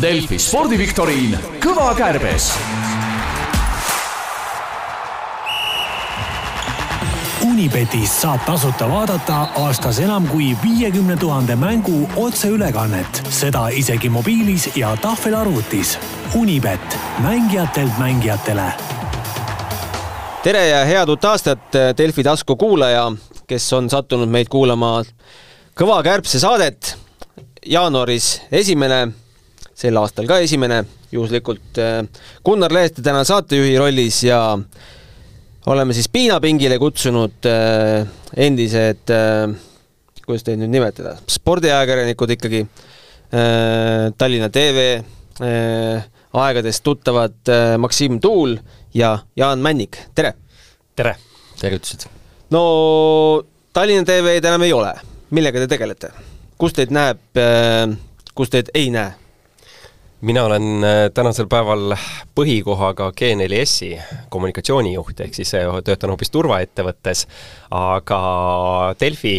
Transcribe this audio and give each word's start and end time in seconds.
Delfi 0.00 0.38
spordiviktoriin 0.40 1.34
Kõva 1.60 1.90
kärbes 1.92 2.46
Unibetis 7.44 8.14
saab 8.22 8.40
tasuta 8.46 8.88
vaadata 8.88 9.42
aastas 9.60 10.00
enam 10.00 10.24
kui 10.30 10.54
viiekümne 10.62 11.18
tuhande 11.20 11.58
mängu 11.60 12.06
otseülekannet, 12.16 13.20
seda 13.28 13.66
isegi 13.68 14.08
mobiilis 14.08 14.70
ja 14.76 14.96
tahvelarvutis. 14.96 15.98
Unibet, 16.34 16.98
mängijatelt 17.20 17.98
mängijatele. 17.98 18.72
tere 20.42 20.66
ja 20.68 20.84
head 20.84 21.08
uut 21.08 21.24
aastat, 21.24 21.68
Delfi 21.98 22.22
tasku 22.22 22.56
kuulaja, 22.56 23.12
kes 23.46 23.72
on 23.72 23.90
sattunud 23.90 24.28
meid 24.28 24.48
kuulama 24.48 25.02
Kõva 25.76 26.02
kärbse 26.02 26.40
saadet. 26.40 26.96
jaanuaris 27.66 28.42
esimene, 28.52 29.21
sel 29.82 29.98
aastal 29.98 30.28
ka 30.30 30.38
esimene, 30.44 30.82
juhuslikult 31.12 31.80
Gunnar 32.46 32.74
Leeste 32.74 33.02
täna 33.02 33.24
saatejuhi 33.26 33.74
rollis 33.80 34.20
ja 34.24 34.38
oleme 35.66 35.94
siis 35.94 36.08
piinapingile 36.12 36.78
kutsunud 36.82 37.46
äh, 37.50 38.06
endised 38.36 39.10
äh,, 39.14 39.50
kuidas 40.22 40.46
teid 40.46 40.60
nüüd 40.62 40.72
nimetada, 40.72 41.16
spordiajakirjanikud 41.30 42.34
ikkagi 42.36 42.62
äh,, 42.62 44.10
Tallinna 44.18 44.50
TV 44.54 45.02
aegadest 46.32 46.82
tuttavad 46.84 47.50
Maksim 47.80 48.18
Tuul 48.20 48.52
ja 48.94 49.16
Jaan 49.36 49.62
Männik, 49.64 49.96
tere! 50.14 50.34
tere! 50.96 51.16
tervitused! 51.58 52.06
no 52.52 52.62
Tallinna 53.72 54.04
TV-d 54.06 54.52
enam 54.52 54.66
ei 54.68 54.76
ole, 54.76 54.92
millega 55.34 55.64
te 55.64 55.70
tegelete? 55.72 56.12
kus 56.60 56.76
teid 56.76 56.94
näeb 56.94 57.40
kus 58.36 58.52
teid 58.52 58.70
ei 58.76 58.92
näe? 58.94 59.21
Mina 60.22 60.44
olen 60.44 60.86
tänasel 61.14 61.48
päeval 61.50 61.96
põhikohaga 62.34 63.10
G4S-i 63.10 63.96
kommunikatsioonijuht, 64.30 65.20
ehk 65.24 65.34
siis 65.34 65.50
töötan 65.84 66.12
hoopis 66.14 66.30
turvaettevõttes, 66.30 67.24
aga 67.74 68.20
Delfi 69.00 69.34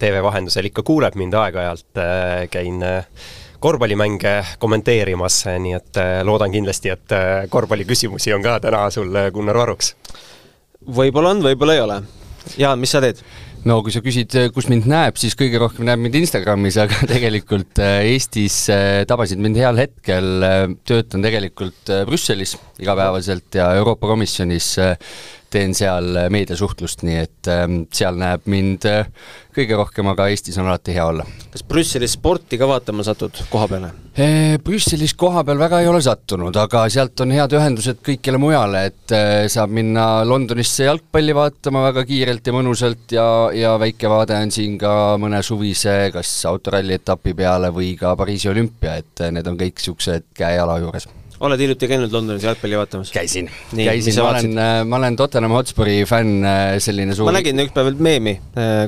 tv 0.00 0.20
vahendusel 0.24 0.68
ikka 0.68 0.84
kuuleb 0.84 1.16
mind 1.16 1.36
aeg-ajalt, 1.40 2.02
käin 2.52 2.84
korvpallimänge 3.60 4.34
kommenteerimas, 4.60 5.42
nii 5.60 5.76
et 5.78 6.00
loodan 6.28 6.52
kindlasti, 6.52 6.92
et 6.92 7.16
korvpalliküsimusi 7.52 8.36
on 8.36 8.44
ka 8.44 8.58
täna 8.60 8.86
sul, 8.92 9.16
Gunnar, 9.32 9.56
varuks. 9.64 9.94
võib-olla 10.84 11.32
on, 11.36 11.44
võib-olla 11.48 11.76
ei 11.76 11.86
ole. 11.86 12.02
Jaan, 12.60 12.80
mis 12.80 12.92
sa 12.92 13.00
teed? 13.04 13.20
No 13.68 13.80
kui 13.84 13.92
sa 13.92 14.02
küsid, 14.04 14.36
kus 14.54 14.68
mind 14.70 14.86
näeb, 14.90 15.18
siis 15.20 15.36
kõige 15.38 15.60
rohkem 15.60 15.86
näeb 15.88 16.00
mind 16.00 16.16
Instagramis, 16.22 16.78
aga 16.80 17.02
tegelikult 17.14 17.80
Eestis 17.82 18.62
tabasid 19.10 19.42
mind 19.42 19.60
heal 19.60 19.80
hetkel, 19.80 20.46
töötan 20.88 21.26
tegelikult 21.26 21.92
Brüsselis 22.08 22.56
igapäevaselt 22.80 23.60
ja 23.60 23.72
Euroopa 23.80 24.08
Komisjonis 24.10 24.72
teen 25.50 25.74
seal 25.76 26.26
meediasuhtlust, 26.32 27.04
nii 27.06 27.18
et 27.20 27.50
seal 27.96 28.18
näeb 28.20 28.46
mind 28.50 28.86
kõige 29.54 29.76
rohkem, 29.78 30.06
aga 30.12 30.28
Eestis 30.30 30.58
on 30.60 30.68
alati 30.68 30.94
hea 30.94 31.04
olla. 31.10 31.24
kas 31.50 31.64
Brüsselis 31.66 32.14
sporti 32.14 32.58
ka 32.58 32.68
vaatama 32.70 33.04
satud 33.06 33.42
koha 33.50 33.66
peale? 33.70 33.90
Brüsselis 34.64 35.14
koha 35.18 35.42
peal 35.46 35.58
väga 35.58 35.80
ei 35.82 35.88
ole 35.90 36.00
sattunud, 36.04 36.56
aga 36.56 36.84
sealt 36.92 37.20
on 37.24 37.34
head 37.34 37.54
ühendused 37.58 38.02
kõikjale 38.06 38.40
mujale, 38.42 38.84
et 38.90 39.14
saab 39.50 39.74
minna 39.74 40.24
Londonisse 40.26 40.86
jalgpalli 40.86 41.34
vaatama 41.36 41.84
väga 41.88 42.04
kiirelt 42.08 42.46
ja 42.46 42.54
mõnusalt 42.54 43.16
ja, 43.16 43.26
ja 43.56 43.76
väike 43.80 44.10
vaade 44.10 44.38
on 44.38 44.54
siin 44.54 44.76
ka 44.80 44.92
mõne 45.20 45.42
suvise 45.46 45.96
kas 46.14 46.34
autoralli 46.50 46.98
etapi 47.00 47.34
peale 47.38 47.72
või 47.74 47.94
ka 47.98 48.14
Pariisi 48.18 48.50
olümpia, 48.52 49.00
et 49.02 49.26
need 49.30 49.50
on 49.50 49.58
kõik 49.58 49.80
niisugused 49.80 50.30
käe-jala 50.36 50.78
juures 50.82 51.08
oled 51.40 51.62
hiljuti 51.62 51.88
käinud 51.88 52.12
Londonis 52.12 52.44
jalgpalli 52.44 52.76
vaatamas? 52.76 53.10
käisin, 53.14 53.48
käisin, 53.72 54.16
ma 54.20 54.28
olen, 54.30 54.60
ma 54.88 54.98
olen 55.00 55.16
Tottenham 55.16 55.54
Hotspuri 55.56 56.02
fänn, 56.08 56.44
selline 56.82 57.16
suur 57.16 57.30
ma 57.30 57.34
nägin 57.38 57.64
üks 57.64 57.72
päev 57.76 57.90
meemi, 58.02 58.36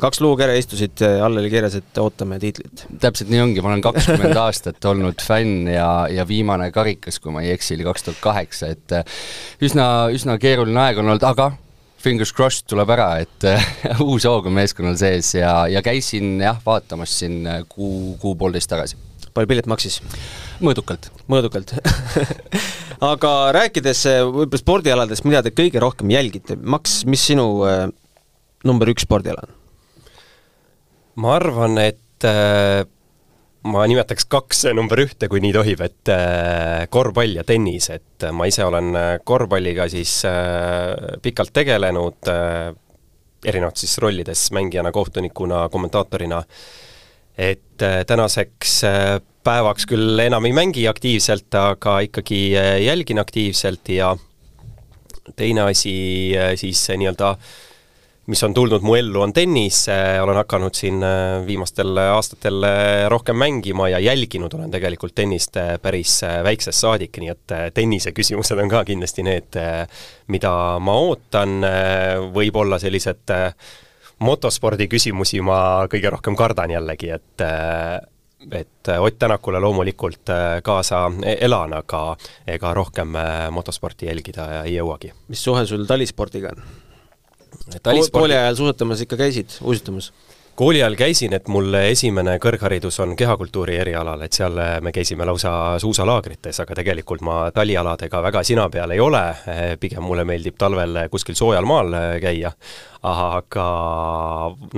kaks 0.02 0.20
luukere 0.24 0.58
istusid, 0.60 1.00
all 1.24 1.40
oli 1.40 1.50
kirjas, 1.52 1.78
et 1.80 2.02
ootame 2.02 2.38
tiitlit. 2.42 2.86
täpselt 3.00 3.32
nii 3.32 3.42
ongi, 3.46 3.64
ma 3.64 3.72
olen 3.72 3.84
kakskümmend 3.84 4.38
aastat 4.44 4.90
olnud 4.92 5.24
fänn 5.24 5.70
ja, 5.72 5.88
ja 6.12 6.28
viimane 6.28 6.70
karikas, 6.74 7.20
kui 7.22 7.34
ma 7.34 7.44
ei 7.44 7.54
eksi, 7.56 7.76
oli 7.78 7.88
kaks 7.88 8.08
tuhat 8.08 8.22
kaheksa, 8.24 8.72
et 8.76 8.98
üsna, 9.64 9.88
üsna 10.12 10.36
keeruline 10.42 10.86
aeg 10.86 11.00
on 11.00 11.08
olnud, 11.08 11.28
aga 11.28 11.52
fingers 12.02 12.32
crossed 12.34 12.66
tuleb 12.70 12.90
ära, 12.92 13.08
et 13.22 13.46
uus 14.08 14.26
hoog 14.28 14.50
on 14.50 14.56
meeskonnal 14.58 14.98
sees 15.00 15.32
ja, 15.38 15.62
ja 15.70 15.82
käisin 15.84 16.34
jah, 16.42 16.60
vaatamas 16.66 17.14
siin 17.22 17.46
kuu, 17.70 18.16
kuu-poolteist 18.22 18.72
tagasi. 18.72 18.98
Palju 19.34 19.50
pilet 19.50 19.68
maksis? 19.70 20.00
mõõdukalt. 20.62 21.10
mõõdukalt 21.32 21.74
aga 23.12 23.32
rääkides 23.56 24.04
võib-olla 24.28 24.62
spordialadest, 24.62 25.26
mida 25.26 25.42
te 25.44 25.54
kõige 25.54 25.82
rohkem 25.82 26.12
jälgite, 26.12 26.58
Max, 26.62 27.02
mis 27.08 27.24
sinu 27.32 27.46
äh, 27.68 27.86
number 28.68 28.90
üks 28.92 29.06
spordiala 29.08 29.46
on? 29.46 29.54
ma 31.22 31.36
arvan, 31.36 31.76
et 31.82 32.26
äh, 32.28 32.84
ma 33.68 33.86
nimetaks 33.86 34.26
kaks 34.30 34.64
number 34.74 35.02
ühte, 35.04 35.28
kui 35.30 35.42
nii 35.44 35.52
tohib, 35.54 35.82
et 35.84 36.12
äh, 36.12 36.86
korvpall 36.92 37.36
ja 37.40 37.44
tennis, 37.46 37.90
et 37.94 38.28
ma 38.34 38.48
ise 38.50 38.64
olen 38.66 38.94
korvpalliga 39.28 39.88
siis 39.92 40.22
äh, 40.28 41.18
pikalt 41.22 41.52
tegelenud 41.54 42.32
äh, 42.32 42.72
erinevates 43.44 43.98
rollides, 43.98 44.50
mängijana, 44.54 44.92
kohtunikuna, 44.94 45.68
kommentaatorina, 45.68 46.42
et 47.38 47.82
äh, 47.82 48.02
tänaseks 48.06 48.80
äh, 48.84 49.20
päevaks 49.44 49.88
küll 49.90 50.20
enam 50.22 50.46
ei 50.46 50.54
mängi 50.54 50.86
aktiivselt, 50.90 51.50
aga 51.58 51.98
ikkagi 52.06 52.44
äh, 52.58 52.78
jälgin 52.84 53.22
aktiivselt 53.22 53.90
ja 53.90 54.14
teine 55.36 55.66
asi 55.66 55.94
äh, 56.38 56.54
siis 56.60 56.84
nii-öelda 56.96 57.36
mis 58.30 58.42
on 58.46 58.54
tulnud 58.54 58.84
mu 58.86 58.94
ellu, 58.94 59.18
on 59.24 59.32
tennis, 59.34 59.80
olen 60.22 60.38
hakanud 60.38 60.78
siin 60.78 61.02
äh, 61.02 61.40
viimastel 61.46 61.98
aastatel 62.04 62.62
rohkem 63.10 63.36
mängima 63.36 63.88
ja 63.90 63.98
jälginud 63.98 64.54
olen 64.54 64.70
tegelikult 64.70 65.14
tennist 65.18 65.58
päris 65.82 66.20
väiksest 66.46 66.84
saadik, 66.86 67.18
nii 67.18 67.34
et 67.34 67.56
tennise 67.74 68.14
küsimused 68.14 68.62
on 68.62 68.70
ka 68.70 68.84
kindlasti 68.86 69.26
need, 69.26 69.58
mida 70.30 70.52
ma 70.78 70.98
ootan, 71.08 71.58
võib-olla 72.30 72.78
sellised 72.78 73.34
motospordi 74.22 74.88
küsimusi 74.90 75.42
ma 75.44 75.58
kõige 75.90 76.10
rohkem 76.14 76.38
kardan 76.38 76.72
jällegi, 76.74 77.12
et 77.18 77.46
et 78.50 78.88
Ott 78.98 79.18
Tänakule 79.18 79.60
loomulikult 79.62 80.30
äh, 80.34 80.56
kaasa 80.66 81.04
e-, 81.22 81.36
elan, 81.46 81.76
aga 81.78 82.16
ega 82.50 82.72
rohkem 82.74 83.14
äh, 83.14 83.46
motosporti 83.54 84.08
jälgida 84.08 84.64
ei 84.64 84.74
jõuagi. 84.74 85.12
mis 85.28 85.44
suhe 85.44 85.66
sul 85.66 85.86
talispordiga 85.86 86.50
on? 86.56 86.64
kooli 88.12 88.34
ajal 88.34 88.56
suusatamas 88.58 89.04
ikka 89.04 89.16
käisid, 89.20 89.58
uisutamas? 89.62 90.10
Kooli 90.62 90.78
ajal 90.78 90.94
käisin, 90.94 91.32
et 91.34 91.48
mul 91.50 91.74
esimene 91.74 92.36
kõrgharidus 92.38 93.00
on 93.02 93.16
kehakultuuri 93.18 93.80
erialal, 93.82 94.20
et 94.22 94.36
seal 94.36 94.60
me 94.84 94.92
käisime 94.94 95.26
lausa 95.26 95.50
suusalaagrites, 95.82 96.60
aga 96.62 96.76
tegelikult 96.78 97.24
ma 97.26 97.38
talialadega 97.54 98.20
väga 98.22 98.44
sina 98.46 98.68
peal 98.70 98.94
ei 98.94 99.02
ole, 99.02 99.24
pigem 99.82 100.06
mulle 100.06 100.22
meeldib 100.28 100.54
talvel 100.62 101.00
kuskil 101.10 101.34
soojal 101.34 101.66
maal 101.66 101.90
käia, 102.22 102.54
aga 103.10 103.66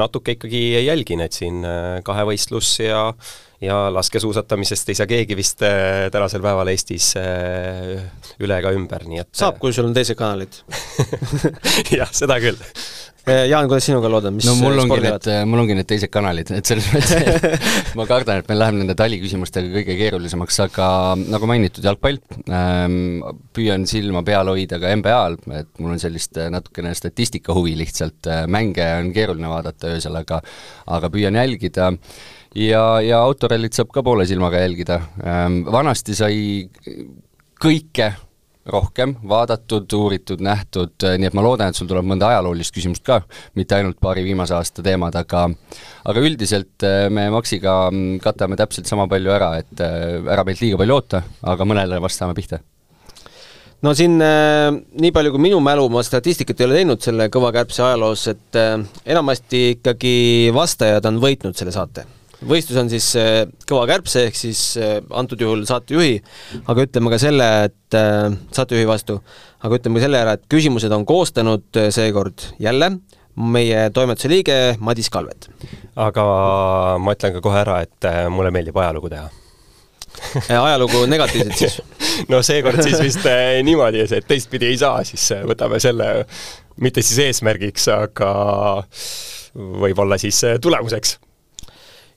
natuke 0.01 0.39
ikkagi 0.39 0.65
jälgin, 0.87 1.27
et 1.27 1.37
siin 1.37 1.61
kahevõistlus 2.07 2.79
ja 2.87 3.11
ja 3.65 3.87
laskesuusatamisest 3.93 4.89
ei 4.89 4.97
saa 4.99 5.09
keegi 5.09 5.37
vist 5.37 5.63
tänasel 6.13 6.43
päeval 6.45 6.69
Eestis 6.73 7.13
üle 7.17 8.59
ega 8.61 8.73
ümber, 8.77 9.05
nii 9.09 9.21
et 9.23 9.31
saab, 9.37 9.61
kui 9.61 9.73
sul 9.73 9.89
on 9.89 9.95
teised 9.97 10.17
kanalid. 10.17 10.59
Jah, 11.99 12.13
seda 12.13 12.41
küll 12.41 12.61
Jaan, 13.25 13.69
kuidas 13.71 13.87
sinuga 13.89 14.11
lood 14.13 14.27
on, 14.29 14.35
mis 14.37 14.45
no 14.45 14.53
mul 14.59 14.83
ongi 14.83 14.99
need, 15.01 15.29
mul 15.49 15.63
ongi 15.63 15.77
need 15.79 15.89
teised 15.89 16.11
kanalid, 16.13 16.51
et 16.53 16.69
selles 16.69 16.91
mõttes 16.93 17.55
ma 17.99 18.05
kardan, 18.09 18.43
et 18.43 18.51
meil 18.51 18.61
läheb 18.61 18.77
nende 18.77 18.97
taliküsimustega 18.99 19.71
kõige 19.79 19.97
keerulisemaks, 19.97 20.59
aga 20.67 20.89
nagu 21.23 21.49
mainitud, 21.49 21.87
jalgpall 21.89 22.21
ähm,, 22.53 23.23
püüan 23.57 23.89
silma 23.89 24.21
peal 24.27 24.53
hoida 24.53 24.77
ka 24.83 24.93
NBA-l, 25.01 25.39
et 25.57 25.71
mul 25.81 25.95
on 25.97 26.03
sellist 26.03 26.37
natukene 26.53 26.93
statistika 26.99 27.57
huvi 27.57 27.73
lihtsalt, 27.81 28.29
mänge 28.53 28.91
on 28.99 29.09
keeruline 29.17 29.49
vaadata 29.49 29.95
öösel, 29.95 30.21
aga 30.21 30.43
aga 30.93 31.11
püüan 31.15 31.41
jälgida. 31.41 31.95
Ja, 32.55 32.85
ja 33.03 33.25
autorallit 33.25 33.75
saab 33.75 33.89
ka 33.91 34.05
poole 34.07 34.29
silmaga 34.31 34.61
jälgida. 34.63 35.01
Ähm, 35.27 35.65
vanasti 35.73 36.15
sai 36.15 36.37
kõike 37.65 38.13
rohkem 38.67 39.15
vaadatud, 39.29 39.93
uuritud, 39.93 40.41
nähtud, 40.45 40.95
äh, 41.05 41.19
nii 41.21 41.29
et 41.29 41.37
ma 41.37 41.45
loodan, 41.45 41.71
et 41.71 41.79
sul 41.79 41.89
tuleb 41.91 42.07
mõnda 42.09 42.31
ajaloolist 42.33 42.75
küsimust 42.75 43.05
ka, 43.05 43.21
mitte 43.59 43.77
ainult 43.77 43.99
paari 44.03 44.25
viimase 44.25 44.57
aasta 44.57 44.85
teemad, 44.85 45.17
aga 45.21 45.47
aga 46.09 46.25
üldiselt 46.25 46.87
äh, 46.87 47.09
me 47.13 47.29
Maxiga 47.35 47.77
mm, 47.91 48.23
katame 48.25 48.57
täpselt 48.61 48.89
sama 48.89 49.09
palju 49.11 49.35
ära, 49.35 49.55
et 49.61 49.85
äh, 49.85 50.23
ära 50.25 50.47
meilt 50.49 50.65
liiga 50.65 50.81
palju 50.81 50.97
oota, 50.97 51.25
aga 51.43 51.69
mõnele 51.69 52.01
vastame 52.05 52.37
pihta. 52.37 52.63
No 53.85 53.93
siin 53.93 54.17
äh, 54.25 54.71
nii 54.73 55.13
palju, 55.13 55.35
kui 55.35 55.45
minu 55.45 55.61
mälu, 55.61 55.91
ma 55.93 56.01
statistikat 56.07 56.61
ei 56.61 56.69
ole 56.71 56.81
teinud 56.81 57.05
selle 57.05 57.29
Kõva 57.33 57.53
kärbse 57.53 57.85
ajaloos, 57.85 58.29
et 58.33 58.61
äh, 58.61 58.79
enamasti 59.05 59.65
ikkagi 59.75 60.15
vastajad 60.57 61.05
on 61.11 61.21
võitnud 61.21 61.59
selle 61.59 61.75
saate 61.75 62.09
võistlus 62.49 62.79
on 62.81 62.91
siis 62.93 63.09
äh, 63.21 63.45
kõva 63.69 63.87
kärbse 63.91 64.27
ehk 64.29 64.39
siis 64.39 64.63
äh, 64.81 64.99
antud 65.17 65.41
juhul 65.41 65.65
saatejuhi, 65.69 66.17
aga 66.71 66.87
ütleme 66.87 67.13
ka 67.13 67.19
selle, 67.23 67.49
et 67.69 67.99
äh, 67.99 68.37
saatejuhi 68.55 68.89
vastu, 68.89 69.19
aga 69.65 69.81
ütleme 69.81 70.01
ka 70.01 70.07
selle 70.07 70.23
ära, 70.25 70.37
et 70.37 70.47
küsimused 70.53 70.93
on 70.95 71.07
koostanud 71.09 71.83
seekord 71.95 72.49
jälle 72.63 72.95
meie 73.35 73.89
toimetuse 73.95 74.31
liige 74.31 74.59
Madis 74.85 75.11
Kalvet. 75.11 75.49
aga 75.99 76.27
ma 77.03 77.17
ütlen 77.17 77.35
ka 77.35 77.43
kohe 77.45 77.59
ära, 77.65 77.81
et 77.83 78.11
mulle 78.31 78.53
meeldib 78.55 78.79
ajalugu 78.79 79.11
teha 79.11 79.27
ajalugu 80.47 81.05
negatiivselt 81.11 81.59
siis? 81.59 81.81
no 82.31 82.39
seekord 82.47 82.79
siis 82.87 83.01
vist 83.03 83.27
niimoodi, 83.67 84.05
et 84.07 84.29
teistpidi 84.29 84.71
ei 84.71 84.79
saa, 84.79 85.03
siis 85.07 85.27
võtame 85.49 85.81
selle 85.83 86.27
mitte 86.85 87.03
siis 87.03 87.19
eesmärgiks, 87.27 87.89
aga 87.91 88.31
võib-olla 89.55 90.19
siis 90.19 90.41
tulemuseks. 90.63 91.19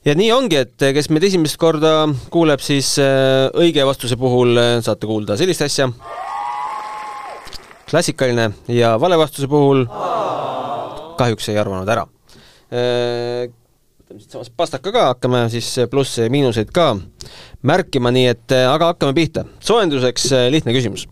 Ja 0.06 0.14
nii 0.18 0.30
ongi, 0.32 0.62
et 0.62 0.86
kes 0.94 1.08
meid 1.10 1.26
esimest 1.28 1.58
korda 1.60 1.92
kuuleb, 2.32 2.62
siis 2.62 2.94
äh, 3.02 3.48
õige 3.58 3.84
vastuse 3.86 4.18
puhul 4.20 4.54
äh, 4.58 4.70
saate 4.84 5.08
kuulda 5.10 5.36
sellist 5.40 5.64
asja. 5.66 5.88
klassikaline 7.88 8.50
ja 8.68 8.94
vale 9.00 9.18
vastuse 9.18 9.48
puhul 9.48 9.86
kahjuks 11.18 11.48
ei 11.48 11.58
arvanud 11.58 11.88
ära. 11.88 12.04
võtame 12.68 14.20
siitsamast 14.20 14.52
pastaka 14.56 14.92
ka, 14.92 15.04
hakkame 15.14 15.46
siis 15.50 15.70
plusse 15.90 16.26
ja 16.26 16.30
miinuseid 16.30 16.70
ka 16.72 16.92
märkima, 17.62 18.12
nii 18.12 18.26
et 18.28 18.54
aga 18.58 18.92
hakkame 18.92 19.16
pihta. 19.16 19.44
soojenduseks 19.60 20.30
lihtne 20.52 20.76
küsimus. 20.76 21.08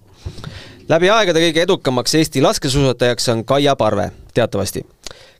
läbi 0.88 1.10
aegade 1.10 1.42
kõige 1.48 1.64
edukamaks 1.64 2.14
Eesti 2.14 2.44
laskesuusatajaks 2.44 3.28
on 3.32 3.44
Kaia 3.44 3.74
Parve, 3.76 4.10
teatavasti, 4.34 4.84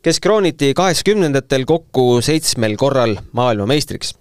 kes 0.07 0.21
krooniti 0.21 0.75
kaheksakümnendatel 0.75 1.65
kokku 1.65 2.21
seitsmel 2.23 2.77
korral 2.77 3.17
maailmameistriks. 3.33 4.15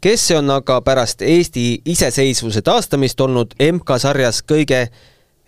Kes 0.00 0.30
on 0.36 0.50
aga 0.50 0.80
pärast 0.84 1.22
Eesti 1.22 1.80
iseseisvuse 1.84 2.60
taastamist 2.62 3.20
olnud 3.24 3.54
MK-sarjas 3.72 4.42
kõige 4.44 4.82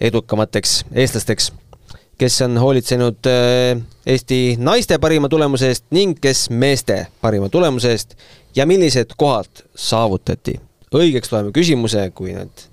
edukamateks 0.00 0.78
eestlasteks, 0.94 1.50
kes 2.17 2.40
on 2.49 2.56
hoolitsenud 2.56 3.28
äh, 3.28 3.84
Eesti 4.06 4.40
naiste 4.56 4.96
parima 4.99 5.28
tulemuse 5.28 5.69
eest 5.69 5.84
ning 5.93 6.17
kes 6.25 6.46
meeste 6.50 7.02
parima 7.20 7.52
tulemuse 7.52 7.93
eest? 7.93 8.17
Ja 8.56 8.64
millised 8.67 9.12
kohad 9.17 9.67
saavutati. 9.75 10.56
õigeks 10.94 11.32
loeme 11.32 11.52
küsimuse, 11.52 12.11
kui 12.14 12.32
need 12.32 12.69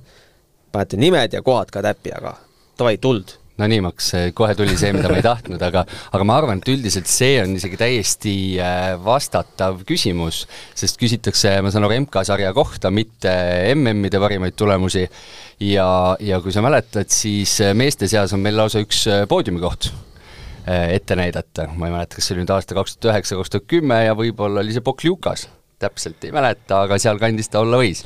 panete 0.72 0.98
nimed 0.98 1.36
ja 1.36 1.44
kohad 1.44 1.68
ka 1.68 1.84
täppi, 1.84 2.16
aga 2.16 2.38
davai, 2.80 2.96
tuld 2.98 3.43
no 3.60 3.68
nii, 3.70 3.82
Max, 3.86 4.10
kohe 4.38 4.56
tuli 4.58 4.76
see, 4.80 4.92
mida 4.96 5.10
ma 5.12 5.20
ei 5.20 5.26
tahtnud, 5.26 5.62
aga, 5.62 5.84
aga 6.16 6.26
ma 6.26 6.38
arvan, 6.40 6.62
et 6.62 6.72
üldiselt 6.74 7.10
see 7.10 7.36
on 7.44 7.54
isegi 7.58 7.78
täiesti 7.80 8.36
äh, 8.62 8.94
vastatav 9.04 9.84
küsimus, 9.88 10.44
sest 10.78 10.98
küsitakse, 11.02 11.56
ma 11.62 11.74
saan 11.74 11.86
aru, 11.86 12.00
MK-sarja 12.06 12.54
kohta, 12.58 12.92
mitte 12.94 13.34
MM-ide 13.76 14.22
parimaid 14.24 14.58
tulemusi. 14.58 15.06
ja, 15.64 15.88
ja 16.20 16.42
kui 16.42 16.56
sa 16.56 16.64
mäletad, 16.66 17.12
siis 17.14 17.60
äh, 17.62 17.76
meeste 17.78 18.10
seas 18.10 18.34
on 18.34 18.42
meil 18.44 18.58
lausa 18.58 18.82
üks 18.84 19.06
äh, 19.12 19.28
poodiumikoht 19.30 19.92
ette 20.64 21.18
näidata, 21.20 21.66
ma 21.76 21.90
ei 21.90 21.92
mäleta, 21.92 22.16
kas 22.16 22.30
see 22.30 22.38
oli 22.38 22.46
nüüd 22.46 22.54
aasta 22.56 22.78
kaks 22.78 22.94
tuhat 22.96 23.18
üheksa, 23.18 23.36
kaks 23.36 23.52
tuhat 23.52 23.66
kümme 23.68 23.98
ja 24.06 24.14
võib-olla 24.16 24.62
oli 24.64 24.72
see 24.72 24.86
Pokljukas, 24.86 25.50
täpselt 25.84 26.24
ei 26.24 26.32
mäleta, 26.32 26.86
aga 26.86 26.96
sealkandis 27.04 27.52
ta 27.52 27.60
olla 27.66 27.82
võis 27.82 28.06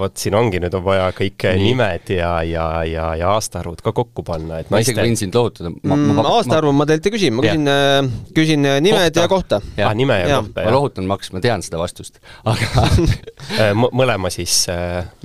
vot 0.00 0.20
siin 0.20 0.34
ongi, 0.36 0.60
nüüd 0.60 0.74
on 0.76 0.82
vaja 0.84 1.06
kõik 1.16 1.44
Nii. 1.46 1.62
nimed 1.70 2.10
ja, 2.12 2.30
ja, 2.44 2.64
ja, 2.88 3.06
ja 3.16 3.30
aastaarvud 3.32 3.80
ka 3.84 3.92
kokku 3.96 4.24
panna, 4.26 4.60
et 4.60 4.72
ma 4.72 4.80
isegi 4.82 5.00
võin 5.00 5.16
sind 5.16 5.36
lohutada. 5.36 5.72
Mm, 5.72 6.20
aastaarvu 6.20 6.72
ma 6.76 6.86
teilt 6.88 7.08
ei 7.08 7.14
küsi, 7.14 7.30
ma 7.32 7.44
küsin, 7.44 7.70
äh, 7.70 8.10
küsin 8.36 8.68
äh, 8.68 8.80
nimed 8.84 9.16
kohta. 9.16 9.22
ja 9.24 9.30
kohta. 9.32 9.60
ah, 9.86 9.94
nime 9.96 10.18
ja, 10.20 10.26
ja. 10.28 10.40
kohta, 10.42 10.64
jah. 10.64 10.68
ma 10.68 10.74
lohutan, 10.76 11.08
Max, 11.10 11.32
ma 11.32 11.42
tean 11.44 11.64
seda 11.64 11.80
vastust, 11.80 12.20
aga 12.44 12.84
äh, 13.62 13.72
mõlema 13.72 14.32
siis 14.34 14.58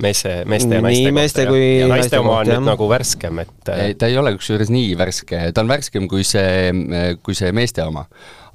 meeste, 0.02 0.38
meeste 0.48 0.80
ja 0.80 0.84
naiste 0.86 1.04
nii 1.04 1.14
meeste 1.20 1.46
kui 1.50 1.66
ja 1.82 1.90
naiste 1.92 2.22
oma 2.22 2.40
on 2.40 2.50
nüüd 2.54 2.66
nagu 2.70 2.88
värskem, 2.90 3.44
et 3.44 3.74
ei, 3.76 3.98
ta 4.00 4.08
ei 4.08 4.16
ole 4.20 4.32
kusjuures 4.38 4.72
nii 4.72 4.96
värske, 4.98 5.44
ta 5.52 5.64
on 5.64 5.70
värskem 5.70 6.08
kui 6.10 6.24
see, 6.24 6.72
kui 7.20 7.36
see 7.36 7.52
meeste 7.56 7.84
oma. 7.84 8.06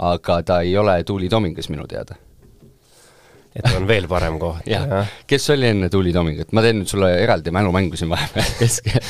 aga 0.02 0.42
ta 0.42 0.62
ei 0.66 0.74
ole 0.78 1.04
Tuuli 1.06 1.30
Tomingas 1.30 1.70
minu 1.70 1.86
teada 1.86 2.18
et 3.56 3.74
on 3.76 3.88
veel 3.88 4.08
parem 4.12 4.40
koht. 4.42 4.68
jah, 4.70 5.10
kes 5.28 5.50
oli 5.56 5.72
enne 5.74 5.92
Tuuli 5.92 6.14
Tomingut, 6.16 6.54
ma 6.56 6.64
teen 6.66 6.82
nüüd 6.82 6.92
sulle 6.92 7.14
eraldi 7.24 7.54
mälumängu 7.56 8.00
siin 8.00 8.12
vahepeal 8.14 8.56
keskel 8.62 9.02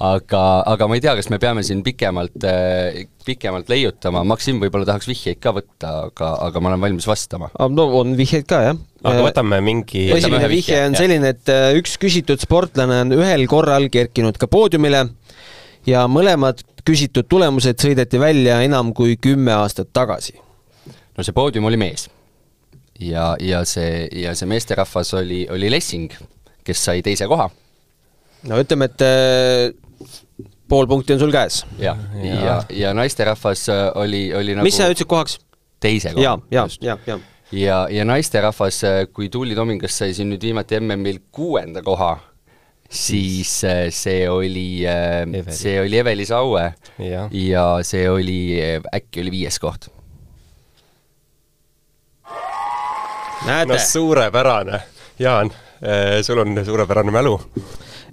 aga, 0.00 0.42
aga 0.72 0.88
ma 0.88 0.96
ei 0.96 1.02
tea, 1.04 1.12
kas 1.18 1.28
me 1.32 1.38
peame 1.40 1.62
siin 1.66 1.82
pikemalt, 1.84 2.36
äh, 2.48 3.02
pikemalt 3.26 3.68
leiutama, 3.70 4.22
Maksim 4.28 4.60
võib-olla 4.62 4.88
tahaks 4.88 5.08
vihjeid 5.10 5.40
ka 5.42 5.52
võtta, 5.56 5.92
aga, 6.08 6.30
aga 6.46 6.62
ma 6.62 6.72
olen 6.72 6.84
valmis 6.86 7.08
vastama. 7.08 7.50
no 7.76 7.86
on 8.00 8.14
vihjeid 8.18 8.48
ka, 8.48 8.62
jah. 8.70 8.80
aga 9.04 9.26
võtame 9.28 9.60
mingi 9.64 10.06
esimene 10.16 10.48
vihje 10.52 10.80
on 10.86 10.96
ja. 10.96 11.02
selline, 11.04 11.34
et 11.36 11.52
äh, 11.52 11.70
üks 11.80 11.98
küsitud 12.00 12.40
sportlane 12.42 13.02
on 13.04 13.16
ühel 13.18 13.44
korral 13.50 13.90
kerkinud 13.92 14.40
ka 14.40 14.48
poodiumile 14.50 15.04
ja 15.88 16.06
mõlemad 16.08 16.64
küsitud 16.86 17.28
tulemused 17.28 17.80
sõideti 17.82 18.20
välja 18.20 18.60
enam 18.64 18.94
kui 18.96 19.18
kümme 19.20 19.52
aastat 19.58 19.92
tagasi. 19.92 20.38
no 20.88 21.26
see 21.26 21.36
poodium 21.36 21.68
oli 21.68 21.80
mees 21.80 22.08
ja, 23.00 23.36
ja 23.40 23.64
see, 23.68 24.08
ja 24.22 24.34
see 24.36 24.48
meesterahvas 24.50 25.14
oli, 25.18 25.44
oli 25.50 25.70
Lessing, 25.72 26.12
kes 26.64 26.84
sai 26.84 27.02
teise 27.06 27.28
koha. 27.30 27.48
no 28.48 28.60
ütleme, 28.60 28.88
et 28.90 29.04
äh, 29.04 30.08
pool 30.68 30.88
punkti 30.90 31.16
on 31.16 31.22
sul 31.22 31.34
käes. 31.34 31.64
ja, 31.78 31.96
ja, 32.22 32.40
ja, 32.44 32.56
ja 32.84 32.94
naisterahvas 32.94 33.68
äh, 33.68 33.90
oli, 34.00 34.28
oli 34.34 34.56
nagu 34.56 34.68
mis 34.68 34.78
sa 34.80 34.88
ütlesid 34.90 35.10
kohaks? 35.10 35.38
teise 35.80 36.14
koha. 36.14 36.24
ja, 36.24 36.38
ja, 36.50 36.66
ja, 36.80 36.98
ja 37.06 37.20
ja, 37.52 37.84
ja 37.90 38.04
naisterahvas, 38.06 38.82
äh, 38.84 39.04
kui 39.12 39.28
Tuuli 39.28 39.56
Tomingas 39.58 39.96
sai 39.98 40.14
siin 40.14 40.30
nüüd 40.30 40.44
viimati 40.44 40.78
MM-il 40.80 41.22
kuuenda 41.34 41.82
koha, 41.82 42.12
siis 42.90 43.50
see 43.94 44.26
oli, 44.30 44.82
see 45.54 45.78
oli 45.82 45.98
Eveli 45.98 46.26
Saue 46.26 46.72
ja. 46.98 47.28
ja 47.30 47.64
see 47.86 48.08
oli, 48.10 48.42
äkki 48.94 49.24
oli 49.24 49.34
viies 49.38 49.58
koht 49.62 49.90
no 53.46 53.78
suurepärane, 53.78 54.80
Jaan, 55.18 55.50
eh, 55.82 56.22
sul 56.22 56.38
on 56.38 56.64
suurepärane 56.64 57.10
mälu. 57.10 57.38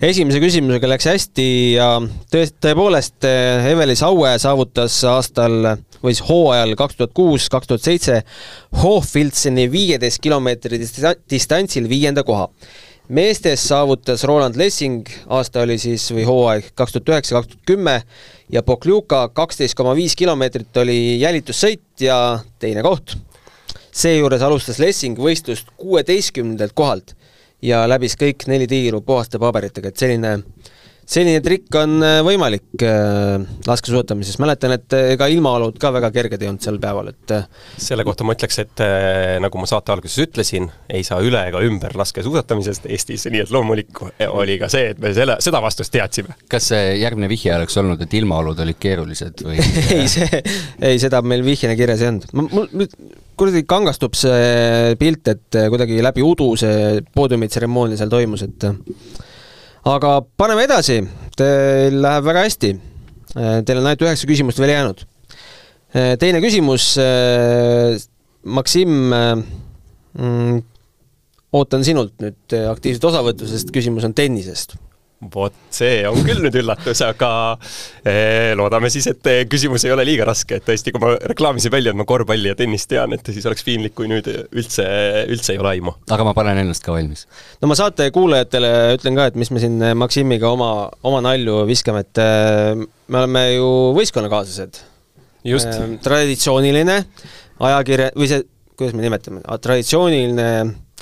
esimese 0.01 0.39
küsimusega 0.39 0.89
läks 0.91 1.07
hästi 1.09 1.47
ja 1.73 1.87
tõest-, 2.31 2.59
tõepoolest 2.63 3.25
eh, 3.27 3.71
Eveli 3.71 3.95
Saue 3.97 4.35
saavutas 4.39 4.99
aastal 5.09 5.73
või 6.03 6.13
siis 6.13 6.23
hooajal 6.29 6.75
kaks 6.77 6.99
tuhat 6.99 7.15
kuus, 7.17 7.47
kaks 7.49 7.67
tuhat 7.67 7.83
seitse 7.83 8.21
Hochfilzeni 8.83 9.65
viieteist 9.71 10.21
kilomeetri 10.21 10.79
distantsil 11.29 11.89
viienda 11.89 12.23
koha. 12.23 12.47
meestes 13.09 13.67
saavutas 13.67 14.23
Roland 14.23 14.55
Lessing, 14.55 15.07
aasta 15.27 15.61
oli 15.61 15.77
siis, 15.79 16.11
või 16.11 16.25
hooaeg 16.27 16.71
kaks 16.75 16.91
tuhat 16.91 17.09
üheksa, 17.09 17.35
kaks 17.35 17.47
tuhat 17.47 17.65
kümme, 17.65 18.01
ja 18.51 18.63
Pokljuka 18.63 19.29
kaksteist 19.33 19.75
koma 19.75 19.95
viis 19.95 20.15
kilomeetrit 20.15 20.77
oli 20.77 21.19
jälitussõit 21.19 22.03
ja 22.03 22.39
teine 22.59 22.83
koht 22.83 23.17
seejuures 23.97 24.43
alustas 24.45 24.79
Lessing 24.79 25.17
võistlust 25.17 25.71
kuueteistkümnendalt 25.81 26.75
kohalt 26.77 27.15
ja 27.65 27.85
läbis 27.89 28.17
kõik 28.19 28.45
neli 28.47 28.67
tiiru 28.69 29.01
puhaste 29.01 29.39
paberitega, 29.41 29.89
et 29.89 29.97
selline 29.97 30.33
selline 31.07 31.39
trikk 31.43 31.75
on 31.79 32.01
äh, 32.03 32.19
võimalik 32.25 32.83
äh, 32.83 33.39
laskesuusatamises, 33.67 34.37
mäletan, 34.43 34.73
et 34.75 34.93
äh, 34.95 35.13
ega 35.13 35.29
ilmaolud 35.31 35.77
ka 35.79 35.91
väga 35.95 36.09
kerged 36.15 36.41
ei 36.43 36.49
olnud 36.51 36.63
sel 36.63 36.79
päeval, 36.83 37.13
et 37.13 37.33
selle 37.79 38.03
kohta 38.07 38.27
ma 38.27 38.35
ütleks, 38.35 38.59
et 38.63 38.83
nagu 39.43 39.61
ma 39.61 39.69
saate 39.69 39.93
alguses 39.95 40.19
ütlesin, 40.25 40.67
ei 40.91 41.05
saa 41.07 41.21
üle 41.23 41.45
ega 41.49 41.61
ümber 41.63 41.95
laskesuusatamisest 41.97 42.89
Eestis, 42.91 43.27
nii 43.31 43.45
et 43.45 43.53
loomulik 43.53 44.01
oli 44.27 44.57
ka 44.59 44.69
see, 44.71 44.91
et 44.93 44.99
me 45.01 45.13
selle, 45.15 45.37
seda 45.43 45.61
vastust 45.63 45.93
teadsime. 45.95 46.35
kas 46.51 46.71
see 46.73 46.97
järgmine 46.99 47.29
vihje 47.31 47.55
oleks 47.55 47.79
olnud, 47.79 48.03
et 48.03 48.17
ilmaolud 48.19 48.59
olid 48.65 48.79
keerulised 48.81 49.45
või 49.47 49.61
ei, 49.95 50.09
see, 50.11 50.43
ei, 50.81 50.99
seda 50.99 51.23
meil 51.23 51.45
vihjena 51.45 51.77
kirjas 51.79 52.03
ei 52.03 52.11
olnud. 52.11 52.35
mul 52.35 52.99
kuradi 53.37 53.63
kangastub 53.69 54.17
see 54.17 54.95
pilt, 54.99 55.31
et 55.31 55.61
kuidagi 55.71 56.01
läbi 56.03 56.25
udu 56.25 56.51
see 56.59 56.99
poodiumitseremoonia 57.15 57.99
seal 57.99 58.11
toimus, 58.11 58.43
et 58.47 58.67
aga 59.87 60.17
paneme 60.39 60.65
edasi, 60.67 61.01
teil 61.37 61.99
läheb 62.03 62.25
väga 62.27 62.45
hästi. 62.47 62.71
Teil 63.37 63.79
on 63.79 63.85
ainult 63.85 64.03
üheksa 64.07 64.29
küsimust 64.29 64.59
veel 64.61 64.73
jäänud. 64.73 65.05
teine 66.19 66.41
küsimus, 66.43 66.95
Maksim, 68.47 68.91
mm, 69.11 70.59
ootan 71.51 71.83
sinult 71.83 72.13
nüüd 72.23 72.57
aktiivset 72.71 73.03
osavõttu, 73.03 73.47
sest 73.49 73.71
küsimus 73.75 74.05
on 74.07 74.13
tennisest 74.15 74.77
vot 75.17 75.53
see 75.73 76.03
on 76.05 76.19
küll 76.25 76.43
nüüd 76.45 76.55
üllatus, 76.59 76.99
aga 77.01 77.29
eh, 78.05 78.53
loodame 78.57 78.91
siis, 78.93 79.07
et 79.09 79.29
eh, 79.31 79.39
küsimus 79.49 79.87
ei 79.87 79.93
ole 79.95 80.05
liiga 80.05 80.27
raske, 80.29 80.59
et 80.59 80.65
tõesti, 80.67 80.93
kui 80.93 81.01
ma 81.01 81.15
reklaamisin 81.31 81.73
välja, 81.73 81.93
et 81.93 81.97
ma 81.97 82.05
korvpalli 82.07 82.51
ja 82.51 82.57
tennist 82.57 82.89
tean, 82.91 83.15
et 83.17 83.31
siis 83.33 83.47
oleks 83.49 83.65
piinlik, 83.65 83.95
kui 83.97 84.09
nüüd 84.11 84.29
üldse, 84.29 84.85
üldse 85.33 85.55
ei 85.55 85.61
ole 85.61 85.73
aimu. 85.73 85.95
aga 86.13 86.27
ma 86.27 86.35
panen 86.37 86.61
ennast 86.61 86.85
ka 86.85 86.93
valmis. 86.93 87.25
no 87.61 87.71
ma 87.71 87.79
saate 87.79 88.11
kuulajatele 88.13 88.71
ütlen 88.99 89.17
ka, 89.17 89.29
et 89.31 89.41
mis 89.41 89.51
me 89.53 89.63
siin 89.63 89.81
Maksimiga 89.97 90.51
oma, 90.53 90.71
oma 91.07 91.23
nalju 91.25 91.63
viskame, 91.69 92.05
et 92.05 92.21
eh, 92.21 92.77
me 92.77 93.23
oleme 93.23 93.47
ju 93.55 93.71
võistkonnakaaslased. 93.97 94.83
just. 95.47 95.81
traditsiooniline 96.05 97.01
ajakirja, 97.57 98.13
või 98.13 98.29
see 98.29 98.45
kuidas 98.77 98.93
me 98.93 99.01
nimetame, 99.01 99.41
traditsiooniline 99.65 100.51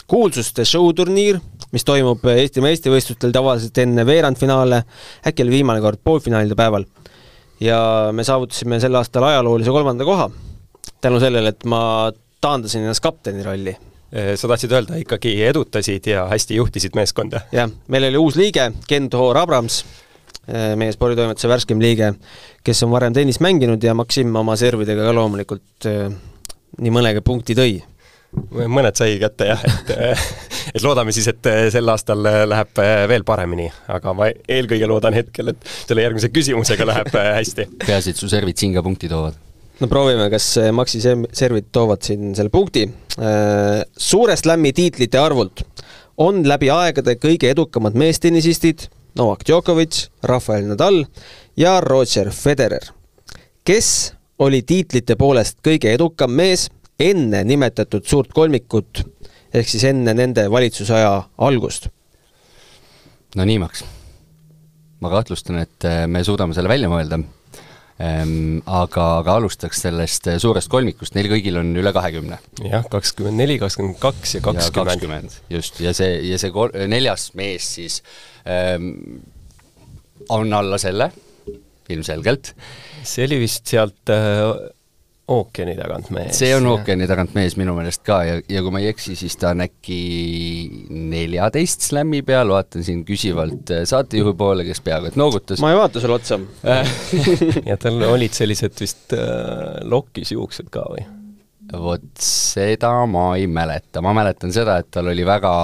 kuulsuste 0.07 0.65
show-turniir, 0.67 1.39
mis 1.73 1.85
toimub 1.87 2.23
Eesti 2.29 2.61
meistrivõistlustel 2.63 3.33
tavaliselt 3.35 3.77
enne 3.81 4.05
veerandfinaale, 4.07 4.83
äkki 5.27 5.45
oli 5.45 5.57
viimane 5.59 5.81
kord 5.83 6.01
poolfinaalide 6.03 6.57
päeval. 6.57 6.85
ja 7.59 8.11
me 8.11 8.23
saavutasime 8.23 8.79
sel 8.83 8.95
aastal 8.99 9.23
ajaloolise 9.23 9.71
kolmanda 9.71 10.05
koha 10.05 10.29
tänu 11.01 11.19
sellele, 11.19 11.53
et 11.53 11.65
ma 11.65 12.11
taandasin 12.41 12.83
ennast 12.83 13.03
kapteni 13.03 13.43
rolli 13.43 13.75
sa 14.35 14.47
tahtsid 14.47 14.71
öelda, 14.71 14.99
ikkagi 15.01 15.33
edutasid 15.43 16.07
ja 16.07 16.27
hästi 16.29 16.59
juhtisid 16.59 16.95
meeskonda? 16.95 17.41
jah, 17.51 17.71
meil 17.87 18.09
oli 18.09 18.21
uus 18.21 18.37
liige, 18.39 18.69
Ken 18.87 19.09
Toor 19.09 19.37
Abrams, 19.37 19.81
meie 20.77 20.93
sporditoimetuse 20.93 21.49
värskem 21.49 21.81
liige, 21.81 22.13
kes 22.63 22.83
on 22.85 22.93
varem 22.93 23.15
tennist 23.15 23.41
mänginud 23.43 23.83
ja 23.83 23.95
Maksim 23.97 24.35
oma 24.35 24.55
servidega 24.59 25.07
ka 25.07 25.15
loomulikult 25.15 25.89
nii 25.89 26.93
mõnegi 26.93 27.23
punkti 27.25 27.57
tõi 27.57 27.79
mõned 28.71 28.97
sai 28.97 29.17
kätte 29.21 29.49
jah, 29.49 29.63
et 29.65 29.93
et 30.75 30.83
loodame 30.83 31.13
siis, 31.15 31.27
et 31.31 31.49
sel 31.73 31.91
aastal 31.91 32.21
läheb 32.23 32.83
veel 33.11 33.25
paremini, 33.27 33.69
aga 33.91 34.13
ma 34.17 34.29
eelkõige 34.31 34.89
loodan 34.89 35.15
hetkel, 35.17 35.53
et 35.53 35.73
selle 35.85 36.05
järgmise 36.05 36.31
küsimusega 36.33 36.87
läheb 36.87 37.11
hästi. 37.15 37.69
peaasi, 37.85 38.15
et 38.15 38.21
su 38.21 38.29
servid 38.31 38.59
siin 38.59 38.75
ka 38.75 38.83
punkti 38.85 39.09
toovad. 39.11 39.37
no 39.79 39.89
proovime, 39.91 40.29
kas 40.33 40.49
Maxi 40.75 41.01
servid 41.03 41.71
toovad 41.75 42.03
siin 42.05 42.35
selle 42.35 42.53
punkti. 42.53 42.87
Suure 43.97 44.35
slam'i 44.39 44.73
tiitlite 44.75 45.19
arvult 45.19 45.63
on 46.17 46.43
läbi 46.47 46.69
aegade 46.71 47.17
kõige 47.19 47.49
edukamad 47.51 47.95
meestennisistid 47.99 48.87
Novak 49.15 49.45
Djokovic, 49.47 50.09
Rafael 50.23 50.67
Nadal 50.67 51.05
ja 51.57 51.79
Roger 51.81 52.31
Federer. 52.31 52.91
kes 53.63 54.13
oli 54.39 54.61
tiitlite 54.61 55.15
poolest 55.15 55.57
kõige 55.63 55.93
edukam 55.95 56.31
mees 56.35 56.67
enne 56.99 57.43
nimetatud 57.43 58.05
suurt 58.07 58.31
kolmikut, 58.35 59.03
ehk 59.55 59.69
siis 59.69 59.83
enne 59.91 60.15
nende 60.15 60.47
valitsusaja 60.51 61.11
algust? 61.47 61.89
no 63.35 63.45
nii, 63.47 63.59
Max. 63.59 63.83
ma 65.03 65.11
kahtlustan, 65.11 65.59
et 65.63 65.87
äh, 65.87 66.05
me 66.07 66.23
suudame 66.23 66.55
selle 66.55 66.71
välja 66.71 66.89
mõelda 66.91 67.19
ehm,. 67.99 68.61
aga, 68.65 69.07
aga 69.19 69.37
alustaks 69.41 69.83
sellest 69.87 70.29
äh, 70.31 70.39
suurest 70.41 70.71
kolmikust, 70.71 71.17
neil 71.17 71.29
kõigil 71.31 71.59
on 71.59 71.73
üle 71.75 71.93
kahekümne. 71.95 72.39
jah, 72.63 72.87
kakskümmend 72.91 73.43
neli, 73.43 73.59
kakskümmend 73.61 73.99
kaks 74.01 74.37
ja 74.37 74.43
kakskümmend. 74.45 75.39
just, 75.51 75.81
ja 75.83 75.93
see, 75.97 76.17
ja 76.29 76.39
see 76.41 76.53
kol-, 76.55 76.73
neljas 76.91 77.33
mees 77.35 77.75
siis 77.79 78.01
ähm, 78.47 78.93
on 80.29 80.53
alla 80.55 80.79
selle, 80.81 81.11
ilmselgelt. 81.91 82.55
see 83.03 83.27
oli 83.27 83.43
vist 83.43 83.67
sealt 83.69 84.15
äh, 84.15 84.71
ookeani 85.27 85.73
tagant 85.77 86.09
mees. 86.13 86.37
see 86.37 86.51
on 86.55 86.67
ookeani 86.69 87.07
tagant 87.09 87.33
mees 87.37 87.55
minu 87.57 87.73
meelest 87.77 88.03
ka 88.05 88.19
ja, 88.27 88.37
ja 88.49 88.61
kui 88.61 88.73
ma 88.73 88.81
ei 88.81 88.91
eksi, 88.91 89.15
siis 89.17 89.37
ta 89.41 89.53
on 89.55 89.63
äkki 89.65 89.99
neljateist 91.13 91.87
slämmi 91.87 92.21
peal, 92.27 92.51
vaatan 92.53 92.85
siin 92.85 93.01
küsivalt 93.07 93.73
äh, 93.73 93.85
saatejuhi 93.89 94.35
poole, 94.37 94.67
kes 94.67 94.83
peaaegu 94.85 95.09
et 95.09 95.17
noogutas. 95.19 95.61
ma 95.63 95.73
ei 95.73 95.79
vaata 95.79 96.03
sulle 96.03 96.19
otsa 96.19 96.39
ja 97.69 97.77
tal 97.81 98.05
olid 98.11 98.37
sellised 98.37 98.77
vist 98.81 99.15
äh, 99.17 99.79
lokis 99.89 100.35
juuksed 100.35 100.69
ka 100.73 100.85
või? 100.93 101.07
vot 101.73 102.05
seda 102.21 102.93
ma 103.09 103.31
ei 103.39 103.49
mäleta, 103.49 104.03
ma 104.05 104.13
mäletan 104.13 104.53
seda, 104.53 104.77
et 104.83 104.91
tal 104.93 105.09
oli 105.09 105.25
väga 105.25 105.55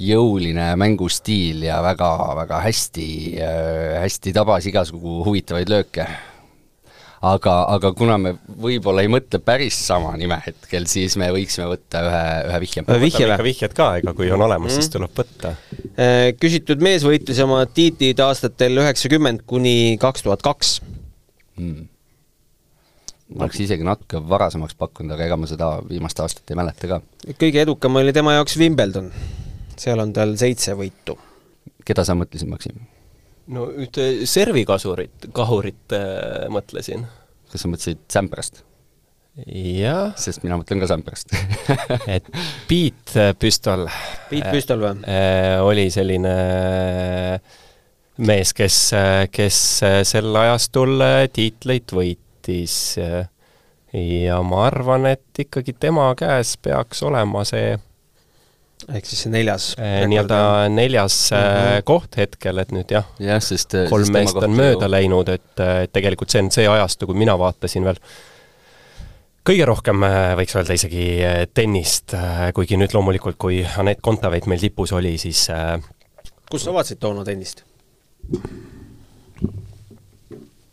jõuline 0.00 0.70
mängustiil 0.80 1.66
ja 1.66 1.82
väga-väga 1.84 2.64
hästi 2.64 3.06
äh,, 3.42 4.00
hästi 4.06 4.32
tabas 4.32 4.68
igasugu 4.70 5.20
huvitavaid 5.26 5.68
lööke 5.68 6.06
aga, 7.20 7.54
aga 7.74 7.92
kuna 7.96 8.16
me 8.20 8.32
võib-olla 8.60 9.04
ei 9.04 9.10
mõtle 9.12 9.40
päris 9.44 9.76
sama 9.84 10.12
nime 10.18 10.38
hetkel, 10.44 10.86
siis 10.90 11.16
me 11.20 11.28
võiksime 11.34 11.68
võtta 11.68 12.02
ühe, 12.06 12.24
ühe 12.48 12.60
vihje. 12.64 12.84
vihje 13.04 13.28
või? 13.28 13.38
vihjed 13.50 13.76
ka, 13.76 13.90
ega 14.00 14.14
kui 14.16 14.30
on 14.32 14.40
olemas 14.40 14.70
mm, 14.70 14.76
-hmm. 14.76 14.80
siis 14.80 14.94
tuleb 14.94 15.16
võtta. 15.20 15.54
Äh, 16.00 16.32
küsitud 16.40 16.82
mees 16.84 17.04
võitis 17.04 17.40
oma 17.44 17.62
tiitlid 17.66 18.20
aastatel 18.24 18.80
üheksakümmend 18.80 19.44
kuni 19.46 19.96
kaks 20.00 20.24
tuhat 20.24 20.44
kaks. 20.46 20.78
Hmm. 21.60 21.88
ma 23.34 23.44
oleks 23.44 23.60
isegi 23.60 23.84
natuke 23.84 24.22
varasemaks 24.28 24.74
pakkunud, 24.80 25.12
aga 25.12 25.26
ega 25.28 25.36
ma 25.36 25.50
seda 25.50 25.74
viimast 25.88 26.22
aastat 26.24 26.50
ei 26.50 26.56
mäleta 26.56 26.88
ka. 26.88 27.02
kõige 27.36 27.60
edukam 27.66 28.00
oli 28.00 28.16
tema 28.16 28.38
jaoks 28.38 28.56
Wimbledon. 28.56 29.12
seal 29.76 30.00
on 30.00 30.16
tal 30.16 30.32
seitse 30.40 30.72
võitu. 30.72 31.18
keda 31.84 32.04
sa 32.04 32.16
mõtlesid, 32.16 32.48
Maksim? 32.48 32.80
No 33.54 33.68
ühte 33.82 34.26
servikasurit, 34.30 35.30
kahurit 35.36 35.94
äh, 35.96 36.48
mõtlesin. 36.52 37.06
kas 37.50 37.64
sa 37.64 37.70
mõtlesid 37.70 38.02
Samprast? 38.12 38.62
jah. 39.46 40.12
sest 40.20 40.44
mina 40.44 40.58
mõtlen 40.60 40.82
ka 40.82 40.90
Samprast 40.90 41.34
et 42.16 42.26
Piet 42.68 43.16
Püstol. 43.40 43.86
Piet 44.30 44.50
Püstol 44.52 44.84
või 44.84 44.94
äh,? 45.06 45.58
oli 45.64 45.88
selline 45.94 46.34
mees, 48.20 48.52
kes, 48.52 48.80
kes 49.32 49.60
sel 50.04 50.34
ajastul 50.36 51.00
tiitleid 51.32 51.94
võitis 51.96 52.74
ja 53.00 54.42
ma 54.46 54.66
arvan, 54.68 55.06
et 55.10 55.40
ikkagi 55.46 55.74
tema 55.80 56.10
käes 56.18 56.56
peaks 56.62 57.00
olema 57.06 57.46
see 57.48 57.78
ehk 58.94 59.06
siis 59.06 59.24
see 59.24 59.32
neljas 59.32 59.70
eh, 59.78 60.02
nii-öelda 60.10 60.40
neljas 60.72 61.18
mm 61.30 61.38
-hmm. 61.38 61.84
koht 61.88 62.16
hetkel, 62.20 62.58
et 62.62 62.72
nüüd 62.74 62.90
jah, 62.90 63.06
jah, 63.22 63.40
sest 63.42 63.76
kolm 63.90 64.08
sest 64.08 64.16
meest 64.16 64.36
on 64.36 64.56
mööda 64.56 64.88
ju... 64.88 64.94
läinud, 64.96 65.28
et, 65.28 65.54
et 65.84 65.92
tegelikult 65.92 66.30
see 66.30 66.42
on 66.42 66.50
see 66.50 66.68
ajastu, 66.68 67.06
kui 67.06 67.18
mina 67.18 67.38
vaatasin 67.38 67.86
veel 67.86 68.00
kõige 69.46 69.66
rohkem 69.66 70.04
võiks 70.38 70.56
öelda 70.56 70.76
isegi 70.76 71.06
tennist, 71.54 72.14
kuigi 72.54 72.76
nüüd 72.76 72.94
loomulikult, 72.94 73.38
kui 73.40 73.62
Anett 73.76 74.02
Kontaveit 74.02 74.46
meil 74.46 74.60
tipus 74.60 74.92
oli, 74.92 75.16
siis 75.18 75.46
kus 76.50 76.64
sa 76.64 76.74
vaatasid 76.74 77.00
toona 77.00 77.24
tennist? 77.24 77.64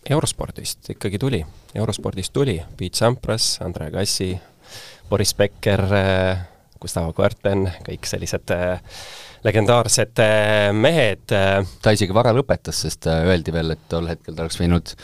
eurospordist 0.10 0.90
ikkagi 0.94 1.20
tuli, 1.20 1.46
eurospordist 1.76 2.34
tuli, 2.34 2.62
Pete 2.78 2.98
Sampras, 2.98 3.58
Andre 3.62 3.90
Gassi, 3.92 4.32
Boris 5.10 5.34
Becker, 5.36 5.84
Gustavo 6.82 7.14
Kuerten, 7.18 7.68
kõik 7.86 8.08
sellised 8.10 8.54
äh, 8.56 8.80
legendaarsed 9.48 10.24
äh, 10.24 10.70
mehed. 10.76 11.28
Äh. 11.36 11.62
ta 11.82 11.96
isegi 11.96 12.16
vara 12.16 12.36
lõpetas, 12.36 12.86
sest 12.86 13.10
öeldi 13.12 13.56
veel, 13.56 13.76
et 13.78 13.86
tol 13.92 14.10
hetkel 14.12 14.36
ta 14.36 14.46
oleks 14.46 14.60
võinud 14.62 14.96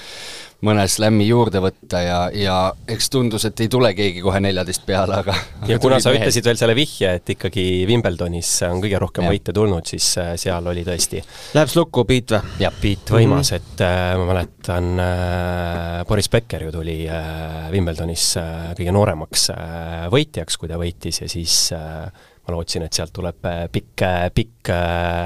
mõne 0.64 0.86
slämmi 0.88 1.26
juurde 1.28 1.60
võtta 1.64 2.00
ja, 2.04 2.18
ja 2.36 2.56
eks 2.90 3.10
tundus, 3.12 3.44
et 3.50 3.60
ei 3.66 3.70
tule 3.72 3.92
keegi 3.98 4.24
kohe 4.24 4.40
neljateist 4.44 4.86
peale, 4.88 5.18
aga 5.24 5.36
ja 5.68 5.78
kuna 5.82 6.00
sa 6.00 6.14
mehed. 6.14 6.24
ütlesid 6.24 6.48
veel 6.48 6.60
selle 6.60 6.76
vihje, 6.78 7.12
et 7.20 7.34
ikkagi 7.36 7.66
Wimbledonis 7.90 8.52
on 8.70 8.80
kõige 8.84 9.02
rohkem 9.04 9.28
ja. 9.28 9.34
võite 9.34 9.56
tulnud, 9.56 9.88
siis 9.90 10.08
seal 10.40 10.72
oli 10.72 10.86
tõesti 10.88 11.20
Läheb 11.58 11.76
lukku 11.76 12.06
Piet 12.08 12.36
või? 12.36 12.56
jah, 12.64 12.76
Piet 12.80 13.14
võimas 13.16 13.52
mm, 13.52 13.58
-hmm. 13.58 13.74
et 13.74 13.86
äh, 13.90 14.10
ma 14.20 14.30
mäletan 14.32 14.92
äh,, 15.04 16.04
Boris 16.08 16.32
Becker 16.32 16.68
ju 16.68 16.76
tuli 16.76 17.02
äh, 17.12 17.68
Wimbledonis 17.74 18.30
äh, 18.40 18.70
kõige 18.78 18.96
nooremaks 18.96 19.50
äh, 19.56 20.06
võitjaks, 20.14 20.60
kui 20.60 20.72
ta 20.72 20.80
võitis 20.80 21.24
ja 21.26 21.32
siis 21.32 21.58
äh, 21.76 22.08
ma 22.44 22.56
lootsin, 22.56 22.84
et 22.88 22.94
sealt 22.94 23.14
tuleb 23.16 23.46
äh, 23.50 23.66
pikk, 23.72 24.08
pikk 24.36 24.74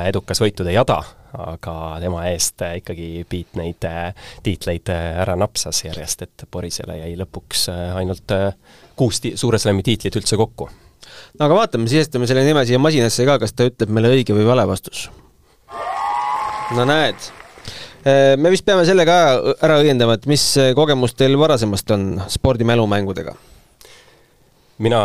edukas 0.07 0.41
võitude 0.43 0.75
jada 0.75 1.01
aga 1.37 1.75
tema 2.01 2.25
eest 2.31 2.61
ikkagi 2.79 3.25
Piet 3.29 3.57
neid 3.59 3.85
äh, 3.87 4.11
tiitleid 4.45 4.91
äh, 4.93 5.21
ära 5.23 5.35
napsas 5.39 5.83
järjest, 5.85 6.23
et 6.25 6.45
Borisele 6.51 6.99
jäi 7.01 7.13
lõpuks 7.19 7.67
äh, 7.73 7.95
ainult 7.99 8.35
kuus 8.97 9.21
ti-, 9.23 9.35
Suure 9.39 9.59
Slami 9.61 9.85
tiitlit 9.85 10.15
üldse 10.19 10.39
kokku. 10.39 10.69
no 11.37 11.45
aga 11.45 11.59
vaatame, 11.61 11.89
sisestame 11.91 12.29
selle 12.29 12.45
nime 12.47 12.63
siia 12.67 12.79
masinasse 12.81 13.25
ka, 13.27 13.39
kas 13.43 13.55
ta 13.55 13.67
ütleb 13.69 13.91
meile 13.93 14.13
õige 14.15 14.37
või 14.37 14.47
vale 14.47 14.67
vastus. 14.69 15.07
no 16.75 16.87
näed, 16.87 17.29
me 18.39 18.53
vist 18.53 18.65
peame 18.65 18.85
selle 18.87 19.05
ka 19.07 19.17
ära 19.65 19.81
õiendama, 19.83 20.17
et 20.17 20.27
mis 20.31 20.45
kogemus 20.75 21.15
teil 21.17 21.37
varasemast 21.39 21.91
on 21.95 22.07
spordimälumängudega? 22.31 23.35
mina 24.85 25.01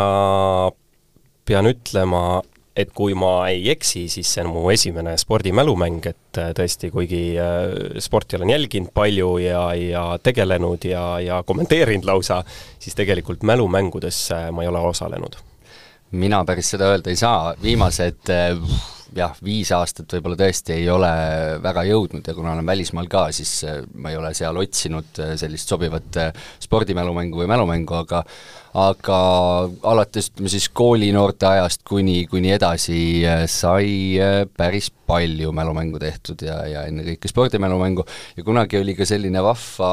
pean 1.46 1.68
ütlema, 1.70 2.40
et 2.76 2.92
kui 2.96 3.12
ma 3.18 3.48
ei 3.50 3.66
eksi, 3.72 4.06
siis 4.08 4.30
see 4.32 4.44
on 4.46 4.52
mu 4.54 4.62
esimene 4.72 5.12
spordimälumäng, 5.20 6.06
et 6.08 6.40
äh, 6.40 6.52
tõesti, 6.56 6.92
kuigi 6.94 7.22
äh, 7.40 7.98
sporti 8.00 8.38
olen 8.38 8.54
jälginud 8.54 8.94
palju 8.96 9.34
ja, 9.44 9.66
ja 9.76 10.04
tegelenud 10.22 10.88
ja, 10.88 11.04
ja 11.20 11.42
kommenteerinud 11.46 12.08
lausa, 12.08 12.40
siis 12.80 12.96
tegelikult 12.98 13.44
mälumängudes 13.44 14.24
ma 14.52 14.64
ei 14.64 14.72
ole 14.72 14.84
osalenud. 14.92 15.36
mina 16.12 16.44
päris 16.44 16.68
seda 16.74 16.90
öelda 16.92 17.10
ei 17.10 17.16
saa, 17.16 17.54
viimased 17.62 18.32
äh, 18.32 18.58
jah, 19.16 19.34
viis 19.44 19.70
aastat 19.74 20.12
võib-olla 20.16 20.38
tõesti 20.40 20.76
ei 20.76 20.88
ole 20.90 21.10
väga 21.62 21.84
jõudnud 21.88 22.26
ja 22.26 22.34
kuna 22.36 22.54
olen 22.54 22.66
välismaal 22.66 23.08
ka, 23.12 23.26
siis 23.34 23.52
äh, 23.68 23.82
ma 23.94 24.12
ei 24.12 24.18
ole 24.18 24.32
seal 24.36 24.56
otsinud 24.60 25.20
äh, 25.22 25.34
sellist 25.40 25.72
sobivat 25.72 26.18
äh, 26.20 26.32
spordimälumängu 26.62 27.42
või 27.42 27.50
mälumängu, 27.50 27.98
aga 28.02 28.22
aga 28.72 29.16
alates 29.84 30.30
ütleme 30.30 30.48
siis 30.48 30.68
koolinoorte 30.72 31.46
ajast 31.48 31.82
kuni, 31.88 32.22
kuni 32.30 32.54
edasi 32.54 33.20
sai 33.52 34.16
päris 34.56 34.88
palju 34.90 35.52
mälumängu 35.52 36.00
tehtud 36.00 36.40
ja, 36.46 36.56
ja 36.70 36.84
ennekõike 36.88 37.28
spordimälumängu 37.28 38.06
ja 38.38 38.44
kunagi 38.46 38.80
oli 38.80 38.94
ka 38.96 39.04
selline 39.08 39.42
vahva 39.44 39.90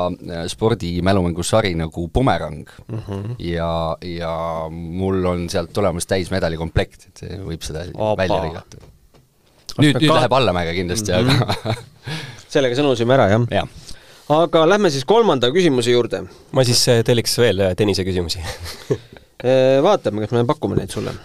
spordimälumängusari 0.53 1.73
nagu 1.79 2.07
Bumerang 2.07 2.71
mm. 2.87 3.01
-hmm. 3.07 3.35
ja, 3.51 3.97
ja 4.05 4.35
mul 4.71 5.25
on 5.25 5.49
sealt 5.49 5.73
tulemas 5.75 6.07
täismedalikomplekt, 6.07 7.09
et 7.11 7.25
võib 7.43 7.67
seda 7.67 7.83
Opa. 7.93 8.15
välja 8.23 8.39
lõigata 8.45 8.79
nüüd, 9.79 9.99
nüüd 9.99 10.11
läheb 10.13 10.39
allamäge 10.39 10.73
kindlasti 10.77 11.11
mm, 11.11 11.29
-hmm. 11.29 11.43
aga 11.51 11.75
sellega 12.53 12.79
sõnusime 12.79 13.19
ära, 13.19 13.27
jah 13.35 13.47
ja.? 13.59 13.67
Aga 14.29 14.63
lähme 14.69 14.91
siis 14.93 15.05
kolmanda 15.09 15.49
küsimuse 15.53 15.91
juurde. 15.91 16.23
ma 16.51 16.63
siis 16.63 16.81
äh, 16.91 17.01
telliks 17.05 17.37
veel 17.41 17.61
äh, 17.65 17.75
Tõnise 17.77 18.05
küsimusi 18.05 18.41
äh, 18.45 19.79
vaatame, 19.83 20.23
kas 20.23 20.35
me 20.37 20.45
pakume 20.47 20.77
neid 20.79 20.93
sulle. 20.93 21.15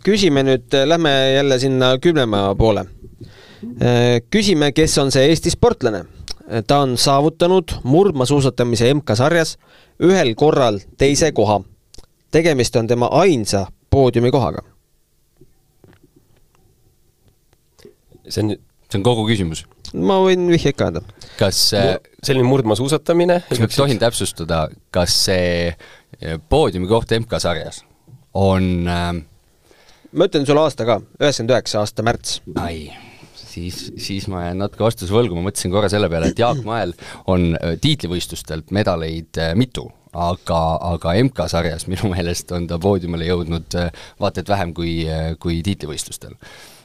Küsime 0.00 0.42
nüüd, 0.46 0.72
lähme 0.88 1.10
jälle 1.34 1.58
sinna 1.60 1.90
kümnemaa 2.00 2.54
poole. 2.56 2.86
Küsime, 4.32 4.70
kes 4.72 4.94
on 4.98 5.12
see 5.12 5.26
Eesti 5.28 5.52
sportlane. 5.52 6.06
ta 6.66 6.78
on 6.80 6.96
saavutanud 6.96 7.74
murdmaasuusatamise 7.84 8.88
MK-sarjas 8.94 9.56
ühel 10.00 10.34
korral 10.34 10.80
teise 10.98 11.32
koha. 11.32 11.60
tegemist 12.30 12.76
on 12.76 12.86
tema 12.86 13.10
ainsa 13.12 13.66
poodiumikohaga 13.90 14.62
see 18.28 18.42
on, 18.42 18.56
see 18.90 19.00
on 19.00 19.06
kogu 19.06 19.26
küsimus? 19.28 19.64
ma 19.94 20.18
võin 20.22 20.46
vihje 20.50 20.72
ikka 20.74 20.90
anda. 20.90 21.02
kas 21.40 21.60
äh, 21.76 21.96
selline 22.24 22.46
murdmaasuusatamine 22.48 23.40
kas 23.48 23.62
ma 23.62 23.70
tohin 23.72 24.00
täpsustada, 24.02 24.66
kas 24.94 25.16
see 25.28 25.72
äh, 25.72 26.38
poodiumi 26.50 26.88
koht 26.90 27.14
MK-sarjas 27.18 27.82
on 28.36 28.86
äh, 28.90 29.10
ma 30.12 30.30
ütlen 30.30 30.46
sulle 30.48 30.64
aasta 30.64 30.86
ka, 30.88 31.00
üheksakümmend 31.20 31.56
üheksa 31.56 31.82
aasta 31.82 32.06
märts. 32.06 32.40
ai, 32.62 32.88
siis, 33.42 33.86
siis 34.02 34.30
ma 34.32 34.46
jään 34.48 34.64
natuke 34.64 34.86
vastuse 34.86 35.14
võlgu, 35.14 35.38
ma 35.38 35.48
mõtlesin 35.48 35.74
korra 35.74 35.90
selle 35.92 36.10
peale, 36.12 36.32
et 36.32 36.42
Jaak 36.42 36.64
Mael 36.66 36.96
on 37.30 37.52
äh, 37.58 37.76
tiitlivõistlustelt 37.82 38.74
medaleid 38.76 39.42
mitu, 39.58 39.88
aga, 40.16 40.62
aga 40.94 41.18
MK-sarjas 41.26 41.88
minu 41.90 42.12
meelest 42.14 42.54
on 42.56 42.70
ta 42.70 42.78
poodiumile 42.82 43.28
jõudnud 43.28 43.76
vaata 44.22 44.42
et 44.42 44.54
vähem 44.54 44.72
kui, 44.76 45.02
kui 45.42 45.60
tiitlivõistlustel 45.66 46.38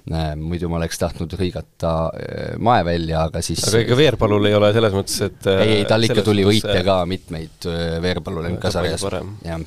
muidu 0.10 0.70
ma 0.72 0.80
oleks 0.80 0.98
tahtnud 1.02 1.36
hõigata 1.38 1.92
äh, 2.10 2.56
Mae 2.64 2.82
välja, 2.86 3.28
aga 3.30 3.44
siis 3.46 3.62
aga 3.68 3.84
ega 3.84 3.98
Veerpalul 4.00 4.50
ei 4.50 4.56
ole 4.58 4.72
selles 4.74 4.96
mõttes, 4.98 5.20
et 5.28 5.50
ei, 5.54 5.76
ei 5.78 5.86
tal 5.90 6.08
ikka 6.08 6.24
tuli 6.26 6.46
võite 6.48 6.80
ka 6.88 7.02
mitmeid 7.10 7.70
äh, 7.70 8.00
Veerpalul 8.04 8.50
MK-sarjas, 8.56 9.06
jah. 9.46 9.64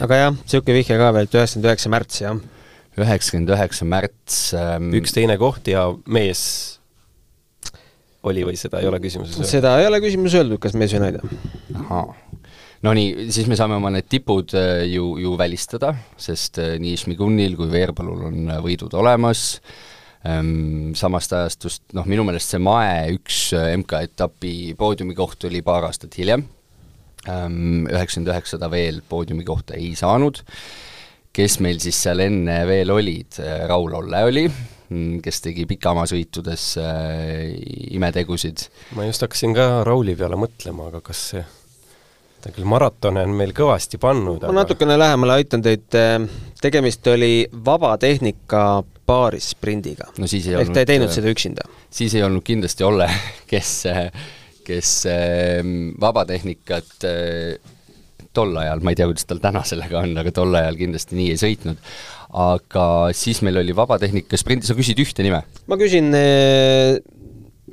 aga 0.00 0.20
jah, 0.22 0.34
niisugune 0.38 0.78
vihje 0.80 0.98
ka 1.00 1.12
veel, 1.18 1.28
et 1.28 1.38
üheksakümmend 1.38 1.70
üheksa 1.70 1.92
märts, 1.92 2.22
jah. 2.24 2.42
üheksakümmend 2.96 3.56
üheksa 3.56 3.88
märts 3.92 4.42
ähm... 4.56 4.92
üks 5.02 5.16
teine 5.16 5.36
koht 5.40 5.68
ja 5.68 5.90
mees 6.06 6.44
oli 8.22 8.44
või 8.46 8.56
seda 8.56 8.80
ei 8.80 8.88
ole 8.88 9.02
küsimuses 9.02 9.36
öeldud? 9.36 9.50
seda 9.50 9.76
ei 9.82 9.90
ole 9.90 10.00
küsimuses 10.04 10.40
öeldud, 10.40 10.62
kas 10.62 10.78
mees 10.78 10.96
või 10.96 11.04
naine. 11.08 11.40
ahaa 11.82 12.31
no 12.86 12.92
nii, 12.96 13.28
siis 13.32 13.48
me 13.50 13.58
saame 13.58 13.78
oma 13.78 13.92
need 13.94 14.08
tipud 14.10 14.54
äh, 14.58 14.84
ju, 14.90 15.14
ju 15.22 15.34
välistada, 15.38 15.92
sest 16.20 16.60
äh, 16.62 16.76
nii 16.82 16.98
Šmigunil 17.04 17.56
kui 17.58 17.70
Veerpalul 17.72 18.26
on 18.30 18.40
äh, 18.50 18.60
võidud 18.64 18.94
olemas, 18.98 19.60
ehm, 20.26 20.92
samast 20.98 21.34
ajastust, 21.38 21.84
noh, 21.96 22.08
minu 22.10 22.26
meelest 22.26 22.54
see 22.54 22.62
Mae 22.62 23.12
üks 23.14 23.44
MK-etapi 23.54 24.74
poodiumi 24.78 25.16
koht 25.18 25.48
oli 25.48 25.62
paar 25.66 25.88
aastat 25.88 26.18
hiljem, 26.18 26.44
ehm, 27.26 27.86
üheksakümmend 27.86 28.34
üheksa 28.34 28.60
ta 28.62 28.70
veel 28.72 29.02
poodiumi 29.08 29.46
kohta 29.46 29.78
ei 29.78 29.94
saanud, 29.98 30.42
kes 31.32 31.60
meil 31.64 31.78
siis 31.80 31.96
seal 32.02 32.20
enne 32.26 32.60
veel 32.68 32.92
olid, 32.92 33.38
Raul 33.70 33.94
Olle 34.02 34.26
oli, 34.26 34.44
mm, 34.92 35.22
kes 35.24 35.40
tegi 35.46 35.64
pikamaasõitudes 35.70 36.66
äh, 36.82 37.48
imetegusid. 37.94 38.68
ma 38.98 39.06
just 39.06 39.24
hakkasin 39.24 39.54
ka 39.56 39.70
Rauli 39.86 40.18
peale 40.18 40.36
mõtlema, 40.36 40.90
aga 40.90 41.00
kas 41.06 41.28
see 41.32 41.44
ta 42.42 42.50
küll 42.50 42.66
maratone 42.68 43.22
on 43.26 43.34
meil 43.38 43.52
kõvasti 43.56 44.00
pannud, 44.02 44.42
ma 44.42 44.50
aga... 44.50 44.56
natukene 44.62 44.96
lähemale 44.98 45.38
aitan 45.38 45.62
teid, 45.64 45.86
äh, 45.98 46.18
tegemist 46.62 47.06
oli 47.12 47.46
vabatehnika 47.52 48.64
paarisprindiga 49.06 50.10
no,. 50.18 50.26
ehk 50.26 50.72
ta 50.74 50.82
ei 50.82 50.90
teinud 50.90 51.10
äh, 51.10 51.14
seda 51.14 51.30
üksinda? 51.32 51.66
siis 51.92 52.16
ei 52.18 52.24
olnud 52.26 52.44
kindlasti 52.46 52.86
Olle, 52.86 53.06
kes, 53.52 53.74
kes 54.66 54.96
ähm, 55.10 55.92
vabatehnikat 56.02 57.06
äh, 57.08 57.78
tol 58.34 58.56
ajal, 58.56 58.82
ma 58.82 58.94
ei 58.94 58.98
tea, 58.98 59.06
kuidas 59.10 59.28
tal 59.28 59.42
täna 59.42 59.62
sellega 59.68 60.02
on, 60.02 60.16
aga 60.18 60.34
tol 60.34 60.58
ajal 60.58 60.78
kindlasti 60.80 61.18
nii 61.18 61.30
ei 61.34 61.40
sõitnud. 61.40 61.94
aga 62.42 62.84
siis 63.14 63.42
meil 63.46 63.60
oli 63.62 63.76
vabatehnika 63.76 64.40
sprint, 64.40 64.66
sa 64.66 64.74
küsid 64.78 64.98
ühte 65.04 65.22
nime? 65.22 65.44
ma 65.70 65.78
küsin, 65.78 66.10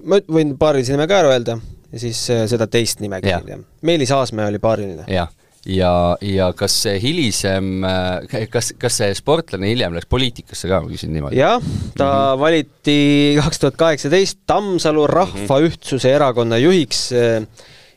ma 0.04 0.24
võin 0.30 0.58
paarilise 0.62 0.93
nime 0.93 1.10
ka 1.10 1.24
ära 1.24 1.34
öelda 1.34 1.58
ja 1.91 2.02
siis 2.02 2.21
äh, 2.34 2.45
seda 2.49 2.67
teist 2.71 3.04
nime 3.04 3.21
küsin, 3.23 3.54
jah. 3.54 3.62
Meelis 3.86 4.12
Aasmäe 4.13 4.49
oli 4.52 4.62
paariline. 4.62 5.06
jah, 5.10 5.32
ja, 5.65 5.93
ja 6.23 6.49
kas 6.58 6.75
see 6.86 6.97
hilisem, 7.02 7.71
äh, 7.88 8.45
kas, 8.52 8.73
kas 8.80 8.99
see 9.02 9.15
sportlane 9.17 9.71
hiljem 9.71 9.95
läks 9.97 10.10
poliitikasse 10.12 10.69
ka, 10.71 10.84
ma 10.84 10.91
küsin 10.91 11.13
niimoodi? 11.15 11.39
jah, 11.39 11.58
ta 11.97 12.10
mm 12.10 12.19
-hmm. 12.19 12.43
valiti 12.43 12.99
kaks 13.41 13.63
tuhat 13.63 13.80
kaheksateist 13.80 14.39
Tammsalu 14.47 15.08
Rahva 15.08 15.60
mm 15.60 15.71
-hmm. 15.71 16.08
Erakonna 16.08 16.58
juhiks 16.58 17.12
äh, 17.12 17.47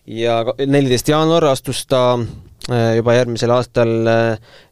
ja 0.07 0.45
neliteist 0.67 1.09
jaanuar 1.09 1.45
astus 1.45 1.87
ta 1.87 2.19
juba 2.97 3.15
järgmisel 3.15 3.51
aastal 3.51 3.89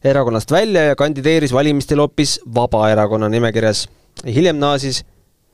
erakonnast 0.03 0.51
välja 0.51 0.83
ja 0.83 0.95
kandideeris 0.95 1.51
valimistel 1.53 1.99
hoopis 1.99 2.39
Vabaerakonna 2.55 3.29
nimekirjas. 3.29 3.89
hiljem 4.25 4.55
naasis, 4.59 5.03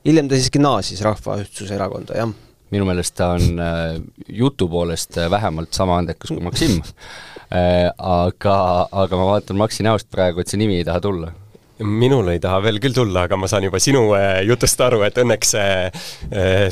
hiljem 0.06 0.30
ta 0.30 0.36
siiski 0.36 0.60
naasis 0.60 1.02
Rahva 1.02 1.38
Ühtsuse 1.42 1.74
Erakonda, 1.74 2.14
jah 2.14 2.30
minu 2.74 2.88
meelest 2.88 3.16
ta 3.18 3.32
on 3.38 3.64
äh, 3.64 3.98
jutu 4.28 4.68
poolest 4.72 5.18
äh, 5.18 5.32
vähemalt 5.32 5.74
sama 5.76 6.00
andekas 6.02 6.34
kui 6.34 6.44
Maksim 6.44 6.80
äh,. 6.82 7.90
aga, 7.98 8.58
aga 8.92 9.20
ma 9.20 9.28
vaatan 9.34 9.60
Maksi 9.60 9.86
näost 9.88 10.10
praegu, 10.12 10.42
et 10.42 10.52
see 10.52 10.60
nimi 10.60 10.80
ei 10.82 10.88
taha 10.88 11.04
tulla 11.04 11.32
minul 11.78 12.32
ei 12.34 12.40
taha 12.42 12.60
veel 12.66 12.80
küll 12.82 12.96
tulla, 12.96 13.28
aga 13.28 13.38
ma 13.38 13.48
saan 13.50 13.68
juba 13.68 13.78
sinu 13.78 14.08
jutust 14.48 14.80
aru, 14.82 15.04
et 15.06 15.20
õnneks 15.22 15.52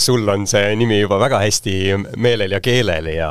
sul 0.01 0.31
on 0.33 0.47
see 0.49 0.71
nimi 0.79 0.97
juba 0.97 1.19
väga 1.21 1.43
hästi 1.43 1.75
meelel 2.17 2.55
ja 2.57 2.59
keelel 2.65 3.11
ja 3.13 3.29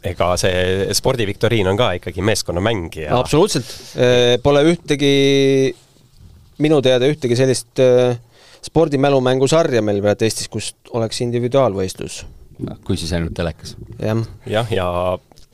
ega 0.00 0.30
see 0.40 0.94
spordiviktoriin 0.96 1.68
on 1.68 1.76
ka 1.76 1.90
ikkagi 1.98 2.24
meeskonnamäng 2.24 2.88
ja 3.02 3.20
absoluutselt, 3.20 3.68
pole 4.40 4.64
ühtegi, 4.72 5.12
minu 6.64 6.80
teada 6.84 7.12
ühtegi 7.12 7.36
sellist 7.36 7.84
äh, 7.84 8.16
spordimälumängusarja 8.66 9.82
meil 9.82 10.02
praegu 10.04 10.26
Eestis, 10.26 10.48
kus 10.52 10.74
oleks 10.92 11.20
individuaalvõistlus. 11.24 12.24
kui 12.84 12.96
siis 13.00 13.12
ainult 13.16 13.34
telekas. 13.34 13.76
jah. 13.98 14.24
jah, 14.46 14.72
ja 14.72 14.86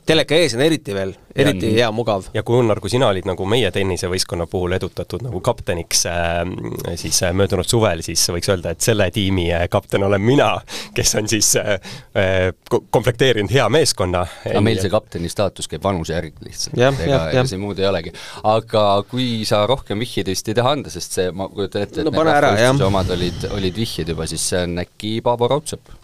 teleka 0.07 0.37
ees 0.39 0.55
on 0.55 0.63
eriti 0.63 0.93
veel, 0.95 1.11
eriti 1.35 1.69
ja, 1.71 1.73
hea, 1.81 1.87
mugav. 1.95 2.29
ja 2.33 2.43
Gunnar, 2.47 2.79
kui 2.83 2.91
sina 2.91 3.09
olid 3.11 3.27
nagu 3.27 3.45
meie 3.49 3.69
tennisevõistkonna 3.73 4.47
puhul 4.49 4.77
edutatud 4.77 5.23
nagu 5.25 5.41
kapteniks 5.43 6.05
äh, 6.09 6.95
siis 6.99 7.19
äh, 7.27 7.33
möödunud 7.37 7.67
suvel, 7.67 8.03
siis 8.05 8.23
võiks 8.31 8.51
öelda, 8.51 8.73
et 8.75 8.85
selle 8.85 9.09
tiimi 9.13 9.49
äh, 9.55 9.65
kapten 9.71 10.05
olen 10.07 10.23
mina, 10.23 10.49
kes 10.97 11.15
on 11.19 11.29
siis 11.31 11.53
äh, 11.59 11.75
äh 12.17 12.53
komplekteerinud 12.67 13.51
hea 13.51 13.67
meeskonna. 13.71 14.25
aga 14.49 14.61
meil 14.63 14.79
see 14.81 14.91
kapteni 14.91 15.29
staatus 15.31 15.69
käib 15.71 15.83
vanuse 15.83 16.15
järgi 16.15 16.47
lihtsalt, 16.47 16.79
ega, 16.79 17.21
ega 17.33 17.45
see 17.49 17.61
muud 17.61 17.79
ei 17.79 17.89
olegi. 17.89 18.13
aga 18.47 18.85
kui 19.09 19.43
sa 19.49 19.65
rohkem 19.69 19.99
vihjeid 20.03 20.31
vist 20.31 20.47
ei 20.51 20.57
taha 20.57 20.75
anda, 20.77 20.93
sest 20.93 21.19
see, 21.19 21.31
ma 21.35 21.49
kujutan 21.51 21.87
ette, 21.87 22.01
et 22.01 22.07
no, 22.07 22.15
need 22.15 22.33
rahvusvõistluse 22.47 22.89
omad 22.91 23.13
olid, 23.17 23.49
olid 23.59 23.83
vihjed 23.83 24.15
juba, 24.15 24.29
siis 24.29 24.49
see 24.53 24.63
on 24.67 24.83
äkki 24.85 25.17
Paavo 25.25 25.51
Raudsepp 25.51 25.95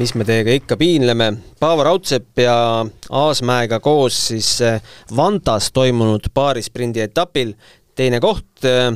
mis 0.00 0.12
me 0.18 0.24
teiega 0.26 0.54
ikka 0.58 0.76
piinleme. 0.78 1.28
Paavo 1.60 1.84
Raudsepp 1.86 2.40
ja 2.42 2.56
Aasmäega 3.14 3.78
koos 3.84 4.16
siis 4.30 4.48
eh, 4.64 4.80
Vantas 5.16 5.70
toimunud 5.74 6.30
paarisprindi 6.34 7.04
etapil 7.04 7.52
teine 7.96 8.18
koht. 8.22 8.64
Eh, 8.66 8.88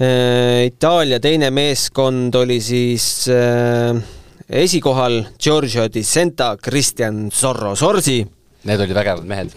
eh, 0.00 0.64
Itaalia 0.70 1.20
teine 1.22 1.52
meeskond 1.54 2.34
oli 2.40 2.58
siis 2.64 3.28
esikohal 4.64 5.20
Giorgio 5.38 5.86
Di 5.92 6.02
Senta, 6.02 6.56
Kristjan 6.60 7.28
Zorro 7.30 7.74
Sorsi. 7.78 8.18
Need 8.64 8.80
olid 8.80 8.96
vägevad 8.96 9.28
mehed. 9.30 9.54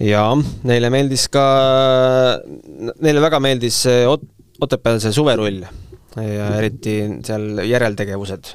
jaa, 0.00 0.32
neile 0.64 0.90
meeldis 0.92 1.26
ka, 1.32 1.44
neile 3.04 3.20
väga 3.22 3.40
meeldis 3.42 3.82
Ot-, 4.08 4.26
Otepääl 4.64 5.00
see 5.00 5.12
suverull 5.12 5.62
ja 6.16 6.48
eriti 6.56 6.96
seal 7.24 7.62
järeltegevused 7.68 8.50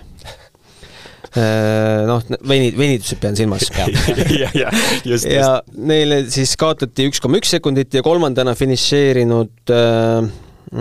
noh, 1.35 2.23
veni-, 2.47 2.71
venitused 2.77 3.19
pean 3.21 3.35
silmas. 3.37 3.67
ja, 4.41 4.49
ja 4.55 4.71
just, 5.03 5.27
ja 5.27 5.41
just. 5.41 5.77
neile 5.77 6.23
siis 6.31 6.55
kaotati 6.59 7.09
üks 7.09 7.21
koma 7.23 7.39
üks 7.41 7.51
sekundit 7.57 7.93
ja 7.97 8.03
kolmandana 8.05 8.55
finišeerinud 8.57 9.73
äh, 9.75 10.29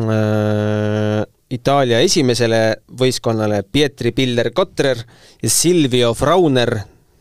äh, 0.05 1.23
Itaalia 1.55 2.01
esimesele 2.03 2.61
võistkonnale 2.99 3.63
Pietri 3.71 4.15
Piller-Kotrer 4.17 5.03
ja 5.43 5.51
Silvio 5.53 6.11
Frauner, 6.17 6.73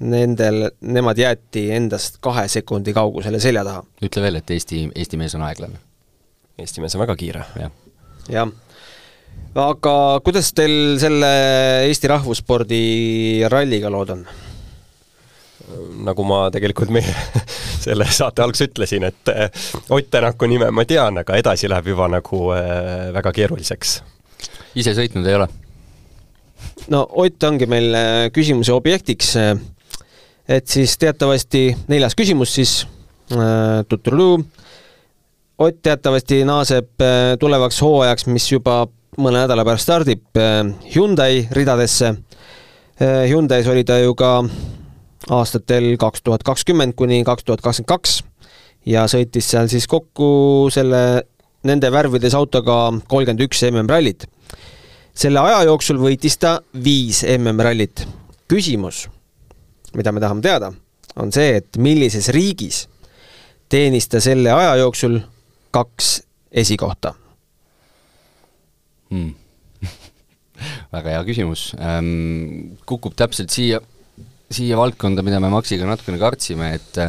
nendel, 0.10 0.70
nemad 0.82 1.20
jäeti 1.20 1.68
endast 1.76 2.18
kahe 2.24 2.48
sekundi 2.50 2.96
kaugusele 2.96 3.42
selja 3.44 3.66
taha. 3.68 3.84
ütle 4.04 4.26
veel, 4.26 4.40
et 4.42 4.56
Eesti, 4.56 4.88
Eesti 4.96 5.20
mees 5.22 5.36
on 5.38 5.46
aeglane. 5.46 5.82
Eesti 6.58 6.82
mees 6.82 6.96
on 6.98 7.04
väga 7.04 7.18
kiire 7.20 7.46
ja.. 7.60 7.70
jah 8.32 8.50
aga 9.56 9.96
kuidas 10.26 10.50
teil 10.58 10.98
selle 11.02 11.30
Eesti 11.90 12.10
rahvusspordi 12.10 12.84
ralliga 13.52 13.92
lood 13.94 14.16
on? 14.16 14.26
nagu 16.04 16.26
ma 16.28 16.48
tegelikult 16.54 16.92
meie 16.94 17.14
selle 17.86 18.08
saate 18.12 18.44
alguses 18.44 18.70
ütlesin, 18.70 19.06
et 19.08 19.32
eh, 19.32 19.50
Ott 19.94 20.10
Tänaku 20.12 20.48
nime 20.50 20.70
ma 20.76 20.86
tean, 20.86 21.22
aga 21.22 21.38
edasi 21.40 21.70
läheb 21.72 21.94
juba 21.94 22.10
nagu 22.12 22.50
äh, 22.56 23.12
väga 23.16 23.32
keeruliseks. 23.36 24.02
ise 24.76 24.96
sõitnud 24.98 25.28
ei 25.30 25.38
ole? 25.38 25.48
no 26.94 27.06
Ott 27.24 27.48
ongi 27.48 27.70
meil 27.70 27.94
eh, 27.96 28.26
küsimuse 28.36 28.74
objektiks. 28.76 29.36
et 30.48 30.68
siis 30.68 30.98
teatavasti 30.98 31.70
neljas 31.88 32.16
küsimus 32.16 32.56
siis 32.60 32.88
äh,, 33.32 33.86
Ott 35.64 35.80
teatavasti 35.86 36.44
naaseb 36.44 37.04
tulevaks 37.40 37.78
hooajaks, 37.82 38.26
mis 38.28 38.52
juba 38.52 38.88
mõne 39.18 39.44
nädala 39.44 39.66
pärast 39.68 39.88
stardib 39.88 40.40
äh, 40.40 40.64
Hyundai 40.96 41.48
ridadesse. 41.54 42.14
Äh, 43.02 43.24
Hyundai's 43.30 43.68
oli 43.70 43.84
ta 43.86 44.00
ju 44.02 44.16
ka 44.18 44.44
aastatel 45.34 45.94
kaks 46.00 46.24
tuhat 46.24 46.44
kakskümmend 46.44 46.96
kuni 47.00 47.24
kaks 47.24 47.46
tuhat 47.48 47.62
kakskümmend 47.64 47.92
kaks 47.94 48.22
ja 48.90 49.06
sõitis 49.08 49.48
seal 49.54 49.70
siis 49.72 49.88
kokku 49.88 50.68
selle, 50.74 51.24
nende 51.64 51.92
värvides 51.92 52.36
autoga 52.36 52.92
kolmkümmend 53.08 53.46
üks 53.46 53.64
MM-rallit. 53.70 54.28
selle 55.14 55.40
aja 55.40 55.64
jooksul 55.70 56.02
võitis 56.02 56.38
ta 56.38 56.60
viis 56.74 57.24
MM-rallit. 57.24 58.08
küsimus, 58.48 59.08
mida 59.96 60.12
me 60.12 60.20
tahame 60.20 60.42
teada, 60.42 60.74
on 61.16 61.32
see, 61.32 61.58
et 61.62 61.78
millises 61.78 62.30
riigis 62.30 62.88
teenis 63.70 64.08
ta 64.08 64.20
selle 64.20 64.52
aja 64.52 64.76
jooksul 64.76 65.22
kaks 65.72 66.22
esikohta 66.52 67.23
hmm. 69.14 69.90
väga 70.96 71.18
hea 71.18 71.24
küsimus 71.30 71.72
ähm,. 71.80 72.78
kukub 72.90 73.16
täpselt 73.20 73.54
siia, 73.54 73.82
siia 74.54 74.78
valdkonda, 74.80 75.26
mida 75.26 75.42
me 75.44 75.52
Maxiga 75.54 75.90
natukene 75.90 76.22
kartsime, 76.22 76.76
et 76.78 77.04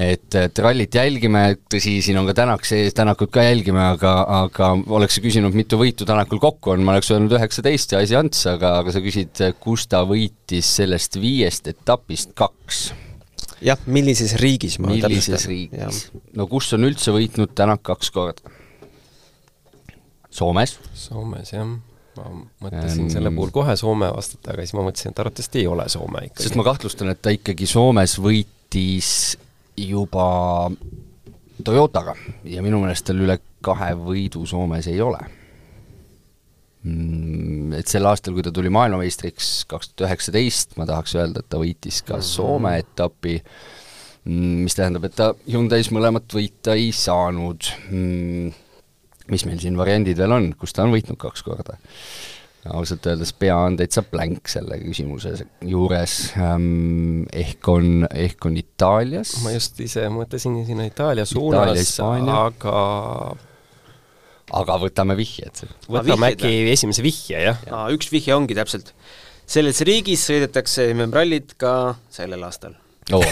et, 0.00 0.34
et 0.38 0.60
rallit 0.62 0.94
jälgime, 0.94 1.42
tõsi, 1.68 1.96
siin 2.04 2.16
on 2.20 2.28
ka 2.28 2.34
Tänak 2.38 2.64
sees, 2.64 2.94
Tänakut 2.96 3.32
ka 3.34 3.42
jälgime, 3.44 3.82
aga, 3.96 4.14
aga 4.46 4.70
oleks 4.96 5.18
sa 5.18 5.24
küsinud, 5.24 5.56
mitu 5.56 5.76
võitu 5.80 6.06
Tänakul 6.08 6.40
kokku 6.40 6.72
on, 6.74 6.84
ma 6.86 6.94
oleks 6.94 7.10
öelnud 7.12 7.34
üheksateist 7.36 7.92
ja 7.92 8.00
asi 8.04 8.16
ants, 8.16 8.46
aga, 8.48 8.78
aga 8.80 8.94
sa 8.94 9.02
küsid, 9.04 9.42
kus 9.60 9.84
ta 9.90 10.04
võitis 10.08 10.70
sellest 10.80 11.20
viiest 11.20 11.68
etapist 11.74 12.32
kaks 12.38 12.86
jah, 13.64 13.80
millises 13.90 14.34
riigis 14.40 14.78
ma 14.80 14.94
millises 14.94 15.44
riigis? 15.50 16.06
no 16.36 16.46
kus 16.50 16.72
on 16.76 16.88
üldse 16.88 17.12
võitnud 17.14 17.52
Tänak 17.56 17.84
kaks 17.86 18.12
korda? 18.14 18.56
Soomes. 20.30 20.78
Soomes, 20.94 21.52
jah. 21.52 21.66
ma 22.16 22.30
mõtlesin 22.62 23.06
ähm, 23.06 23.12
selle 23.12 23.30
puhul 23.34 23.52
kohe 23.54 23.76
Soome 23.78 24.10
vastata, 24.14 24.52
aga 24.52 24.64
siis 24.64 24.74
ma 24.76 24.84
mõtlesin, 24.86 25.14
et 25.14 25.22
arvatavasti 25.22 25.62
ei 25.62 25.68
ole 25.70 25.86
Soome 25.90 26.24
ikkagi. 26.28 26.46
sest 26.46 26.58
ma 26.58 26.66
kahtlustan, 26.66 27.12
et 27.12 27.22
ta 27.22 27.32
ikkagi 27.34 27.68
Soomes 27.70 28.16
võitis 28.22 29.12
juba 29.80 30.26
Toyotaga 31.64 32.16
ja 32.48 32.62
minu 32.64 32.80
meelest 32.82 33.06
tal 33.08 33.20
üle 33.22 33.38
kahe 33.64 33.92
võidu 33.98 34.46
Soomes 34.48 34.88
ei 34.90 35.00
ole 35.04 35.20
mm, 36.82 37.76
et 37.78 37.90
sel 37.90 38.08
aastal, 38.08 38.34
kui 38.36 38.44
ta 38.46 38.52
tuli 38.54 38.72
maailmameistriks 38.72 39.52
kaks 39.70 39.92
tuhat 39.92 40.08
üheksateist, 40.08 40.76
ma 40.80 40.88
tahaks 40.88 41.14
öelda, 41.18 41.42
et 41.42 41.50
ta 41.52 41.60
võitis 41.60 42.02
ka 42.06 42.18
mhm. 42.18 42.26
Soome 42.26 42.74
etapi, 42.80 43.36
mm, 44.24 44.56
mis 44.64 44.78
tähendab, 44.78 45.06
et 45.08 45.16
ta 45.18 45.32
Hyundai's 45.46 45.92
mõlemat 45.94 46.36
võita 46.36 46.76
ei 46.78 46.90
saanud 46.96 47.70
mm, 47.90 48.58
mis 49.30 49.46
meil 49.48 49.62
siin 49.62 49.78
variandid 49.78 50.18
veel 50.20 50.36
on, 50.36 50.52
kus 50.58 50.74
ta 50.76 50.84
on 50.86 50.94
võitnud 50.94 51.18
kaks 51.20 51.46
korda? 51.46 51.78
ausalt 52.68 53.06
öeldes 53.08 53.30
pea 53.40 53.54
on 53.56 53.78
täitsa 53.80 54.02
blank 54.04 54.50
selle 54.52 54.76
küsimuse 54.82 55.32
juures 55.64 56.16
ähm,, 56.36 57.22
ehk 57.32 57.68
on, 57.72 58.04
ehk 58.10 58.44
on 58.50 58.58
Itaalias. 58.60 59.38
ma 59.44 59.54
just 59.54 59.80
ise 59.80 60.04
mõtlesin 60.12 60.58
sinna 60.68 60.84
Itaalia 60.90 61.24
suunas, 61.28 61.94
aga 62.04 62.74
aga 64.60 64.76
võtame 64.82 65.16
vihjed. 65.16 65.64
võtame 65.88 66.34
äkki 66.34 66.52
esimese 66.74 67.04
vihje, 67.06 67.40
jah 67.48 67.64
ja,. 67.64 67.86
üks 67.96 68.12
vihje 68.12 68.36
ongi 68.36 68.58
täpselt. 68.58 68.92
selles 69.48 69.80
riigis 69.88 70.28
sõidetakse 70.28 70.90
MM-rallit 70.92 71.56
ka 71.60 71.94
sellel 72.12 72.44
aastal 72.44 72.76
oo, 73.12 73.22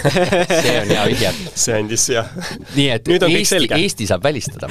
see 0.63 0.77
on 0.81 0.93
hea 0.93 1.05
vihje. 1.13 1.33
see 1.55 1.77
andis 1.79 2.07
jah. 2.13 2.31
nii 2.77 2.89
et 2.95 3.11
Nüüd 3.11 3.27
Eesti, 3.29 3.69
Eesti 3.79 4.09
saab 4.11 4.25
välistada. 4.25 4.71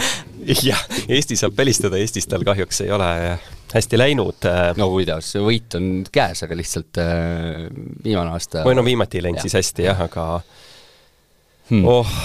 jah, 0.63 0.81
Eesti 1.07 1.37
saab 1.39 1.57
välistada, 1.57 1.99
Eestis 2.01 2.27
tal 2.29 2.45
kahjuks 2.47 2.81
ei 2.85 2.91
ole 2.95 3.11
hästi 3.73 3.99
läinud. 3.99 4.47
Äh. 4.47 4.73
no 4.79 4.89
kuidas, 4.93 5.33
võit 5.43 5.77
on 5.79 5.89
käes, 6.11 6.43
aga 6.47 6.57
lihtsalt 6.57 7.01
äh, 7.03 7.67
viimane 8.03 8.35
aasta 8.35 8.65
või 8.67 8.77
no 8.77 8.85
viimati 8.87 9.19
ei 9.19 9.27
läinud 9.27 9.41
ja. 9.41 9.47
siis 9.47 9.57
hästi 9.59 9.89
jah, 9.89 10.05
aga 10.07 10.27
hmm. 11.69 11.87
oh 11.87 12.19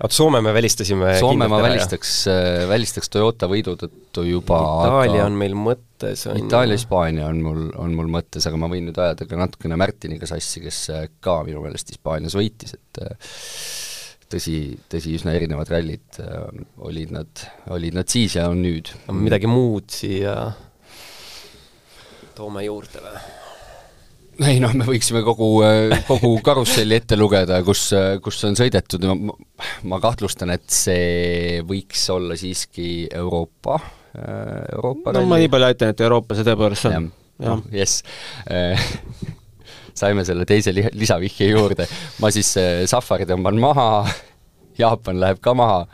oot, 0.00 0.14
Soome 0.14 0.40
me 0.44 0.52
välistasime 0.54 1.14
Soome 1.20 1.48
ma 1.50 1.60
välistaks, 1.62 2.14
äh, 2.30 2.64
välistaks 2.70 3.12
Toyota 3.12 3.48
võidu 3.50 3.76
tõttu 3.80 4.24
juba 4.28 4.60
Itaalia 4.86 5.26
on 5.26 5.36
meil 5.40 5.56
mõttes, 5.58 6.24
on 6.30 6.40
Itaalia, 6.40 6.78
Hispaania 6.78 7.28
on 7.28 7.42
mul, 7.44 7.66
on 7.80 7.96
mul 7.98 8.10
mõttes, 8.12 8.46
aga 8.48 8.60
ma 8.60 8.70
võin 8.72 8.88
nüüd 8.88 9.00
ajada 9.00 9.28
ka 9.28 9.40
natukene 9.40 9.78
Märtiniga 9.80 10.28
sassi, 10.30 10.62
kes 10.64 10.80
äh, 10.94 11.06
ka 11.20 11.40
minu 11.46 11.64
meelest 11.64 11.92
Hispaanias 11.92 12.36
võitis, 12.38 12.76
et 12.78 13.02
äh, 13.04 13.34
tõsi, 14.30 14.56
tõsi, 14.92 15.16
üsna 15.18 15.34
erinevad 15.36 15.72
rallid 15.72 16.20
olid 16.86 17.12
nad, 17.14 17.44
olid 17.74 17.98
nad 17.98 18.08
siis 18.10 18.38
ja 18.38 18.48
on 18.52 18.62
nüüd. 18.62 18.92
midagi 19.10 19.50
muud 19.50 19.90
siia 19.92 20.36
toome 22.38 22.64
juurde 22.64 23.04
või? 23.04 23.29
Ei 24.48 24.60
noh, 24.62 24.72
me 24.76 24.86
võiksime 24.88 25.22
kogu, 25.26 25.48
kogu 26.08 26.30
karusselli 26.44 26.96
ette 26.96 27.18
lugeda, 27.18 27.60
kus, 27.66 27.90
kus 28.24 28.38
on 28.48 28.56
sõidetud, 28.58 29.04
ma, 29.84 30.00
kahtlustan, 30.02 30.54
et 30.54 30.64
see 30.72 31.60
võiks 31.66 32.06
olla 32.14 32.38
siiski 32.40 33.08
Euroopa, 33.12 33.76
Euroopa 34.16 35.12
no 35.12 35.20
ralli. 35.20 35.30
ma 35.30 35.40
nii 35.42 35.50
palju 35.52 35.68
aitan, 35.68 35.92
et 35.92 36.00
Euroopa 36.06 36.38
see 36.38 36.48
tõepoolest 36.48 36.88
on. 36.90 37.10
noh, 37.44 37.62
jess 37.74 38.00
saime 40.00 40.24
selle 40.24 40.46
teise 40.48 40.72
li-, 40.74 40.88
lisavihje 40.96 41.50
juurde. 41.52 41.86
ma 42.22 42.32
siis 42.34 42.54
Safari 42.90 43.28
tõmban 43.28 43.60
maha, 43.60 43.90
Jaapan 44.80 45.20
läheb 45.20 45.40
ka 45.44 45.52
maha 45.52 45.84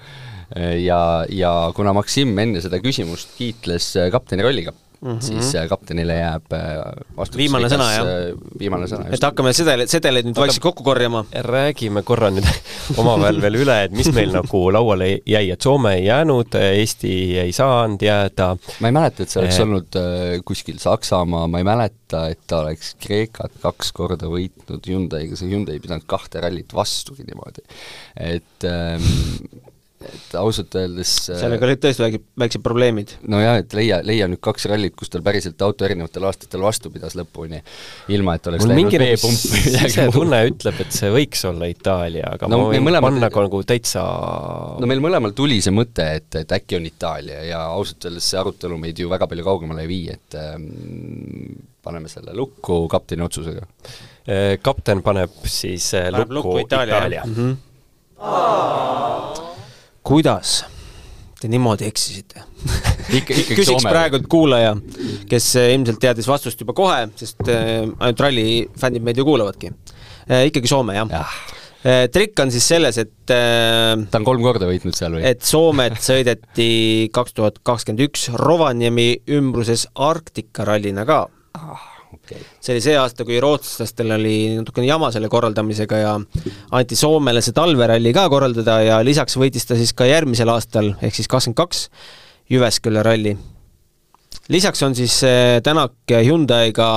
ja, 0.79 1.01
ja 1.33 1.53
kuna 1.75 1.91
Maksim 1.97 2.37
enne 2.39 2.61
seda 2.63 2.79
küsimust 2.79 3.35
kiitles 3.39 3.97
kapteni 4.15 4.47
rolliga 4.47 4.75
mm, 5.01 5.11
-hmm. 5.11 5.21
siis 5.21 5.55
äh, 5.55 5.69
kaptenile 5.69 6.15
jääb 6.15 6.53
äh, 6.53 7.37
viimane 7.37 7.69
sõna, 7.71 7.89
jah? 7.93 8.07
Äh, 8.07 8.59
viimane 8.59 8.89
sõna, 8.91 9.09
et 9.13 9.23
hakkame 9.23 9.53
sedeleid, 9.57 9.91
sedeleid 9.93 10.29
nüüd 10.29 10.39
vaikselt 10.41 10.63
kokku 10.65 10.85
korjama. 10.87 11.25
räägime 11.47 12.03
korra 12.03 12.31
nüüd 12.35 12.47
omavahel 13.01 13.41
veel 13.43 13.61
üle, 13.63 13.79
et 13.89 13.97
mis 13.97 14.11
meil 14.15 14.33
nagu 14.35 14.63
lauale 14.73 15.11
jäi, 15.27 15.51
et 15.53 15.63
Soome 15.67 15.97
ei 15.99 16.07
jäänud, 16.07 16.55
Eesti 16.61 17.13
ei 17.43 17.53
saanud 17.53 18.03
jääda. 18.03 18.57
ma 18.81 18.89
ei 18.93 18.97
mäleta, 18.99 19.23
et 19.23 19.33
see 19.33 19.43
oleks 19.43 19.61
olnud 19.67 20.01
kuskil 20.45 20.81
Saksamaa, 20.83 21.47
ma 21.47 21.63
ei 21.63 21.69
mäleta, 21.69 22.27
et 22.33 22.43
ta 22.47 22.63
oleks 22.65 22.95
Kreekat 23.03 23.61
kaks 23.63 23.93
korda 23.97 24.31
võitnud 24.33 24.87
Hyundai'ga, 24.87 25.39
see 25.39 25.51
Hyundai 25.51 25.79
ei 25.79 25.85
pidanud 25.85 26.07
kahte 26.07 26.41
rallit 26.45 26.75
vastugi 26.75 27.27
niimoodi. 27.27 27.65
et 28.17 28.65
ähm, 28.65 29.05
et 30.07 30.35
ausalt 30.39 30.75
öeldes 30.79 31.13
äh, 31.31 31.39
sellega 31.41 31.67
olid 31.69 31.81
tõesti 31.83 32.05
väike, 32.05 32.21
väiksed 32.43 32.63
probleemid? 32.65 33.15
nojah, 33.29 33.61
et 33.63 33.77
leia, 33.77 34.01
leia 34.07 34.29
nüüd 34.31 34.41
kaks 34.45 34.69
rallit, 34.71 34.95
kus 34.99 35.13
tal 35.13 35.25
päriselt 35.27 35.63
auto 35.67 35.87
erinevatel 35.87 36.27
aastatel 36.29 36.65
vastu 36.65 36.93
pidas 36.95 37.17
lõpuni, 37.19 37.61
ilma 38.15 38.37
et 38.39 38.51
oleks 38.51 38.65
Mul 38.65 38.75
läinud 38.75 38.99
B-pump 39.03 39.47
või 39.53 39.63
midagi 39.67 40.07
muud. 40.07 40.17
tunne 40.19 40.43
ütleb, 40.51 40.81
et 40.87 40.97
see 40.97 41.13
võiks 41.15 41.45
olla 41.51 41.71
Itaalia, 41.73 42.33
aga 42.37 42.51
no, 42.51 42.63
ma 42.63 42.73
võin 42.73 42.87
mõlemad... 42.87 43.09
panna 43.11 43.31
nagu 43.47 43.63
täitsa 43.69 44.05
no 44.81 44.91
meil 44.91 45.05
mõlemal 45.05 45.37
tuli 45.37 45.61
see 45.65 45.75
mõte, 45.75 46.09
et, 46.21 46.31
et 46.43 46.57
äkki 46.59 46.81
on 46.81 46.89
Itaalia 46.89 47.43
ja 47.51 47.63
ausalt 47.75 48.09
öeldes 48.09 48.29
see 48.31 48.41
arutelu 48.41 48.79
meid 48.81 48.99
ju 49.01 49.11
väga 49.13 49.29
palju 49.31 49.47
kaugemale 49.47 49.87
ei 49.87 49.91
vii, 49.91 50.17
et 50.17 50.39
ähm, 50.41 50.69
paneme 51.87 52.11
selle 52.11 52.35
lukku 52.37 52.85
kapteni 52.91 53.25
otsusega. 53.27 53.67
Äh, 54.27 54.57
kapten 54.63 55.03
paneb 55.07 55.35
siis 55.45 55.93
äh, 55.95 56.11
paneb 56.11 56.35
lukku, 56.39 56.57
lukku 56.57 56.67
Itaalia, 56.67 56.97
Itaalia.. 56.97 57.23
Mm 57.27 57.37
-hmm 57.37 57.57
kuidas 60.07 60.61
te 61.41 61.51
niimoodi 61.53 61.87
eksisite 61.89 62.45
ikkagi 63.19 63.45
küsiks 63.51 63.69
Soome. 63.75 63.91
praegult 63.93 64.29
kuulaja, 64.31 64.73
kes 65.31 65.51
äh, 65.61 65.73
ilmselt 65.75 66.01
teadis 66.03 66.29
vastust 66.31 66.63
juba 66.63 66.75
kohe, 66.77 67.05
sest 67.19 67.43
äh, 67.53 67.85
ainult 67.85 68.23
ralli 68.25 68.47
fännid 68.81 69.05
meid 69.07 69.21
ju 69.21 69.27
kuulavadki. 69.29 69.73
ikkagi 70.49 70.71
Soome, 70.71 70.97
jah 70.97 71.11
jah, 71.13 71.35
ja.. 71.85 72.07
trikk 72.13 72.41
on 72.43 72.53
siis 72.55 72.67
selles, 72.73 72.99
et 73.03 73.35
äh, 73.35 73.93
ta 74.11 74.21
on 74.21 74.27
kolm 74.27 74.47
korda 74.47 74.69
võitnud 74.71 74.97
seal 74.97 75.19
või? 75.19 75.27
et 75.29 75.45
Soomet 75.47 76.01
sõideti 76.03 76.71
kaks 77.15 77.37
tuhat 77.37 77.61
kakskümmend 77.67 78.07
üks 78.09 78.31
Rovaniemi 78.41 79.11
ümbruses 79.37 79.87
Arktika 79.95 80.67
rallina 80.69 81.07
ka. 81.09 81.25
okei, 81.57 81.96
see 82.35 82.75
oli 82.75 82.83
see 82.85 82.97
aasta, 82.99 83.25
kui 83.27 83.41
rootslastel 83.43 84.15
oli 84.17 84.37
natukene 84.59 84.89
jama 84.89 85.11
selle 85.15 85.31
korraldamisega 85.33 86.01
ja 86.03 86.15
anti 86.77 86.99
Soomele 86.99 87.43
see 87.45 87.57
talveralli 87.57 88.13
ka 88.17 88.27
korraldada 88.33 88.79
ja 88.85 89.01
lisaks 89.07 89.39
võitis 89.41 89.69
ta 89.69 89.79
siis 89.79 89.95
ka 89.97 90.09
järgmisel 90.09 90.51
aastal 90.53 90.95
ehk 91.01 91.19
siis 91.19 91.31
kakskümmend 91.31 91.61
kaks 91.63 91.89
Jyväskylä 92.51 93.03
ralli. 93.03 93.37
lisaks 94.49 94.83
on 94.83 94.95
siis 94.95 95.23
eh, 95.27 95.61
Tänak 95.63 95.95
Hyundai'ga 96.11 96.91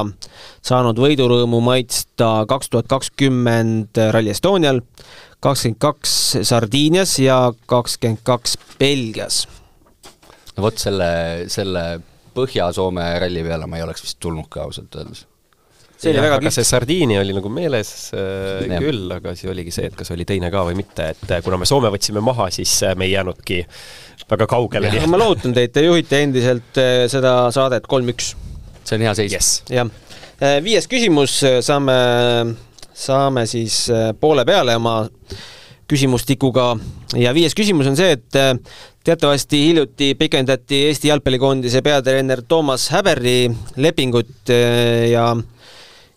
saanud 0.62 1.00
võidurõõmu 1.02 1.62
maitsta 1.66 2.46
kaks 2.50 2.70
tuhat 2.70 2.90
kakskümmend 2.90 3.98
Rally 4.14 4.36
Estonial, 4.36 4.82
kakskümmend 5.40 5.80
kaks 5.82 6.20
Sardiinias 6.44 7.18
ja 7.20 7.48
kakskümmend 7.66 8.22
kaks 8.24 8.58
Belgias 8.80 9.48
no 10.60 10.68
vot 10.68 10.82
selle, 10.82 11.10
selle 11.52 11.84
Põhja-Soome 12.40 13.06
ralli 13.24 13.44
peale 13.46 13.68
ma 13.70 13.80
ei 13.80 13.86
oleks 13.86 14.06
vist 14.06 14.20
tulnud 14.24 14.50
ka 14.52 14.66
ausalt 14.68 14.96
öeldes. 15.00 15.26
see 16.00 16.14
oli 16.14 16.24
väga 16.24 16.40
aga 16.40 16.52
see 16.56 16.68
Sardiini 16.68 17.18
oli 17.20 17.36
nagu 17.36 17.52
meeles 17.52 17.94
äh, 18.16 18.66
Jah. 18.66 18.84
küll, 18.84 19.08
aga 19.20 19.36
siis 19.36 19.52
oligi 19.52 19.74
see, 19.76 19.90
et 19.92 19.98
kas 20.00 20.14
oli 20.16 20.28
teine 20.28 20.52
ka 20.54 20.64
või 20.68 20.78
mitte, 20.80 21.12
et 21.16 21.34
äh, 21.36 21.44
kuna 21.46 21.60
me 21.60 21.68
Soome 21.70 21.92
võtsime 21.94 22.24
maha, 22.24 22.50
siis 22.56 22.78
äh, 22.88 22.96
me 22.96 23.10
ei 23.10 23.18
jäänudki 23.18 23.66
väga 24.30 24.48
kaugele, 24.50 24.92
ma 25.10 25.20
lohutan 25.20 25.56
teid, 25.56 25.74
te 25.74 25.84
juhite 25.84 26.22
endiselt 26.22 26.78
eh, 26.78 27.08
seda 27.12 27.34
saadet 27.56 27.88
kolm-üks 27.90 28.36
see 28.90 28.98
on 28.98 29.06
hea 29.06 29.14
seis 29.18 29.36
yes.. 29.36 29.52
jah, 29.70 29.90
viies 30.64 30.88
küsimus, 30.90 31.40
saame, 31.66 31.96
saame 32.96 33.46
siis 33.50 33.86
äh, 33.94 34.12
poole 34.20 34.46
peale 34.48 34.76
oma 34.80 35.02
küsimustikuga 35.90 36.72
ja 37.18 37.34
viies 37.34 37.56
küsimus 37.58 37.90
on 37.90 37.98
see, 38.00 38.14
et 38.18 38.40
äh, 38.40 38.54
teatavasti 39.04 39.62
hiljuti 39.68 40.16
pikendati 40.20 40.84
Eesti 40.90 41.08
jalgpallikoondise 41.08 41.82
peatreener 41.82 42.42
Toomas 42.48 42.90
Häberli 42.94 43.52
lepingut 43.76 44.50
äh, 44.50 45.10
ja 45.12 45.36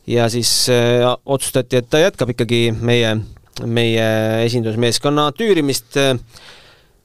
ja 0.07 0.29
siis 0.29 0.69
äh, 0.69 1.07
otsustati, 1.27 1.77
et 1.77 1.91
ta 1.91 2.01
jätkab 2.03 2.33
ikkagi 2.35 2.73
meie, 2.81 3.17
meie 3.65 4.07
esindusmeeskonna 4.47 5.31
tüürimist 5.39 5.99
äh, 6.01 6.17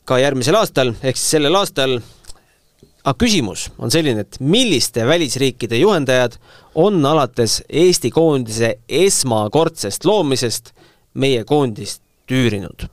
ka 0.07 0.17
järgmisel 0.19 0.57
aastal, 0.57 0.95
ehk 1.03 1.19
siis 1.19 1.37
sellel 1.37 1.59
aastal 1.59 1.99
aga 3.07 3.15
küsimus 3.21 3.69
on 3.79 3.93
selline, 3.93 4.25
et 4.25 4.39
milliste 4.43 5.05
välisriikide 5.07 5.79
juhendajad 5.79 6.35
on 6.75 6.99
alates 7.05 7.61
Eesti 7.69 8.11
koondise 8.11 8.77
esmakordsest 8.89 10.05
loomisest 10.05 10.73
meie 11.13 11.45
koondist 11.47 12.01
tüürinud? 12.27 12.89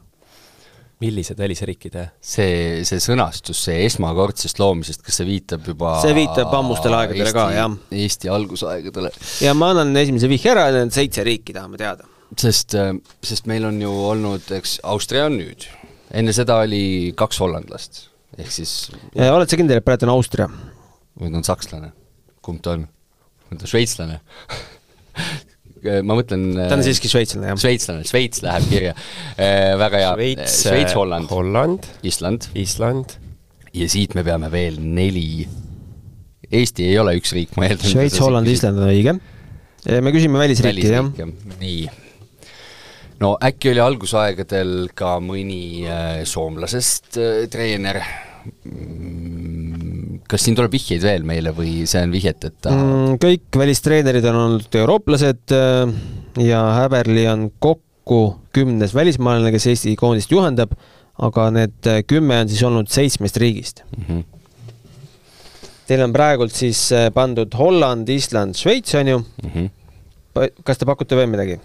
Millised 1.03 1.39
välisriikide? 1.41 2.07
see, 2.23 2.83
see 2.87 3.03
sõnastus, 3.03 3.61
see 3.67 3.85
esmakordsest 3.89 4.61
loomisest, 4.63 5.03
kas 5.05 5.21
see 5.21 5.29
viitab 5.29 5.67
juba 5.69 5.97
See 6.05 6.15
viitab 6.17 6.53
ammustele 6.59 6.99
aegadele 7.01 7.29
Eesti, 7.29 7.37
ka, 7.39 7.47
jah. 7.57 7.77
Eesti 8.05 8.33
algusaegadele, 8.33 9.13
ja 9.45 9.55
ma 9.59 9.73
annan 9.75 9.95
esimese 10.01 10.31
vihje 10.31 10.53
ära, 10.55 10.69
need 10.75 10.95
seitse 10.95 11.25
riiki 11.27 11.57
tahame 11.57 11.81
teada. 11.81 12.09
sest, 12.41 12.77
sest 13.25 13.51
meil 13.51 13.67
on 13.69 13.81
ju 13.83 13.93
olnud, 14.11 14.51
eks 14.59 14.79
Austria 14.91 15.29
on 15.31 15.39
nüüd, 15.41 15.69
enne 16.15 16.35
seda 16.37 16.61
oli 16.65 17.13
kaks 17.19 17.41
hollandlast, 17.45 18.05
ehk 18.39 18.53
siis 18.55 18.77
oled 19.15 19.51
sa 19.51 19.61
kindel, 19.61 19.83
et 19.83 19.87
praegu 19.87 20.09
on 20.09 20.17
Austria? 20.17 20.51
või 21.15 21.31
ta 21.31 21.41
on 21.41 21.47
sakslane, 21.47 21.93
kumb 22.45 22.63
ta 22.63 22.79
on? 22.79 22.89
on 23.53 23.61
ta 23.61 23.71
šveitslane? 23.71 24.21
ma 25.85 26.17
mõtlen 26.17 26.47
ta 26.57 26.77
on 26.79 26.85
siiski 26.87 27.11
šveitslane, 27.13 27.51
jah. 27.51 27.61
šveitslane, 27.61 28.07
Šveits 28.09 28.43
läheb 28.45 28.71
kirja. 28.71 28.95
väga 29.81 30.01
hea, 30.01 30.15
Šveits, 30.49 30.97
Holland, 30.97 31.29
Holland, 31.33 31.89
Island 32.07 32.49
Island, 32.59 33.19
ja 33.75 33.89
siit 33.91 34.15
me 34.17 34.25
peame 34.27 34.51
veel 34.53 34.79
neli. 34.81 35.45
Eesti 36.55 36.87
ei 36.87 36.99
ole 37.01 37.17
üks 37.19 37.35
riik, 37.35 37.55
ma 37.59 37.69
eeldan. 37.69 37.91
Šveits, 37.91 38.21
Holland, 38.23 38.51
Island 38.51 38.81
on 38.81 38.91
õige. 38.91 39.17
me 40.05 40.15
küsime 40.15 40.41
välisriiki, 40.41 40.89
jah. 40.93 41.11
nii. 41.61 41.89
no 43.21 43.35
äkki 43.45 43.73
oli 43.73 43.83
algusaegadel 43.85 44.75
ka 44.97 45.17
mõni 45.23 45.85
äh, 45.89 46.23
soomlasest 46.29 47.19
äh, 47.21 47.45
treener 47.53 48.01
mm, 48.65 49.34
kas 50.35 50.45
siin 50.49 50.57
tuleb 50.59 50.73
vihjeid 50.75 51.05
veel 51.07 51.25
meile 51.27 51.53
või 51.55 51.85
see 51.87 52.03
on 52.03 52.13
vihjeteta 52.15 52.73
mm.? 52.75 53.19
kõik 53.23 53.59
välistreenerid 53.61 54.27
on 54.33 54.41
olnud 54.41 54.79
eurooplased 54.81 55.55
äh, 55.55 55.93
ja 56.43 56.63
Häberli 56.81 57.29
on 57.31 57.49
kokku 57.63 58.41
kümnes 58.55 58.95
välismaalane, 58.95 59.53
kes 59.55 59.69
Eesti 59.71 59.95
koondist 59.99 60.33
juhendab, 60.35 60.75
aga 61.23 61.49
need 61.55 61.91
äh, 61.91 62.03
kümme 62.07 62.41
on 62.43 62.51
siis 62.51 62.63
olnud 62.67 62.91
seitsmest 62.91 63.39
riigist. 63.41 63.85
Mm 63.97 64.05
-hmm. 64.09 64.25
Teil 65.87 66.03
on 66.03 66.13
praegult 66.13 66.53
siis 66.53 66.91
äh, 66.93 67.11
pandud 67.15 67.55
Holland, 67.55 68.09
Island, 68.09 68.59
Šveits 68.59 68.95
on 68.95 69.09
ju. 69.09 69.19
Mm 69.19 69.51
-hmm. 69.55 70.51
kas 70.65 70.79
te 70.79 70.87
pakute 70.87 71.17
veel 71.17 71.31
midagi? 71.31 71.61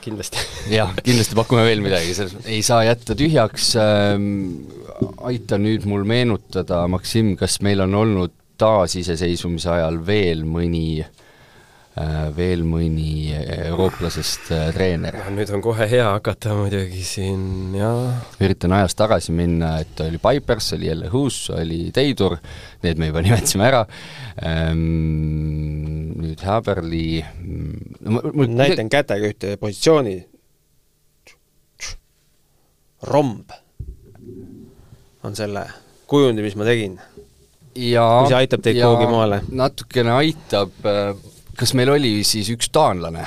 kindlasti. 0.00 0.38
jah, 0.72 0.94
kindlasti 1.04 1.36
pakume 1.36 1.64
veel 1.66 1.82
midagi, 1.84 2.14
selles 2.14 2.32
mõttes 2.32 2.48
ei 2.48 2.62
saa 2.62 2.84
jätta 2.84 3.14
tühjaks 3.18 3.74
ähm,. 3.76 4.81
Aita 5.28 5.58
nüüd 5.60 5.86
mul 5.88 6.06
meenutada, 6.08 6.84
Maksim, 6.90 7.34
kas 7.40 7.60
meil 7.64 7.82
on 7.84 7.94
olnud 7.98 8.34
taasiseseisvumise 8.60 9.70
ajal 9.72 9.98
veel 10.06 10.44
mõni 10.48 11.02
äh,, 11.02 12.28
veel 12.36 12.64
mõni 12.68 13.32
eurooplasest 13.32 14.50
äh, 14.54 14.66
treener? 14.76 15.18
nüüd 15.34 15.50
on 15.54 15.64
kohe 15.64 15.88
hea 15.90 16.08
hakata 16.14 16.54
muidugi 16.58 17.02
siin 17.06 17.74
jah, 17.78 18.20
üritan 18.42 18.76
ajas 18.76 18.96
tagasi 18.98 19.34
minna, 19.36 19.74
et 19.82 20.04
oli 20.04 20.20
Pipers, 20.22 20.72
oli 20.76 20.90
jälle 20.90 21.10
Hus, 21.12 21.44
oli 21.54 21.84
Teidur, 21.94 22.38
need 22.84 23.00
me 23.00 23.10
juba 23.10 23.22
nimetasime 23.26 23.68
ära 23.70 23.86
ehm,. 24.42 24.84
nüüd 26.22 26.44
Häberli, 26.46 27.06
no 28.04 28.18
ma, 28.18 28.28
ma 28.30 28.52
näitan 28.62 28.92
kätega 28.92 29.32
ühte 29.32 29.56
positsiooni. 29.60 30.20
romb 33.02 33.50
on 35.26 35.36
selle 35.38 35.64
kujundi, 36.10 36.44
mis 36.44 36.56
ma 36.58 36.66
tegin. 36.68 36.98
see 37.74 38.36
aitab 38.36 38.64
teid 38.64 38.80
kuhugi 38.80 39.08
maale. 39.10 39.42
natukene 39.48 40.14
aitab, 40.18 40.74
kas 41.58 41.74
meil 41.78 41.94
oli 41.94 42.14
siis 42.26 42.50
üks 42.52 42.70
taanlane, 42.74 43.26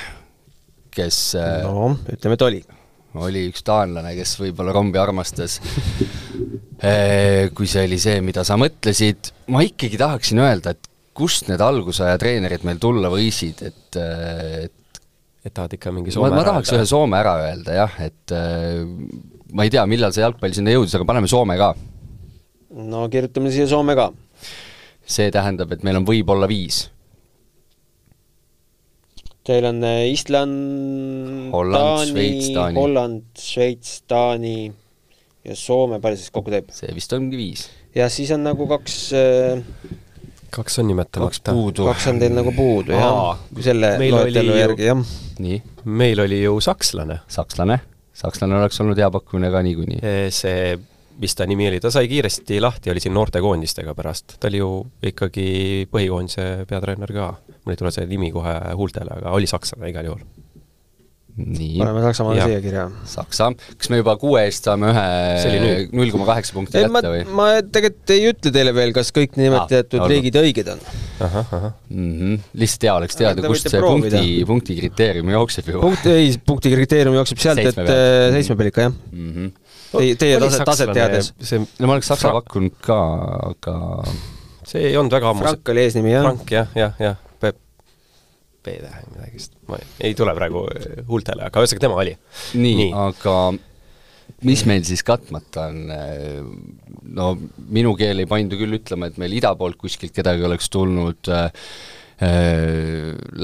kes 0.94 1.20
no. 1.66 1.92
no 1.94 2.14
ütleme, 2.14 2.38
et 2.38 2.46
oli. 2.46 2.62
oli 3.26 3.46
üks 3.50 3.64
taanlane, 3.66 4.14
kes 4.18 4.36
võib-olla 4.42 4.74
rombi 4.76 5.00
armastas. 5.02 5.60
kui 7.56 7.66
see 7.70 7.86
oli 7.88 7.98
see, 7.98 8.20
mida 8.22 8.44
sa 8.44 8.58
mõtlesid, 8.60 9.32
ma 9.50 9.64
ikkagi 9.64 9.96
tahaksin 9.98 10.42
öelda, 10.44 10.76
et 10.76 10.90
kust 11.16 11.48
need 11.48 11.62
algusaja 11.64 12.18
treenerid 12.20 12.66
meil 12.68 12.78
tulla 12.82 13.08
võisid, 13.10 13.62
et, 13.64 13.96
et 13.96 14.86
et 15.46 15.54
tahad 15.54 15.76
ikka 15.76 15.92
mingi 15.94 16.10
ma, 16.10 16.16
Soome 16.16 16.34
ma 16.34 16.42
äh, 16.42 16.48
tahaks 16.50 16.74
ühe 16.74 16.86
Soome 16.88 17.18
ära 17.20 17.36
öelda 17.44 17.76
jah, 17.76 17.96
et 18.02 18.34
äh, 18.34 18.82
ma 19.52 19.66
ei 19.66 19.72
tea, 19.72 19.84
millal 19.90 20.14
see 20.14 20.24
jalgpall 20.24 20.54
sinna 20.56 20.74
jõudis, 20.74 20.96
aga 20.98 21.06
paneme 21.08 21.30
Soome 21.30 21.58
ka. 21.60 21.72
no 22.90 23.06
kirjutame 23.12 23.52
siia 23.54 23.68
Soome 23.70 23.96
ka. 23.98 24.10
see 25.06 25.30
tähendab, 25.34 25.72
et 25.72 25.84
meil 25.86 26.00
on 26.00 26.06
võib-olla 26.08 26.48
viis. 26.50 26.86
Teil 29.46 29.62
on 29.68 29.78
äh, 29.86 30.08
Island, 30.10 31.52
Holland, 31.52 32.08
Šveits, 32.10 32.48
Taani. 32.50 32.74
Holland, 32.80 33.28
Šveits, 33.38 34.00
Taani 34.10 34.56
ja 35.46 35.54
Soome, 35.54 36.00
palju 36.02 36.18
siis 36.18 36.34
kokku 36.34 36.50
teeb? 36.50 36.72
see 36.74 36.90
vist 36.96 37.14
ongi 37.14 37.38
viis. 37.38 37.68
ja 37.94 38.10
siis 38.10 38.32
on 38.34 38.42
nagu 38.48 38.66
kaks, 38.70 38.98
kaks 39.14 40.02
kaks 40.56 40.78
on 40.78 40.88
nimetamata. 40.88 41.52
puudu. 41.52 41.86
on 41.86 42.18
teil 42.18 42.34
nagu 42.34 42.52
puudu 42.56 42.94
jah 42.94 43.38
selle 43.68 43.92
loetelu 44.10 44.56
järgi 44.60 44.88
jah. 44.88 45.02
nii, 45.42 45.60
meil 45.84 46.22
oli 46.24 46.40
ju 46.42 46.56
sakslane, 46.64 47.20
sakslane, 47.28 47.78
sakslane 48.16 48.58
oleks 48.60 48.80
olnud 48.82 48.98
hea 49.00 49.08
pakkumine 49.12 49.50
ka 49.52 49.62
niikuinii. 49.66 50.00
see, 50.34 50.76
mis 51.20 51.36
ta 51.36 51.46
nimi 51.48 51.68
oli, 51.70 51.80
ta 51.80 51.92
sai 51.92 52.08
kiiresti 52.10 52.60
lahti, 52.62 52.92
oli 52.92 53.02
siin 53.02 53.14
noortekoondistega 53.16 53.94
pärast, 53.96 54.38
ta 54.40 54.50
oli 54.50 54.60
ju 54.60 54.70
ikkagi 55.10 55.48
põhikoondise 55.92 56.66
peatreener 56.68 57.12
ka. 57.16 57.30
mul 57.64 57.74
ei 57.74 57.80
tule 57.80 57.92
see 57.94 58.08
nimi 58.10 58.32
kohe 58.34 58.56
huultele, 58.78 59.20
aga 59.20 59.36
oli 59.36 59.48
sakslane 59.50 59.92
igal 59.92 60.10
juhul. 60.10 60.22
nii, 61.36 61.74
paneme 61.80 62.04
Saksamaale 62.06 62.46
siia 62.48 62.60
kirja. 62.64 62.86
Saksa, 63.08 63.50
kas 63.76 63.92
me 63.92 64.00
juba 64.00 64.16
kuue 64.20 64.46
eest 64.46 64.68
saame 64.68 64.92
ühe 64.92 65.74
null 65.92 66.14
koma 66.14 66.30
kaheksa 66.32 66.56
punkti 66.56 66.80
kätte, 66.80 67.12
või? 67.12 67.26
ma 67.36 67.50
tegelikult 67.60 68.16
ei 68.16 68.30
ütle 68.32 68.54
teile 68.54 68.72
veel, 68.76 68.96
kas 68.96 69.12
kõik 69.16 69.36
nimetatud 69.40 70.00
olgu. 70.00 70.14
riigid 70.14 70.40
õiged 70.40 70.72
on. 70.72 70.88
mm. 71.20 72.12
-hmm. 72.12 72.40
lihtsalt 72.60 72.88
hea 72.88 72.94
oleks 72.94 73.16
teada, 73.16 73.42
Te 73.42 73.48
kust 73.52 73.68
see 73.68 73.80
proovida. 73.80 74.18
punkti, 74.20 74.44
punkti 74.46 74.76
kriteerium 74.80 75.30
jookseb 75.34 75.70
ju 75.72 75.80
punkt, 75.80 76.06
ei, 76.12 76.32
punkti 76.46 76.72
kriteerium 76.72 77.16
jookseb 77.18 77.42
sealt, 77.42 77.62
et 77.62 77.74
Seitsme 77.74 78.56
pealt. 78.56 78.78
äh, 78.78 78.82
jah. 78.84 78.92
mm. 79.12 79.30
-hmm. 79.32 79.52
Teie, 79.96 80.16
teie 80.18 80.40
taset, 80.40 80.64
taset 80.66 80.92
teades. 80.92 81.32
see, 81.40 81.60
no 81.78 81.86
ma 81.86 81.96
oleks 81.96 82.10
Saksa 82.10 82.32
pakkunud 82.34 82.74
ka, 82.84 82.98
aga 83.50 83.76
see 84.66 84.90
ei 84.90 84.96
olnud 84.98 85.14
väga 85.14 85.30
ammu. 85.30 85.46
Frank 85.46 85.72
oli 85.72 85.86
eesnimi 85.86 86.12
jah? 86.12 86.26
Frank 86.26 86.50
jah, 86.50 86.74
jah, 86.74 86.98
jah, 87.00 87.16
P, 87.40 87.52
P-tähe 88.66 89.04
midagi 89.12 89.38
vist, 89.38 89.54
ma 89.70 89.78
ei, 89.80 89.86
ei 90.10 90.18
tule 90.18 90.34
praegu 90.36 90.66
huultele, 91.08 91.46
aga 91.48 91.62
ühesõnaga 91.62 91.86
tema 91.86 92.02
oli. 92.02 92.16
Nii. 92.54 92.74
nii., 92.82 92.92
aga 93.06 93.36
mis 94.46 94.64
meil 94.68 94.84
siis 94.86 95.02
katmata 95.06 95.68
on, 95.70 95.92
no 97.16 97.28
minu 97.72 97.94
keel 97.98 98.22
ei 98.22 98.28
paindu 98.30 98.58
küll 98.60 98.78
ütlema, 98.78 99.10
et 99.10 99.20
meil 99.20 99.36
ida 99.38 99.54
poolt 99.58 99.78
kuskilt 99.80 100.14
kedagi 100.16 100.44
oleks 100.46 100.68
tulnud, 100.72 101.30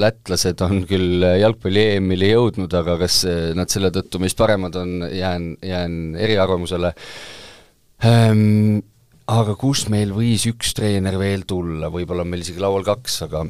lätlased 0.03 0.63
on 0.65 0.83
küll 0.89 1.25
jalgpalli 1.41 1.85
EM-ile 1.97 2.31
jõudnud, 2.33 2.73
aga 2.77 2.97
kas 3.03 3.21
nad 3.57 3.69
selle 3.73 3.93
tõttu 3.93 4.21
meist 4.21 4.39
paremad 4.39 4.77
on, 4.81 4.95
jään, 5.13 5.51
jään 5.61 5.99
eriarvamusele. 6.17 6.93
Aga 9.33 9.53
kus 9.55 9.85
meil 9.93 10.11
võis 10.13 10.47
üks 10.49 10.73
treener 10.75 11.15
veel 11.21 11.45
tulla, 11.47 11.91
võib-olla 11.93 12.25
on 12.25 12.33
meil 12.33 12.43
isegi 12.43 12.61
laual 12.63 12.83
kaks, 12.87 13.21
aga 13.27 13.45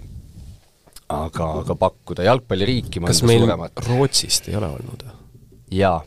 aga, 1.14 1.50
aga 1.64 1.76
pakkuda 1.80 2.26
jalgpalliriiki 2.28 3.02
kas 3.04 3.24
meil 3.28 3.44
suuremat. 3.44 3.84
Rootsist 3.88 4.50
ei 4.52 4.58
ole 4.60 4.70
olnud? 4.78 5.06
jaa, 5.74 5.98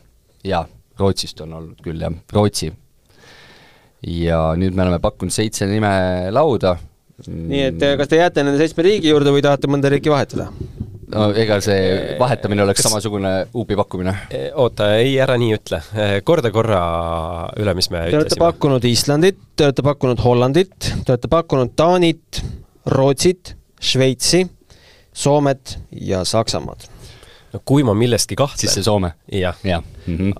jaa, 0.47 0.63
Rootsist 0.99 1.41
on 1.45 1.55
olnud 1.59 1.81
küll 1.85 2.01
jah, 2.01 2.13
Rootsi. 2.33 2.71
ja 4.07 4.41
nüüd 4.59 4.75
me 4.77 4.85
oleme 4.85 4.99
pakkunud 5.03 5.33
seitse 5.33 5.67
nime 5.69 5.91
lauda. 6.33 6.77
nii 7.27 7.63
et 7.71 7.87
kas 7.99 8.11
te 8.11 8.21
jääte 8.21 8.43
nende 8.45 8.61
seitsme 8.61 8.85
riigi 8.85 9.13
juurde 9.13 9.33
või 9.33 9.45
tahate 9.45 9.69
mõnda 9.71 9.91
riiki 9.93 10.13
vahetada? 10.13 10.51
no 11.13 11.27
ega 11.39 11.59
see 11.63 12.17
vahetamine 12.19 12.63
oleks 12.65 12.81
kas... 12.81 12.89
samasugune 12.89 13.31
uubi 13.57 13.77
pakkumine. 13.79 14.13
oota, 14.59 14.91
ei, 14.99 15.15
ära 15.23 15.37
nii 15.39 15.55
ütle. 15.55 15.81
korda 16.27 16.51
korra 16.55 16.81
üle, 17.59 17.75
mis 17.77 17.89
me 17.93 18.03
te 18.03 18.11
ütlesime. 18.11 18.23
olete 18.25 18.41
pakkunud 18.41 18.89
Islandit, 18.89 19.39
te 19.55 19.69
olete 19.69 19.85
pakkunud 19.87 20.23
Hollandit, 20.23 20.91
te 21.05 21.15
olete 21.15 21.31
pakkunud 21.31 21.73
Taanit, 21.79 22.43
Rootsit, 22.91 23.55
Šveitsi, 23.79 24.45
Soomet 25.17 25.77
ja 25.91 26.23
Saksamaad. 26.27 26.89
No 27.57 27.63
kui 27.65 27.85
ma 27.87 27.95
millestki 27.97 28.37
kahtlen 28.37 28.61
siis 28.61 28.77
see 28.77 28.85
Soome? 28.85 29.13
jah 29.33 29.57
ja. 29.65 29.81
mm. 29.81 30.15
-hmm. 30.15 30.37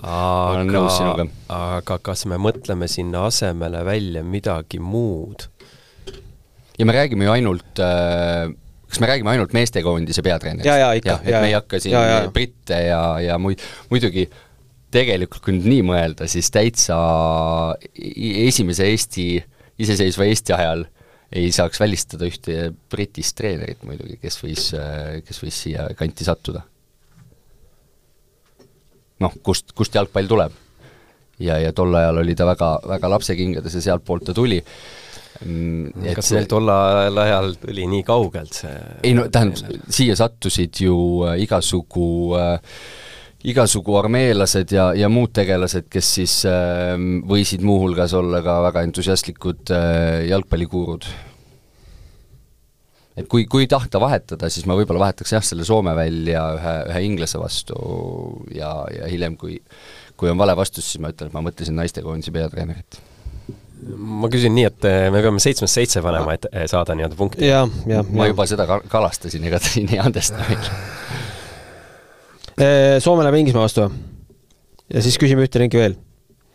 olen 0.53 0.71
nõus 0.73 0.97
sinuga. 0.99 1.27
aga 1.49 1.99
kas 2.11 2.25
me 2.29 2.39
mõtleme 2.41 2.87
sinna 2.91 3.25
asemele 3.31 3.83
välja 3.85 4.23
midagi 4.23 4.79
muud? 4.79 5.49
ja 6.77 6.85
me 6.85 6.93
räägime 6.93 7.25
ju 7.25 7.31
ainult 7.33 7.81
äh, 7.81 8.53
kas 8.87 8.99
me 9.03 9.07
räägime 9.09 9.33
ainult 9.33 9.53
meestekoondise 9.53 10.21
peatreenerist? 10.21 10.69
ja, 10.69 10.77
ja 10.77 10.91
ikka. 10.93 11.19
et 11.23 11.41
me 11.41 11.47
ei 11.47 11.55
hakka 11.57 11.79
siin 11.79 11.95
ja, 11.95 12.03
ja. 12.07 12.19
britte 12.31 12.81
ja, 12.87 13.01
ja 13.23 13.37
muid, 13.41 13.63
muidugi 13.89 14.29
tegelikult 14.93 15.43
kui 15.43 15.57
nüüd 15.57 15.67
nii 15.67 15.83
mõelda, 15.83 16.29
siis 16.31 16.47
täitsa 16.53 16.95
esimese 17.91 18.87
Eesti, 18.87 19.25
iseseisva 19.83 20.29
Eesti 20.29 20.55
ajal 20.55 20.85
ei 21.35 21.51
saaks 21.51 21.81
välistada 21.81 22.27
ühte 22.29 22.71
britist 22.91 23.35
treenerit 23.35 23.83
muidugi, 23.83 24.15
kes 24.21 24.39
võis, 24.39 24.69
kes 25.27 25.41
võis 25.43 25.57
siia 25.65 25.89
kanti 25.99 26.23
sattuda. 26.27 26.63
Noh, 29.23 29.33
kust, 29.43 29.73
kust 29.77 29.95
jalgpall 29.95 30.29
tuleb. 30.29 30.55
ja, 31.39 31.59
ja 31.61 31.73
tol 31.73 31.93
ajal 31.95 32.23
oli 32.23 32.35
ta 32.35 32.47
väga, 32.49 32.71
väga 32.95 33.11
lapsekingades 33.15 33.75
ja 33.77 33.83
sealtpoolt 33.89 34.29
ta 34.29 34.37
tuli 34.37 34.61
et 35.37 36.15
kas 36.17 36.31
see... 36.33 36.45
tollel 36.49 37.19
ajal 37.21 37.51
tuli 37.61 37.85
nii 37.91 38.05
kaugelt 38.05 38.55
see 38.57 38.77
ei 39.05 39.13
no 39.13 39.27
tähendab, 39.29 39.83
siia 39.93 40.15
sattusid 40.17 40.81
ju 40.81 40.95
äh, 41.27 41.37
igasugu 41.43 42.07
äh, 42.39 42.57
igasugu 43.47 43.95
armeelased 43.99 44.71
ja, 44.73 44.89
ja 44.97 45.09
muud 45.11 45.31
tegelased, 45.35 45.87
kes 45.91 46.09
siis 46.19 46.35
äh, 46.49 46.95
võisid 47.29 47.63
muuhulgas 47.65 48.15
olla 48.17 48.41
ka 48.45 48.59
väga 48.65 48.83
entusiastlikud 48.87 49.73
äh, 49.75 50.25
jalgpallikuurud. 50.31 51.07
Et 53.17 53.27
kui, 53.31 53.45
kui 53.49 53.67
tahta 53.69 54.01
vahetada, 54.01 54.49
siis 54.53 54.67
ma 54.69 54.77
võib-olla 54.77 55.07
vahetaks 55.07 55.33
jah, 55.33 55.45
selle 55.45 55.65
Soome 55.67 55.95
välja 55.97 56.43
ühe, 56.57 56.75
ühe 56.91 57.03
inglase 57.09 57.41
vastu 57.41 57.77
ja, 58.55 58.71
ja 58.93 59.09
hiljem, 59.11 59.37
kui 59.39 59.59
kui 60.17 60.31
on 60.31 60.39
vale 60.39 60.55
vastus, 60.57 60.87
siis 60.89 61.01
ma 61.01 61.11
ütlen, 61.13 61.29
et 61.29 61.35
ma 61.35 61.43
mõtlesin 61.45 61.77
naistekoondise 61.77 62.33
peatreenerit 62.33 62.97
ma 63.97 64.29
küsin 64.33 64.55
nii, 64.55 64.65
et 64.71 64.87
me 65.13 65.21
peame 65.21 65.41
seitsmest 65.41 65.77
seitse 65.77 66.01
panema, 66.01 66.33
et 66.33 66.47
saada 66.71 66.95
nii-öelda 66.97 67.17
punkti. 67.19 67.45
jah, 67.45 67.69
jah. 67.89 68.07
ma 68.09 68.25
juba 68.29 68.47
seda 68.49 68.65
ka 68.69 68.79
kalastasin, 68.89 69.45
ega 69.47 69.61
ta 69.61 69.69
siin 69.69 69.91
ei 69.93 70.01
andesta 70.01 70.41
meile. 70.41 70.71
Soome 73.05 73.21
läheb 73.21 73.37
Inglismaa 73.43 73.67
vastu 73.67 73.85
ja 74.93 75.03
siis 75.05 75.19
küsime 75.21 75.45
ühte 75.45 75.61
ringi 75.61 75.77
veel. 75.77 75.97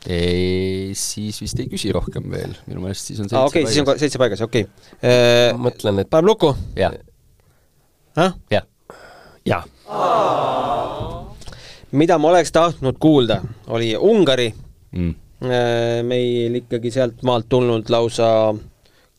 Siis 0.03 1.39
vist 1.45 1.61
ei 1.63 1.69
küsi 1.71 1.93
rohkem 1.95 2.27
veel, 2.33 2.57
minu 2.67 2.83
meelest 2.83 3.13
siis 3.13 3.21
on 3.23 3.29
seitse 3.31 3.39
ah, 3.39 3.47
okei 3.47 3.63
okay,, 3.63 3.73
siis 3.73 3.87
on 3.87 4.01
seitse 4.01 4.19
paigas, 4.19 4.43
okei 4.43 4.67
okay.. 4.67 5.55
mõtlen, 5.63 6.03
et 6.03 6.11
paneb 6.11 6.33
lukku? 6.33 6.51
jah. 6.79 6.97
jah? 8.19 8.35
jah. 8.51 8.67
jah. 9.47 9.69
mida 11.95 12.19
ma 12.19 12.33
oleks 12.35 12.51
tahtnud 12.55 12.99
kuulda, 13.03 13.43
oli 13.71 13.95
Ungari 13.97 14.51
mm 14.93 15.19
meil 15.43 16.55
ikkagi 16.61 16.93
sealt 16.95 17.25
maalt 17.27 17.49
tulnud 17.51 17.89
lausa 17.91 18.55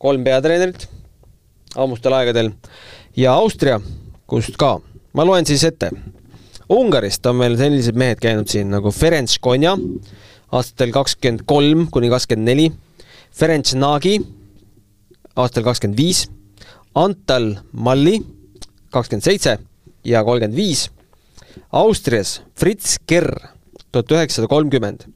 kolm 0.00 0.24
peatreenerit 0.24 0.86
ammustel 1.76 2.14
aegadel 2.16 2.50
ja 3.16 3.34
Austria, 3.34 3.80
kust 4.26 4.56
ka. 4.58 4.78
ma 5.12 5.26
loen 5.26 5.46
siis 5.46 5.64
ette. 5.66 5.90
Ungarist 6.72 7.26
on 7.28 7.36
meil 7.42 7.58
sellised 7.60 7.96
mehed 7.98 8.22
käinud 8.22 8.48
siin 8.48 8.70
nagu 8.72 8.90
Ferenc 8.94 9.36
Konja 9.40 9.74
aastatel 10.54 10.92
kakskümmend 10.94 11.44
kolm 11.50 11.88
kuni 11.92 12.10
kakskümmend 12.12 12.48
neli, 12.48 12.70
Ferenc 13.34 13.74
Nagi 13.78 14.18
aastal 15.34 15.66
kakskümmend 15.66 15.98
viis, 15.98 16.26
Antal 16.94 17.56
Malli 17.72 18.20
kakskümmend 18.94 19.26
seitse 19.26 19.58
ja 20.06 20.22
kolmkümmend 20.26 20.56
viis, 20.58 20.86
Austrias 21.74 22.38
Fritz 22.58 22.98
Kerr 23.06 23.32
tuhat 23.90 24.14
üheksasada 24.14 24.50
kolmkümmend 24.50 25.08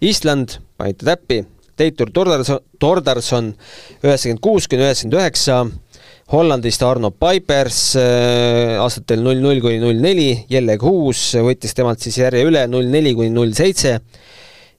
Island, 0.00 0.58
panite 0.80 1.04
täppi, 1.06 1.44
Teitur 1.76 2.10
Tordarson, 2.12 2.60
Tordarson 2.80 3.52
üheksakümmend 4.02 4.42
kuus 4.42 4.66
kuni 4.68 4.86
üheksakümmend 4.86 5.20
üheksa, 5.20 5.60
Hollandist 6.30 6.82
Arno 6.86 7.10
Pipers 7.10 7.78
äh, 7.98 8.76
aastatel 8.78 9.22
null 9.24 9.40
null 9.42 9.62
kuni 9.62 9.80
null 9.82 9.98
neli, 10.02 10.44
Jelleg 10.50 10.82
Huus 10.86 11.32
võttis 11.42 11.74
temalt 11.74 12.02
siis 12.02 12.20
järje 12.20 12.44
üle 12.46 12.66
null 12.70 12.90
neli 12.90 13.14
kuni 13.18 13.32
null 13.34 13.54
seitse, 13.56 13.96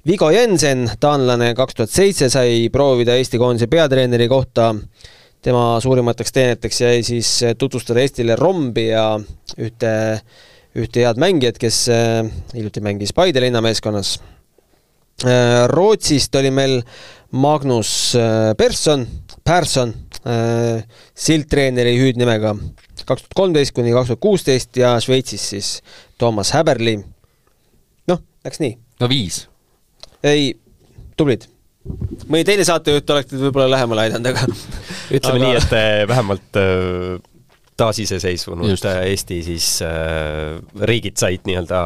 Vigo 0.08 0.32
Jensen, 0.34 0.88
taanlane, 1.00 1.52
kaks 1.54 1.78
tuhat 1.78 1.92
seitse 1.94 2.30
sai 2.34 2.70
proovida 2.74 3.14
Eesti 3.20 3.38
koondise 3.38 3.68
peatreeneri 3.70 4.26
kohta, 4.32 4.72
tema 5.46 5.76
suurimateks 5.84 6.34
teeneteks 6.34 6.82
jäi 6.82 7.04
siis 7.06 7.30
tutvustada 7.58 8.02
Eestile 8.02 8.36
Rombi 8.40 8.88
ja 8.88 9.06
ühte, 9.62 9.94
ühte 10.74 11.06
head 11.06 11.22
mängijat, 11.22 11.62
kes 11.62 11.84
äh, 11.94 12.26
hiljuti 12.56 12.82
mängis 12.82 13.14
Paide 13.14 13.44
linnameeskonnas 13.46 14.20
Rootsist 15.70 16.36
oli 16.36 16.50
meil 16.50 16.80
Magnus 17.38 18.16
Persson, 18.58 19.04
Persson, 19.46 19.94
sildtreeneri 21.14 21.94
hüüdnimega 22.00 22.56
kaks 23.06 23.26
tuhat 23.26 23.38
kolmteist 23.38 23.76
kuni 23.76 23.94
kaks 23.96 24.12
tuhat 24.12 24.24
kuusteist 24.24 24.78
ja 24.78 24.96
Šveitsis 25.04 25.50
siis 25.54 25.70
Toomas 26.18 26.54
Häberli. 26.56 26.98
noh, 28.08 28.24
läks 28.46 28.60
nii. 28.60 28.78
no 29.00 29.10
viis. 29.10 29.51
Ei, 30.24 30.54
tublid. 31.18 31.48
mõni 32.28 32.46
teine 32.48 32.66
saatejuht 32.68 33.10
oleks 33.10 33.32
teid 33.32 33.42
võib-olla 33.42 33.70
lähemale 33.76 34.08
aidanud, 34.08 34.32
aga 34.34 34.46
ütleme 35.18 35.40
aga... 35.40 35.48
nii, 35.48 35.58
et 35.62 36.08
vähemalt 36.12 36.62
taasiseseisvunud 37.82 38.70
Just. 38.70 38.86
Eesti 38.86 39.42
siis 39.44 39.74
äh, 39.86 40.60
riigid 40.82 41.18
said 41.18 41.48
nii-öelda 41.50 41.82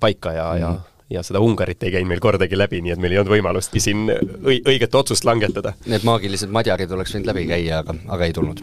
paika 0.00 0.32
ja 0.36 0.52
mm., 0.52 0.60
ja 0.60 0.76
ja 1.10 1.22
seda 1.24 1.40
Ungarit 1.40 1.82
ei 1.82 1.92
käinud 1.94 2.10
meil 2.10 2.20
kordagi 2.20 2.58
läbi, 2.58 2.82
nii 2.84 2.92
et 2.92 3.00
meil 3.00 3.14
ei 3.14 3.20
olnud 3.22 3.32
võimalustki 3.32 3.80
siin 3.80 4.02
õi-, 4.12 4.60
õiget 4.60 4.92
otsust 4.98 5.24
langetada. 5.24 5.72
Need 5.88 6.04
maagilised 6.04 6.52
madjarid 6.52 6.92
oleks 6.92 7.14
võinud 7.16 7.30
läbi 7.30 7.46
käia, 7.48 7.78
aga, 7.80 7.96
aga 8.12 8.28
ei 8.28 8.34
tulnud. 8.36 8.60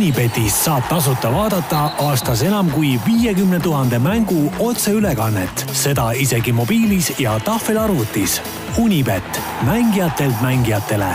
Unibetis 0.00 0.54
saab 0.64 0.86
tasuta 0.88 1.28
vaadata 1.28 1.80
aastas 2.00 2.40
enam 2.48 2.70
kui 2.72 2.94
viiekümne 3.04 3.58
tuhande 3.60 3.98
mängu 4.00 4.46
otseülekannet, 4.64 5.64
seda 5.76 6.06
isegi 6.16 6.54
mobiilis 6.56 7.10
ja 7.20 7.34
tahvelarvutis. 7.44 8.38
Unibet, 8.80 9.40
mängijatelt 9.68 10.40
mängijatele. 10.40 11.10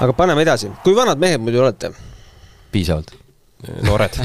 aga 0.00 0.12
paneme 0.12 0.42
edasi, 0.42 0.72
kui 0.82 0.96
vanad 0.96 1.22
mehed 1.22 1.38
muidu 1.38 1.62
olete? 1.62 1.92
piisavalt. 2.72 3.14
noored 3.86 4.18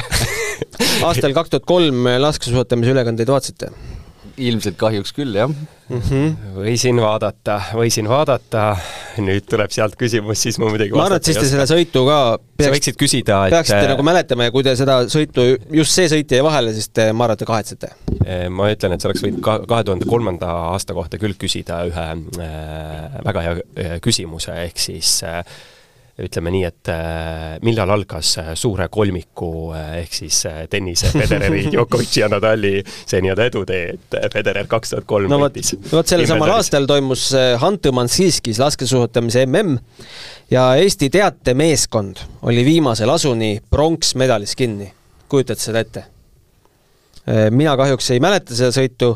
aastal 1.06 1.38
kaks 1.38 1.54
tuhat 1.54 1.70
kolm 1.70 2.10
laskesuusatamise 2.26 2.98
ülekandeid 2.98 3.30
vaatasite? 3.30 3.70
Ilmselt 4.42 4.78
kahjuks 4.80 5.14
küll, 5.16 5.36
jah 5.38 5.50
mm. 5.50 6.02
-hmm. 6.02 6.56
võisin 6.58 7.00
vaadata, 7.02 7.58
võisin 7.78 8.10
vaadata, 8.10 8.66
nüüd 9.24 9.46
tuleb 9.50 9.72
sealt 9.72 9.96
küsimus, 10.00 10.42
siis 10.44 10.60
ma 10.60 10.70
muidugi 10.70 10.96
ma 10.96 11.06
arvan, 11.06 11.22
et 11.22 11.30
siis 11.30 11.40
te 11.40 11.48
selle 11.50 11.68
sõitu 11.70 12.06
ka 12.08 12.18
sa 12.26 12.40
peaks, 12.58 12.74
võiksid 12.78 13.00
küsida, 13.00 13.42
et 13.48 13.56
peaksite 13.56 13.92
nagu 13.92 14.06
mäletama 14.08 14.50
ja 14.50 14.56
kui 14.56 14.66
te 14.66 14.76
seda 14.80 15.02
sõitu, 15.12 15.48
just 15.80 15.96
see 15.96 16.10
sõit 16.12 16.32
jäi 16.32 16.42
vahele, 16.46 16.74
siis 16.76 16.90
te, 16.90 17.12
ma 17.14 17.28
arvan, 17.28 17.38
et 17.38 17.44
te 17.44 17.50
kahetsete. 17.50 17.92
ma 18.50 18.72
ütlen, 18.74 18.96
et 18.96 19.04
sa 19.04 19.12
oleks 19.12 19.24
võinud 19.26 19.44
ka 19.46 19.60
kahe 19.70 19.88
tuhande 19.88 20.10
kolmanda 20.10 20.52
aasta 20.74 20.98
kohta 20.98 21.22
küll 21.22 21.38
küsida 21.40 21.84
ühe 21.90 22.08
äh, 22.42 23.22
väga 23.26 23.46
hea 23.46 23.56
äh, 23.62 23.96
küsimuse, 24.04 24.56
ehk 24.66 24.82
siis 24.82 25.18
äh, 25.28 25.44
ütleme 26.16 26.52
nii, 26.54 26.64
et 26.64 26.90
äh, 26.92 27.58
millal 27.66 27.90
algas 27.92 28.38
äh, 28.40 28.52
suure 28.56 28.88
kolmiku 28.92 29.50
äh, 29.76 29.98
ehk 30.04 30.14
siis 30.16 30.38
tennise 30.72 31.10
Federeri, 31.12 31.66
Djokovic'i 31.74 32.22
ja 32.22 32.30
Nadali 32.32 32.78
see 32.88 33.20
nii-öelda 33.24 33.48
edutee, 33.50 33.82
et 33.98 34.18
Federer 34.32 34.70
kaks 34.72 34.94
tuhat 34.94 35.08
kolm 35.10 35.32
no 35.32 35.42
vot, 35.42 35.60
vot 35.92 36.08
sellel 36.08 36.30
samal 36.30 36.56
aastal 36.56 36.88
toimus 36.88 37.28
äh, 37.36 37.54
Hantu-Mansiskis 37.60 38.62
laskesuusatamise 38.64 39.46
mm 39.46 39.78
ja 40.52 40.70
Eesti 40.80 41.10
teatemeeskond 41.10 42.22
oli 42.48 42.64
viimase 42.66 43.06
lasuni 43.06 43.58
pronksmedalis 43.70 44.56
kinni. 44.56 44.92
kujutad 45.28 45.60
seda 45.60 45.82
ette? 45.82 46.04
Mina 47.50 47.74
kahjuks 47.78 48.12
ei 48.14 48.22
mäleta 48.22 48.54
seda 48.54 48.70
sõitu, 48.70 49.16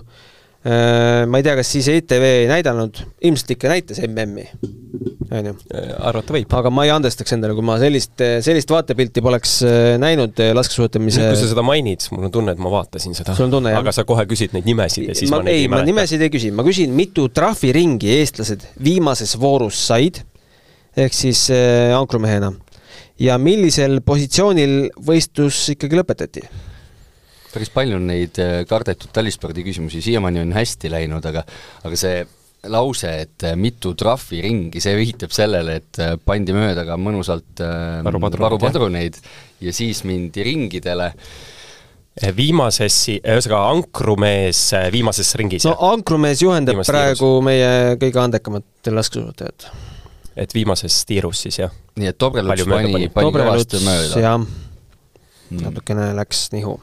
ma 0.63 1.39
ei 1.39 1.45
tea, 1.45 1.55
kas 1.55 1.69
siis 1.71 1.87
ETV 1.87 2.23
ei 2.27 2.47
näidanud, 2.49 2.97
ilmselt 3.23 3.53
ikka 3.55 3.69
näitas 3.71 4.01
MM-i, 4.03 4.43
on 5.31 5.47
ju 5.47 5.53
arvata 6.03 6.35
võib. 6.35 6.51
aga 6.59 6.71
ma 6.73 6.83
ei 6.87 6.91
andestaks 6.91 7.35
endale, 7.35 7.55
kui 7.55 7.63
ma 7.65 7.77
sellist, 7.79 8.19
sellist 8.43 8.71
vaatepilti 8.73 9.23
poleks 9.23 9.55
äh, 9.63 9.93
näinud 10.01 10.41
äh, 10.43 10.51
laskesuusatamise 10.57 11.21
nüüd, 11.23 11.31
kui 11.31 11.41
sa 11.41 11.51
seda 11.53 11.63
mainid, 11.65 12.03
mul 12.11 12.27
on 12.27 12.33
tunne, 12.35 12.55
et 12.57 12.63
ma 12.63 12.73
vaatasin 12.73 13.15
seda. 13.15 13.35
aga 13.79 13.93
sa 13.95 14.03
kohe 14.09 14.25
küsid 14.29 14.55
neid 14.57 14.67
nimesid 14.67 15.07
ja 15.07 15.17
siis 15.17 15.31
ma, 15.31 15.39
ma, 15.39 15.47
neid 15.47 15.55
ei, 15.55 15.63
ei 15.63 15.71
ma 15.71 15.79
mäleta. 15.79 15.91
nimesid 15.93 16.27
ei 16.27 16.33
küsi, 16.33 16.51
ma 16.55 16.65
küsin, 16.67 16.95
mitu 16.97 17.29
trahviringi 17.31 18.11
eestlased 18.17 18.65
viimases 18.83 19.37
voorus 19.39 19.79
said, 19.87 20.23
ehk 20.99 21.15
siis 21.15 21.45
äh, 21.55 21.95
ankrumehena, 21.95 22.51
ja 23.23 23.39
millisel 23.39 24.01
positsioonil 24.03 24.89
võistlus 25.07 25.69
ikkagi 25.75 26.03
lõpetati? 26.03 26.49
Päris 27.53 27.71
palju 27.73 27.97
on 27.99 28.09
neid 28.09 28.39
äh, 28.41 28.63
kardetud 28.69 29.11
talispordi 29.15 29.63
küsimusi, 29.65 30.03
siiamaani 30.05 30.43
on 30.43 30.55
hästi 30.55 30.91
läinud, 30.93 31.25
aga 31.29 31.43
aga 31.87 31.99
see 31.99 32.21
lause, 32.69 33.11
et 33.25 33.45
äh, 33.47 33.55
mitu 33.59 33.93
trahviringi, 33.97 34.81
see 34.83 34.95
viitab 34.99 35.33
sellele, 35.35 35.79
et 35.81 36.01
äh, 36.03 36.15
pandi 36.23 36.55
mööda 36.55 36.85
ka 36.87 36.97
mõnusalt 36.99 37.63
Varupadruneid, 38.05 39.21
ja 39.63 39.73
siis 39.75 40.03
mindi 40.07 40.45
ringidele. 40.45 41.13
viimases, 42.35 42.95
ühesõnaga 43.15 43.59
ankrumees 43.71 44.63
viimases 44.91 45.29
ringis 45.39 45.63
no 45.63 45.75
ankrumees 45.93 46.41
juhendab 46.43 46.75
Viimast 46.75 46.91
praegu 46.91 47.29
meie 47.45 47.95
kõige 48.01 48.19
andekamat 48.19 48.89
laskesuusatajat. 48.91 49.69
et 50.35 50.53
viimases 50.53 51.05
tiirus 51.07 51.45
siis 51.45 51.61
jah. 51.61 51.71
nii 51.95 52.11
et 52.11 52.19
mööda 52.19 52.43
pani, 52.43 52.67
pani? 52.67 53.09
pani 53.13 53.31
kõvasti 53.37 53.83
mööda. 53.85 54.19
jah, 54.25 54.49
natukene 55.63 56.11
läks 56.19 56.49
nihu. 56.51 56.75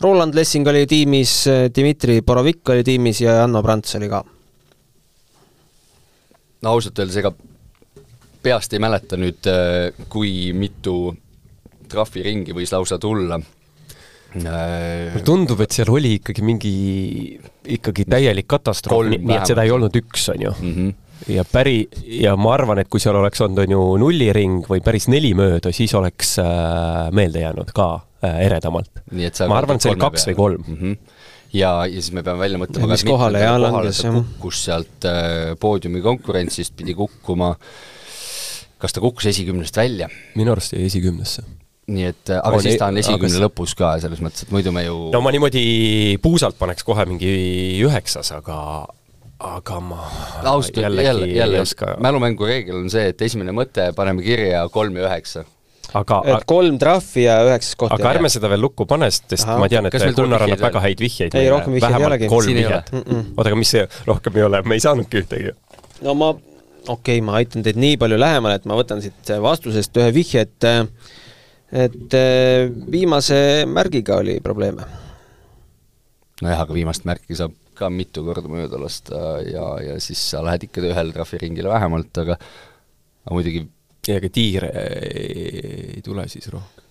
Roland 0.00 0.34
Lessing 0.34 0.66
oli 0.68 0.84
tiimis, 0.86 1.46
Dmitri 1.72 2.20
Borovik 2.22 2.68
oli 2.68 2.84
tiimis 2.84 3.20
ja 3.24 3.38
Janno 3.40 3.62
Prants 3.64 3.96
oli 3.96 4.08
ka. 4.12 4.22
no 6.62 6.72
ausalt 6.72 6.98
öeldes, 6.98 7.16
ega 7.22 7.32
peast 8.42 8.74
ei 8.76 8.82
mäleta 8.82 9.16
nüüd, 9.18 9.48
kui 10.12 10.52
mitu 10.56 11.14
trahviringi 11.88 12.54
võis 12.56 12.72
lausa 12.74 12.98
tulla. 13.00 13.38
mulle 14.36 15.22
tundub, 15.24 15.62
et 15.64 15.72
seal 15.72 15.90
oli 15.92 16.16
ikkagi 16.18 16.44
mingi, 16.44 16.72
ikkagi 17.78 18.04
täielik 18.04 18.48
katastroof, 18.50 19.08
nii 19.08 19.22
nii 19.24 19.38
et 19.38 19.52
seda 19.52 19.64
ei 19.64 19.72
olnud 19.72 19.96
üks, 19.96 20.28
on 20.34 20.42
ju. 20.42 20.52
Mm 20.60 20.74
-hmm. 20.74 20.94
ja 21.32 21.44
päri, 21.52 21.88
ja 22.20 22.36
ma 22.36 22.52
arvan, 22.54 22.78
et 22.78 22.88
kui 22.88 23.00
seal 23.00 23.16
oleks 23.16 23.40
olnud, 23.40 23.64
on 23.64 23.70
ju, 23.70 23.86
nulliring 24.02 24.68
või 24.68 24.82
päris 24.84 25.08
neli 25.08 25.32
mööda, 25.34 25.72
siis 25.72 25.94
oleks 25.94 26.38
äh, 26.38 27.08
meelde 27.12 27.40
jäänud 27.40 27.72
ka 27.72 27.94
äh, 27.94 28.05
eredamalt. 28.22 29.02
et 29.12 29.34
sa 29.36 29.48
ma 29.50 29.58
arvan, 29.60 29.76
et 29.76 29.86
see 29.86 29.92
oli 29.92 30.02
kaks 30.02 30.28
või 30.30 30.38
kolm. 30.38 30.64
mm. 30.66 30.78
-hmm. 30.80 30.96
ja, 31.52 31.72
ja 31.86 32.00
siis 32.00 32.12
me 32.16 32.24
peame 32.26 32.44
välja 32.44 32.60
mõtlema 32.62 32.92
mis 32.94 33.04
kohale 33.04 33.42
jah 33.42 33.58
langes, 33.60 34.02
jah. 34.04 34.16
kukkus 34.16 34.64
sealt 34.68 35.08
äh, 35.08 35.52
poodiumi 35.60 36.02
konkurentsist, 36.04 36.76
pidi 36.76 36.94
kukkuma, 36.94 37.54
kas 38.78 38.96
ta 38.96 39.04
kukkus 39.04 39.30
esikümnest 39.32 39.76
välja? 39.76 40.08
minu 40.34 40.52
arust 40.56 40.72
jäi 40.72 40.86
esikümnesse. 40.86 41.44
nii 41.86 42.04
et, 42.04 42.30
aga 42.30 42.56
On 42.56 42.62
siis 42.62 42.74
e- 42.74 42.78
ta 42.78 42.90
on 42.90 42.98
esikümne 42.98 43.42
lõpus 43.46 43.76
ka, 43.78 43.96
selles 44.02 44.22
mõttes, 44.22 44.46
et 44.46 44.54
muidu 44.54 44.72
me 44.74 44.86
ju 44.86 45.10
no 45.12 45.20
ma 45.22 45.34
niimoodi 45.34 46.18
puusalt 46.22 46.58
paneks 46.58 46.84
kohe 46.84 47.04
mingi 47.06 47.34
üheksas, 47.86 48.32
aga 48.34 48.86
aga 49.36 49.80
ma 49.84 50.00
ausalt 50.48 50.78
öeldes 50.80 51.04
jälle, 51.04 51.26
jälle, 51.26 51.64
mälumängu 52.00 52.46
reegel 52.48 52.80
on 52.80 52.90
see, 52.90 53.10
et 53.12 53.22
esimene 53.22 53.52
mõte 53.52 53.90
paneme 53.96 54.24
kirja 54.24 54.64
kolm 54.72 54.96
ja 54.96 55.10
üheksa. 55.10 55.44
Aga, 56.00 56.18
et 56.32 56.46
kolm 56.48 56.78
trahvi 56.80 57.26
ja 57.26 57.36
üheksas 57.46 57.76
koht. 57.78 57.94
aga 57.96 58.12
ärme 58.14 58.30
seda 58.32 58.50
veel 58.52 58.62
lukku 58.66 58.86
pane, 58.88 59.08
sest 59.12 59.36
Ahah. 59.44 59.60
ma 59.62 59.68
tean, 59.72 59.88
et 59.88 59.96
Gunnar 60.16 60.46
annab 60.46 60.64
väga 60.66 60.82
häid 60.86 61.02
vihjeid 61.04 61.36
Ei, 61.38 61.48
rohkem 61.52 61.76
vihjeid 61.76 61.98
ei 61.98 62.08
olegi. 62.10 62.30
kolm 62.32 62.58
vihjet. 62.60 62.92
Oota, 62.96 63.48
aga 63.48 63.58
mis 63.58 63.72
see 63.76 63.86
rohkem 64.08 64.40
ei 64.40 64.46
ole, 64.46 64.62
me 64.66 64.78
ei 64.78 64.84
saanudki 64.84 65.22
ühtegi. 65.22 65.54
no 66.06 66.16
ma, 66.18 66.32
okei 66.32 66.94
okay,, 66.96 67.24
ma 67.24 67.38
aitan 67.40 67.66
teid 67.66 67.80
nii 67.80 68.00
palju 68.02 68.20
lähemale, 68.20 68.60
et 68.60 68.68
ma 68.68 68.78
võtan 68.78 69.02
siit 69.04 69.34
vastusest 69.42 70.02
ühe 70.02 70.12
vihje, 70.16 70.46
et 70.46 70.70
et 71.86 72.18
viimase 72.92 73.38
märgiga 73.68 74.20
oli 74.22 74.38
probleeme. 74.40 74.86
nojah, 76.42 76.66
aga 76.66 76.76
viimast 76.76 77.08
märki 77.08 77.38
saab 77.38 77.54
ka 77.76 77.90
mitu 77.92 78.24
korda 78.24 78.48
mööda 78.48 78.78
lasta 78.80 79.18
ja, 79.44 79.66
ja 79.84 79.96
siis 80.00 80.20
sa 80.30 80.40
lähed 80.44 80.64
ikka 80.68 80.80
ühele 80.84 81.12
trahviringile 81.12 81.68
vähemalt, 81.68 82.12
aga 82.22 82.38
aga 83.26 83.34
muidugi 83.34 83.66
ei, 84.10 84.18
aga 84.20 84.32
tiire 84.32 84.72
ei 84.72 86.02
tule 86.04 86.26
siis 86.30 86.48
rohkem. 86.52 86.84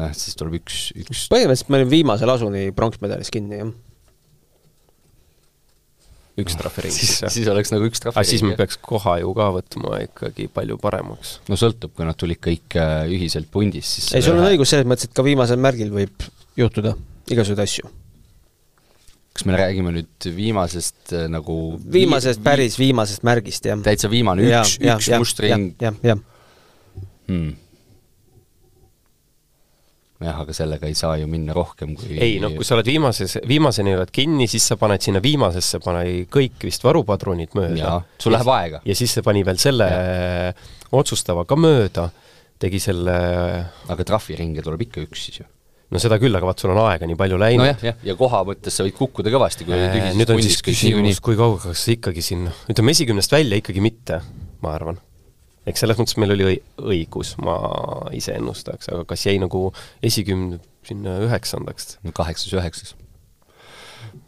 noh, 0.00 0.12
siis 0.16 0.36
tuleb 0.38 0.60
üks, 0.62 0.90
üks 0.96 1.26
põhimõtteliselt 1.32 1.72
me 1.72 1.80
olime 1.80 1.92
viimase 1.92 2.28
lasuni 2.28 2.68
pronksmedalis 2.76 3.32
kinni, 3.34 3.60
jah. 3.60 3.72
üks 6.42 6.56
trahviring 6.56 6.94
siis, 6.96 7.14
siis 7.20 7.38
siis 7.38 7.50
oleks 7.52 7.74
nagu 7.74 7.86
üks 7.88 8.04
aga 8.08 8.24
siis 8.26 8.44
me 8.46 8.56
peaks 8.58 8.80
koha 8.80 9.18
ju 9.20 9.32
ka 9.36 9.50
võtma 9.58 10.02
ikkagi 10.06 10.48
palju 10.52 10.78
paremaks. 10.82 11.38
no 11.50 11.58
sõltub, 11.60 11.94
kui 11.96 12.08
nad 12.08 12.18
tulid 12.18 12.40
kõik 12.42 12.78
äh, 12.80 13.04
ühiselt 13.12 13.50
pundis, 13.52 13.98
siis 13.98 14.12
ei, 14.16 14.24
sul 14.24 14.40
on 14.40 14.48
õigus 14.48 14.72
selles 14.72 14.88
mõttes, 14.88 15.10
et 15.10 15.16
ka 15.16 15.26
viimasel 15.26 15.60
märgil 15.60 15.92
võib 15.92 16.30
juhtuda 16.58 16.96
igasuguseid 17.30 17.62
asju. 17.62 17.90
kas 19.32 19.46
me 19.48 19.56
räägime 19.56 19.92
nüüd 19.94 20.26
viimasest 20.36 21.14
äh, 21.16 21.28
nagu 21.32 21.54
viimasest, 21.92 22.42
päris 22.44 22.76
viimasest 22.80 23.24
märgist, 23.24 23.68
jah. 23.68 23.80
täitsa 23.84 24.10
viimane, 24.12 24.44
üks, 24.48 24.76
üks 24.80 25.12
mustring 25.20 25.72
jah, 25.80 25.96
jah. 26.04 26.20
Hmm. 27.28 27.52
jah, 30.22 30.40
aga 30.44 30.54
sellega 30.56 30.88
ei 30.90 30.96
saa 30.98 31.16
ju 31.20 31.28
minna 31.30 31.54
rohkem 31.56 31.94
kui 31.98 32.18
ei 32.22 32.38
noh, 32.42 32.54
kui 32.56 32.66
sa 32.66 32.76
oled 32.76 32.88
viimases, 32.88 33.38
viimaseni 33.48 33.96
oled 33.98 34.12
kinni, 34.14 34.48
siis 34.50 34.66
sa 34.72 34.78
paned 34.80 35.02
sinna 35.04 35.22
viimasesse, 35.24 35.80
pane 35.84 36.04
kõik 36.32 36.66
vist 36.68 36.84
varupadrunid 36.86 37.56
mööda. 37.58 38.00
sul 38.22 38.36
läheb 38.36 38.52
aega. 38.56 38.82
ja 38.88 38.98
siis 38.98 39.16
see 39.16 39.26
pani 39.26 39.44
veel 39.46 39.60
selle 39.62 39.88
ja. 39.88 40.52
otsustava 40.98 41.46
ka 41.48 41.58
mööda, 41.58 42.10
tegi 42.62 42.78
selle, 42.82 43.16
aga 43.90 44.06
trahviringe 44.06 44.62
tuleb 44.64 44.86
ikka 44.86 45.02
üks 45.06 45.26
siis 45.28 45.42
ju. 45.42 45.48
no 45.92 46.00
seda 46.02 46.18
küll, 46.22 46.34
aga 46.38 46.48
vaat 46.48 46.62
sul 46.62 46.72
on 46.74 46.82
aega 46.86 47.08
nii 47.08 47.18
palju 47.18 47.38
läinud 47.42 47.64
nojah, 47.66 47.86
jah, 47.90 48.02
ja 48.06 48.18
koha 48.18 48.44
mõttes 48.48 48.78
sa 48.78 48.86
võid 48.86 48.96
kukkuda 48.98 49.32
kõvasti, 49.34 49.66
kui 49.68 49.76
Äh, 49.76 49.88
ühises 49.90 50.18
nüüd 50.20 50.34
on 50.34 50.44
siis 50.44 50.62
küsimus 50.64 51.22
kui 51.24 51.38
kaugeks 51.38 51.86
sa 51.88 51.96
ikkagi 51.96 52.24
siin, 52.24 52.46
ütleme 52.70 52.94
esikümnest 52.94 53.34
välja 53.34 53.58
ikkagi 53.60 53.82
mitte, 53.84 54.22
ma 54.62 54.76
arvan. 54.78 55.00
Eks 55.68 55.84
selles 55.84 55.98
mõttes 56.00 56.18
meil 56.20 56.34
oli 56.34 56.48
õi-, 56.48 56.62
õigus, 56.94 57.34
ma 57.42 57.56
ise 58.16 58.34
ennustaks, 58.38 58.90
aga 58.92 59.06
kas 59.12 59.26
jäi 59.28 59.38
nagu 59.42 59.68
esikümne 60.04 60.60
sinna 60.86 61.18
üheksandaks? 61.26 61.96
no 62.02 62.14
kaheksas-üheksas. 62.16 62.96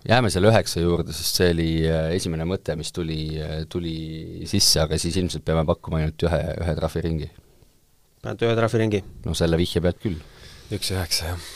jääme 0.09 0.31
selle 0.31 0.53
üheksa 0.53 0.85
juurde, 0.85 1.17
sest 1.17 1.41
see 1.41 1.51
oli 1.55 1.71
äh, 1.89 2.13
esimene 2.19 2.47
mõte, 2.49 2.77
mis 2.79 2.93
tuli, 2.95 3.35
tuli 3.73 4.47
sisse, 4.51 4.85
aga 4.85 5.01
siis 5.01 5.19
ilmselt 5.21 5.47
peame 5.47 5.67
pakkuma 5.69 6.03
ainult 6.03 6.29
ühe, 6.29 6.41
ühe 6.63 6.79
trahviringi. 6.79 7.31
paned 8.23 8.47
ühe 8.47 8.57
trahviringi. 8.61 9.05
no 9.27 9.37
selle 9.39 9.61
vihje 9.61 9.83
pealt 9.85 10.03
küll. 10.07 10.23
üks 10.75 10.95
üheksa, 10.95 11.35
jah. 11.35 11.53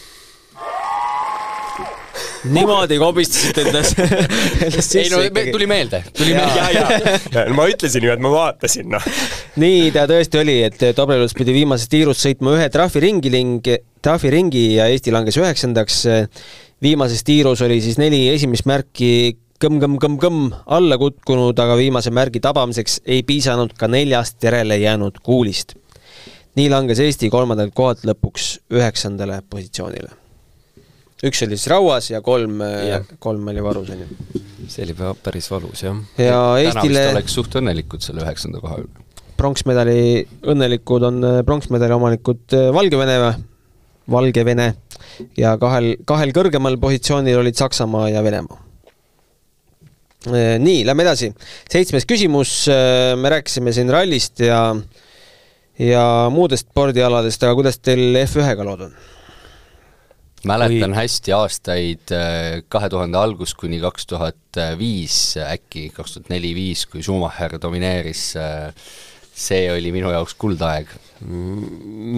Niimoodi 2.45 2.99
kobistasite 3.01 3.65
endas, 3.67 3.95
endast 4.65 4.95
ei 4.95 5.09
no 5.11 5.19
sisse 5.19 5.31
ikkagi. 5.31 5.55
tuli 5.55 5.67
meelde, 5.71 6.03
tuli 6.17 6.35
Jaa. 6.37 6.47
meelde. 6.47 7.17
ja, 7.35 7.45
ja 7.45 7.57
ma 7.57 7.67
ütlesin 7.71 8.07
ju, 8.07 8.13
et 8.15 8.23
ma 8.23 8.33
vaatasin, 8.33 8.89
noh. 8.95 9.09
nii 9.61 9.91
ta 9.95 10.07
tõesti 10.11 10.41
oli, 10.43 10.61
et 10.69 10.87
Dobrelus 10.97 11.35
pidi 11.39 11.57
viimases 11.57 11.91
tiirus 11.91 12.23
sõitma 12.25 12.55
ühe 12.59 12.69
trahviringi 12.73 13.33
ning 13.35 13.73
trahviringi 14.05 14.65
ja 14.77 14.87
Eesti 14.93 15.15
langes 15.15 15.39
üheksandaks. 15.41 16.05
viimases 16.83 17.25
tiirus 17.27 17.63
oli 17.67 17.81
siis 17.83 17.99
neli 17.99 18.29
esimest 18.31 18.67
märki 18.71 19.37
kõmm-kõmm-kõmm-kõmm 19.59 20.53
alla 20.71 20.99
kukkunud, 21.01 21.59
aga 21.59 21.75
viimase 21.79 22.13
märgi 22.15 22.39
tabamiseks 22.43 23.01
ei 23.11 23.25
piisanud 23.27 23.75
ka 23.79 23.89
neljast 23.91 24.43
järele 24.43 24.79
jäänud 24.79 25.19
kuulist. 25.23 25.75
nii 26.59 26.71
langes 26.71 26.99
Eesti 26.99 27.31
kolmandalt 27.31 27.75
kohalt 27.75 28.07
lõpuks 28.07 28.59
üheksandale 28.71 29.43
positsioonile. 29.51 30.28
Üks 31.27 31.43
oli 31.47 31.57
siis 31.59 31.69
rauas 31.73 32.11
ja 32.13 32.21
kolm 32.25 32.61
Jah., 32.63 33.07
kolm 33.23 33.51
oli 33.51 33.65
varus, 33.65 33.91
on 33.95 34.05
ju. 34.05 34.43
see 34.71 34.87
oli 34.87 34.97
päris 35.23 35.51
valus, 35.51 35.83
jah. 35.83 35.99
ja 36.21 36.39
täna 36.39 36.59
vist 36.59 36.79
Eestile 36.79 37.05
oleks 37.15 37.37
suht 37.39 37.59
õnnelikud 37.61 38.05
selle 38.05 38.23
üheksanda 38.27 38.63
koha 38.63 38.81
üle. 38.83 39.07
pronksmedali 39.41 39.99
õnnelikud 40.53 41.09
on 41.09 41.25
äh, 41.27 41.41
pronksmedali 41.47 41.97
omanikud 41.97 42.59
äh, 42.59 42.69
Valgevene 42.75 43.19
või? 43.25 43.35
Valgevene 44.09 44.71
ja 45.37 45.57
kahel, 45.61 45.97
kahel 46.09 46.33
kõrgemal 46.33 46.79
positsioonil 46.81 47.43
olid 47.43 47.59
Saksamaa 47.59 48.07
ja 48.09 48.23
Venemaa. 48.25 48.63
nii, 50.65 50.81
lähme 50.89 51.05
edasi. 51.05 51.29
seitsmes 51.71 52.07
küsimus, 52.09 52.53
me 53.21 53.35
rääkisime 53.35 53.73
siin 53.77 53.93
rallist 53.93 54.41
ja 54.41 54.63
ja 55.79 56.05
muudest 56.33 56.71
spordialadest, 56.71 57.43
aga 57.45 57.55
kuidas 57.59 57.79
teil 57.79 58.17
F1-ga 58.25 58.67
lood 58.67 58.89
on? 58.89 58.97
Mäletan 60.47 60.95
hästi 60.95 61.35
aastaid 61.35 62.15
äh, 62.15 62.63
kahe 62.69 62.89
tuhande 62.93 63.19
algus 63.19 63.55
kuni 63.59 63.81
kaks 63.83 64.07
tuhat 64.07 64.61
viis 64.79 65.37
äkki, 65.43 65.89
kaks 65.95 66.17
tuhat 66.17 66.33
neli-viis, 66.33 66.87
kui 66.91 67.03
Schumacher 67.03 67.59
domineeris, 67.63 68.31
see 69.39 69.69
oli 69.73 69.93
minu 69.95 70.11
jaoks 70.13 70.35
kuldaeg. 70.39 70.91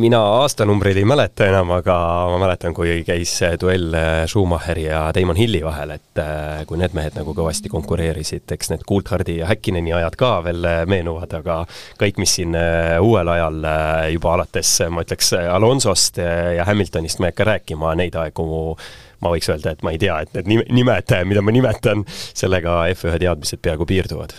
mina 0.01 0.19
aastanumbreid 0.43 0.99
ei 1.01 1.07
mäleta 1.09 1.47
enam, 1.49 1.71
aga 1.73 1.95
ma 2.29 2.37
mäletan, 2.43 2.75
kui 2.77 2.99
käis 3.07 3.33
duell 3.61 3.95
äh, 3.97 4.27
Schumacheri 4.29 4.85
ja 4.91 5.07
Damon 5.17 5.39
Hilli 5.41 5.63
vahel, 5.65 5.95
et 5.95 6.21
äh, 6.21 6.67
kui 6.69 6.77
need 6.81 6.93
mehed 6.97 7.17
nagu 7.17 7.33
kõvasti 7.37 7.73
konkureerisid, 7.73 8.45
eks 8.53 8.73
need 8.75 8.85
Coulthardi 8.89 9.39
ja 9.39 9.49
Häkkineni 9.49 9.95
ajad 9.97 10.19
ka 10.21 10.35
veel 10.45 10.69
äh, 10.69 10.83
meenuvad, 10.91 11.33
aga 11.41 11.63
kõik, 12.01 12.21
mis 12.21 12.37
siin 12.41 12.57
uuel 13.01 13.33
ajal 13.33 13.65
juba 14.13 14.35
alates, 14.37 14.75
ma 14.93 15.07
ütleks, 15.07 15.33
Alonsost 15.41 16.21
ja 16.21 16.69
Hamiltonist 16.69 17.21
ma 17.25 17.31
ei 17.31 17.35
hakka 17.35 17.49
rääkima, 17.55 17.95
neid 18.01 18.21
aegu 18.21 18.77
ma 19.25 19.33
võiks 19.33 19.49
öelda, 19.49 19.73
et 19.73 19.83
ma 19.87 19.97
ei 19.97 20.03
tea, 20.03 20.21
et 20.27 20.37
need 20.37 20.53
nime- 20.57 20.69
nimed, 20.77 21.17
mida 21.33 21.41
ma 21.45 21.57
nimetan, 21.57 22.05
sellega 22.37 22.83
F1 22.93 23.25
teadmised 23.25 23.65
peaaegu 23.65 23.89
piirduvad 23.89 24.37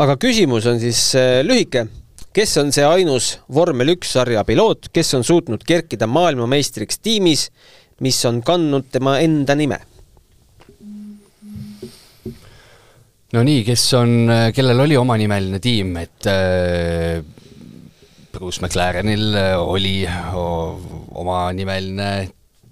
aga 0.00 0.16
küsimus 0.20 0.66
on 0.70 0.80
siis 0.82 1.00
äh, 1.18 1.40
lühike. 1.46 1.86
kes 2.32 2.52
on 2.60 2.70
see 2.72 2.84
ainus 2.86 3.32
vormel 3.50 3.96
üks 3.96 4.12
sarja 4.14 4.44
piloot, 4.46 4.88
kes 4.94 5.14
on 5.18 5.24
suutnud 5.26 5.64
kerkida 5.66 6.06
maailmameistriks 6.06 7.00
tiimis, 7.02 7.48
mis 8.00 8.20
on 8.28 8.38
kandnud 8.46 8.86
tema 8.92 9.18
enda 9.20 9.56
nime? 9.58 9.80
no 13.34 13.42
nii, 13.46 13.64
kes 13.66 13.84
on, 13.98 14.14
kellel 14.54 14.86
oli 14.86 14.96
omanimeline 14.98 15.60
tiim, 15.62 15.92
et 16.00 16.30
äh, 16.30 17.20
Bruce 18.30 18.62
McLarenil 18.62 19.34
oli 19.58 20.04
o- 20.38 21.08
omanimeline 21.18 22.30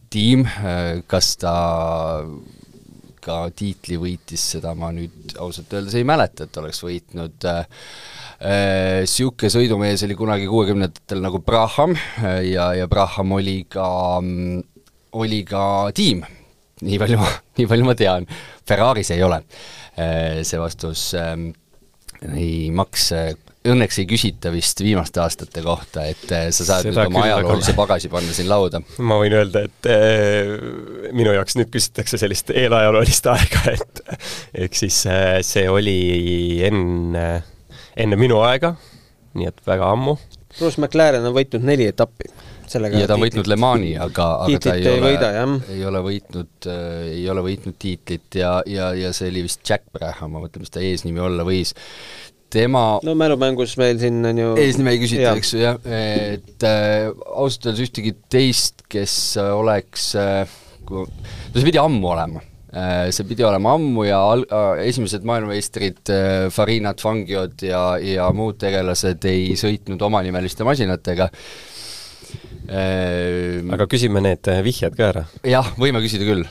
tiim, 0.09 0.47
kas 1.11 1.35
ta 1.43 1.55
ka 3.23 3.41
tiitli 3.55 3.99
võitis, 4.01 4.45
seda 4.55 4.75
ma 4.79 4.91
nüüd 4.95 5.35
ausalt 5.41 5.73
öeldes 5.77 5.97
ei 5.99 6.07
mäleta, 6.09 6.47
et 6.47 6.61
oleks 6.61 6.83
võitnud 6.85 7.49
äh, 7.51 7.67
Sihuke 9.09 9.51
sõidumees 9.53 10.05
oli 10.07 10.17
kunagi 10.19 10.49
kuuekümnendatel 10.51 11.23
nagu 11.25 11.43
Braham 11.45 11.97
äh, 11.97 12.43
ja, 12.53 12.71
ja 12.79 12.89
Braham 12.91 13.37
oli 13.39 13.61
ka, 13.71 13.89
oli 15.19 15.43
ka 15.49 15.65
tiim, 15.97 16.23
nii 16.87 17.01
palju, 17.03 17.21
nii 17.59 17.71
palju 17.71 17.89
ma 17.89 17.97
tean. 17.99 18.29
Ferraris 18.69 19.13
ei 19.15 19.25
ole 19.27 19.43
äh, 19.43 20.45
see 20.47 20.61
vastus 20.61 21.11
ähm, 21.19 21.51
ei 22.35 22.71
Max, 22.75 23.13
õnneks 23.73 23.99
ei 24.03 24.07
küsita 24.11 24.53
vist 24.55 24.81
viimaste 24.85 25.21
aastate 25.23 25.63
kohta, 25.65 26.05
et 26.09 26.25
äh, 26.35 26.49
sa 26.55 26.67
saad 26.69 26.87
Seda 26.89 27.05
nüüd 27.05 27.13
oma 27.13 27.23
küll, 27.23 27.29
aga- 27.29 27.39
ajaloolise 27.39 27.75
pagasi 27.79 28.11
panna 28.13 28.35
siin 28.37 28.49
lauda. 28.51 28.81
ma 28.99 29.19
võin 29.21 29.37
öelda, 29.39 29.65
et 29.69 29.89
eh, 29.93 30.53
minu 31.17 31.35
jaoks 31.37 31.59
nüüd 31.61 31.71
küsitakse 31.75 32.21
sellist 32.21 32.53
eelajaloolist 32.55 33.31
aega, 33.33 33.65
et 33.77 34.03
ehk 34.67 34.79
siis 34.79 35.01
eh, 35.11 35.39
see 35.47 35.69
oli 35.71 35.99
enne, 36.69 37.27
enne 37.99 38.21
minu 38.21 38.43
aega, 38.47 38.75
nii 39.39 39.49
et 39.51 39.65
väga 39.67 39.93
ammu. 39.95 40.19
Bruce 40.59 40.81
McLaren 40.81 41.27
on 41.29 41.35
võitnud 41.37 41.65
neli 41.67 41.87
etappi. 41.91 42.31
ja 42.69 43.07
ta 43.09 43.15
on 43.15 43.23
võitnud 43.23 43.47
Le 43.49 43.57
Mani, 43.57 43.93
aga, 43.97 44.27
aga 44.45 44.59
ta 44.61 44.75
ei 44.77 44.85
ei 44.85 44.99
ole 45.01 45.13
ei 45.73 45.85
ole 45.89 46.01
võitnud 46.05 46.69
äh,, 46.69 47.05
ei 47.15 47.29
ole 47.31 47.45
võitnud 47.47 47.77
tiitlit 47.81 48.41
ja, 48.41 48.59
ja, 48.67 48.91
ja 48.97 49.13
see 49.17 49.31
oli 49.33 49.45
vist 49.47 49.63
Jack 49.65 49.87
Braham, 49.93 50.35
ma 50.35 50.43
mõtlen, 50.43 50.65
mis 50.67 50.75
ta 50.75 50.83
eesnimi 50.85 51.23
olla 51.23 51.47
võis. 51.49 51.73
Tema 52.53 52.85
no 53.05 53.15
mälumängus 53.19 53.77
meil 53.81 53.99
siin 54.01 54.25
on 54.27 54.39
ju 54.41 54.53
eesnime 54.61 54.95
ei 54.95 55.03
küsita, 55.03 55.35
eks 55.39 55.55
ju, 55.55 55.63
jah, 55.63 55.79
et 55.85 56.67
äh, 56.67 57.09
ausalt 57.29 57.69
öeldes 57.69 57.89
ühtegi 57.89 58.15
teist, 58.33 58.87
kes 58.91 59.15
äh, 59.41 59.51
oleks 59.57 60.13
äh,, 60.19 60.59
no 60.89 61.05
see 61.55 61.67
pidi 61.67 61.81
ammu 61.83 62.13
olema 62.15 62.43
äh,. 62.73 63.09
see 63.15 63.27
pidi 63.29 63.45
olema 63.47 63.75
ammu 63.77 64.07
ja 64.09 64.21
al- 64.33 64.47
äh, 64.49 64.87
esimesed 64.89 65.27
maailmameistrid 65.29 66.13
äh, 66.15 66.49
Farinad, 66.55 67.01
Fangiod 67.05 67.65
ja, 67.69 67.83
ja 68.03 68.31
muud 68.37 68.61
tegelased 68.61 69.29
ei 69.29 69.53
sõitnud 69.61 70.03
omanimeliste 70.09 70.67
masinatega 70.69 71.29
äh,. 72.69 73.61
aga 73.75 73.89
küsime 73.91 74.25
need 74.25 74.49
eh, 74.53 74.63
vihjed 74.65 74.97
ka 74.97 75.13
ära. 75.13 75.27
jah, 75.47 75.69
võime 75.81 76.03
küsida 76.05 76.29
küll. 76.29 76.45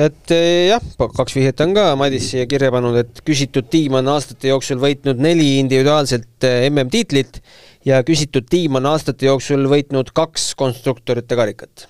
Et 0.00 0.32
eh, 0.32 0.70
jah, 0.70 0.84
kaks 0.96 1.36
vihjet 1.36 1.60
on 1.64 1.74
ka 1.76 1.90
Madis 2.00 2.30
siia 2.32 2.46
kirja 2.48 2.72
pannud, 2.72 2.96
et 3.02 3.20
küsitud 3.26 3.68
tiim 3.72 3.98
on 4.00 4.08
aastate 4.14 4.48
jooksul 4.48 4.80
võitnud 4.80 5.20
neli 5.20 5.58
individuaalset 5.60 6.48
eh, 6.48 6.68
MM-tiitlit 6.70 7.42
ja 7.88 8.00
küsitud 8.06 8.48
tiim 8.50 8.78
on 8.80 8.88
aastate 8.88 9.28
jooksul 9.28 9.66
võitnud 9.70 10.12
kaks 10.16 10.52
konstruktorite 10.58 11.36
karikat. 11.38 11.86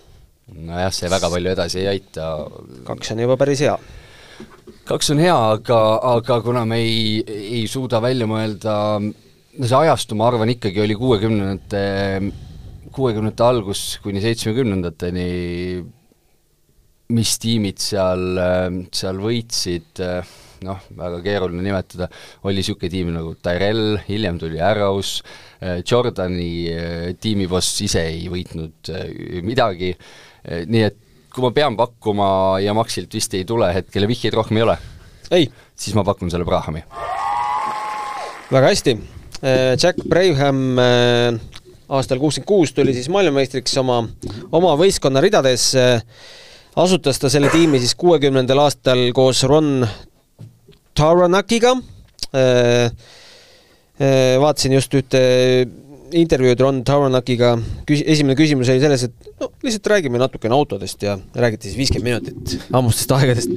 nojah, 0.53 0.91
see 0.93 1.11
väga 1.13 1.31
palju 1.31 1.53
edasi 1.55 1.83
ei 1.85 1.91
aita. 1.95 2.33
kaks 2.89 3.15
on 3.15 3.23
juba 3.23 3.39
päris 3.39 3.63
hea. 3.63 3.79
kaks 4.89 5.15
on 5.15 5.23
hea, 5.23 5.39
aga, 5.57 5.81
aga 6.17 6.41
kuna 6.43 6.67
me 6.67 6.83
ei, 6.83 7.23
ei 7.63 7.67
suuda 7.71 8.03
välja 8.03 8.27
mõelda, 8.27 8.75
no 8.99 9.69
see 9.69 9.83
ajastu, 9.87 10.19
ma 10.19 10.27
arvan, 10.33 10.51
ikkagi 10.51 10.83
oli 10.83 10.99
kuuekümnendate, 10.99 11.83
kuuekümnendate 12.93 13.47
algus 13.47 13.85
kuni 14.03 14.21
seitsmekümnendateni, 14.25 15.29
mis 17.13 17.35
tiimid 17.43 17.81
seal, 17.83 18.41
seal 18.95 19.21
võitsid, 19.21 20.01
noh, 20.67 20.83
väga 20.97 21.21
keeruline 21.25 21.65
nimetada, 21.67 22.09
oli 22.47 22.61
niisugune 22.61 22.91
tiim 22.93 23.13
nagu 23.15 23.35
Tyrell, 23.43 23.99
hiljem 24.07 24.39
tuli 24.41 24.61
Arrows, 24.63 25.19
Jordani 25.87 26.51
eh, 26.71 27.09
tiimiboss 27.21 27.83
ise 27.87 28.05
ei 28.11 28.27
võitnud 28.33 28.93
midagi, 29.47 29.93
nii 30.43 30.85
et 30.87 31.01
kui 31.33 31.45
ma 31.45 31.53
pean 31.55 31.77
pakkuma 31.79 32.29
ja 32.61 32.75
Maxilt 32.77 33.15
vist 33.15 33.35
ei 33.39 33.47
tule 33.49 33.71
hetkel 33.73 34.05
ja 34.05 34.11
vihjeid 34.11 34.37
rohkem 34.37 34.61
ei 34.61 34.67
ole, 34.67 34.77
siis 35.75 35.97
ma 35.97 36.05
pakun 36.05 36.31
selle 36.33 36.45
Brahami. 36.49 36.85
väga 38.53 38.69
hästi. 38.69 38.97
Jack 39.81 40.05
Brabham 40.07 40.79
eh, 40.79 41.41
aastal 41.93 42.21
kuuskümmend 42.23 42.49
kuus 42.49 42.73
tuli 42.77 42.95
siis 42.95 43.09
maailmameistriks 43.13 43.75
oma, 43.83 44.03
oma 44.55 44.77
võistkonna 44.81 45.23
ridades. 45.25 45.73
Asutas 46.77 47.19
ta 47.21 47.31
selle 47.33 47.51
tiimi 47.53 47.81
siis 47.83 47.95
kuuekümnendal 47.99 48.63
aastal 48.65 49.05
koos 49.17 49.43
Ron 49.49 49.87
Taranakiga. 50.97 51.77
vaatasin 54.41 54.73
just 54.73 54.95
ühte 54.97 55.21
intervjuud 56.17 56.61
Ron 56.61 56.81
Taranakiga, 56.85 57.55
küs-, 57.89 58.05
esimene 58.09 58.37
küsimus 58.37 58.71
oli 58.73 58.83
selles, 58.83 59.07
et 59.09 59.33
no 59.41 59.51
lihtsalt 59.65 59.89
räägime 59.95 60.21
natukene 60.21 60.57
autodest 60.57 61.03
ja 61.05 61.17
räägiti 61.35 61.71
siis 61.71 61.79
viiskümmend 61.81 62.29
minutit 62.29 62.69
ammustest 62.73 63.13
aegadest. 63.17 63.57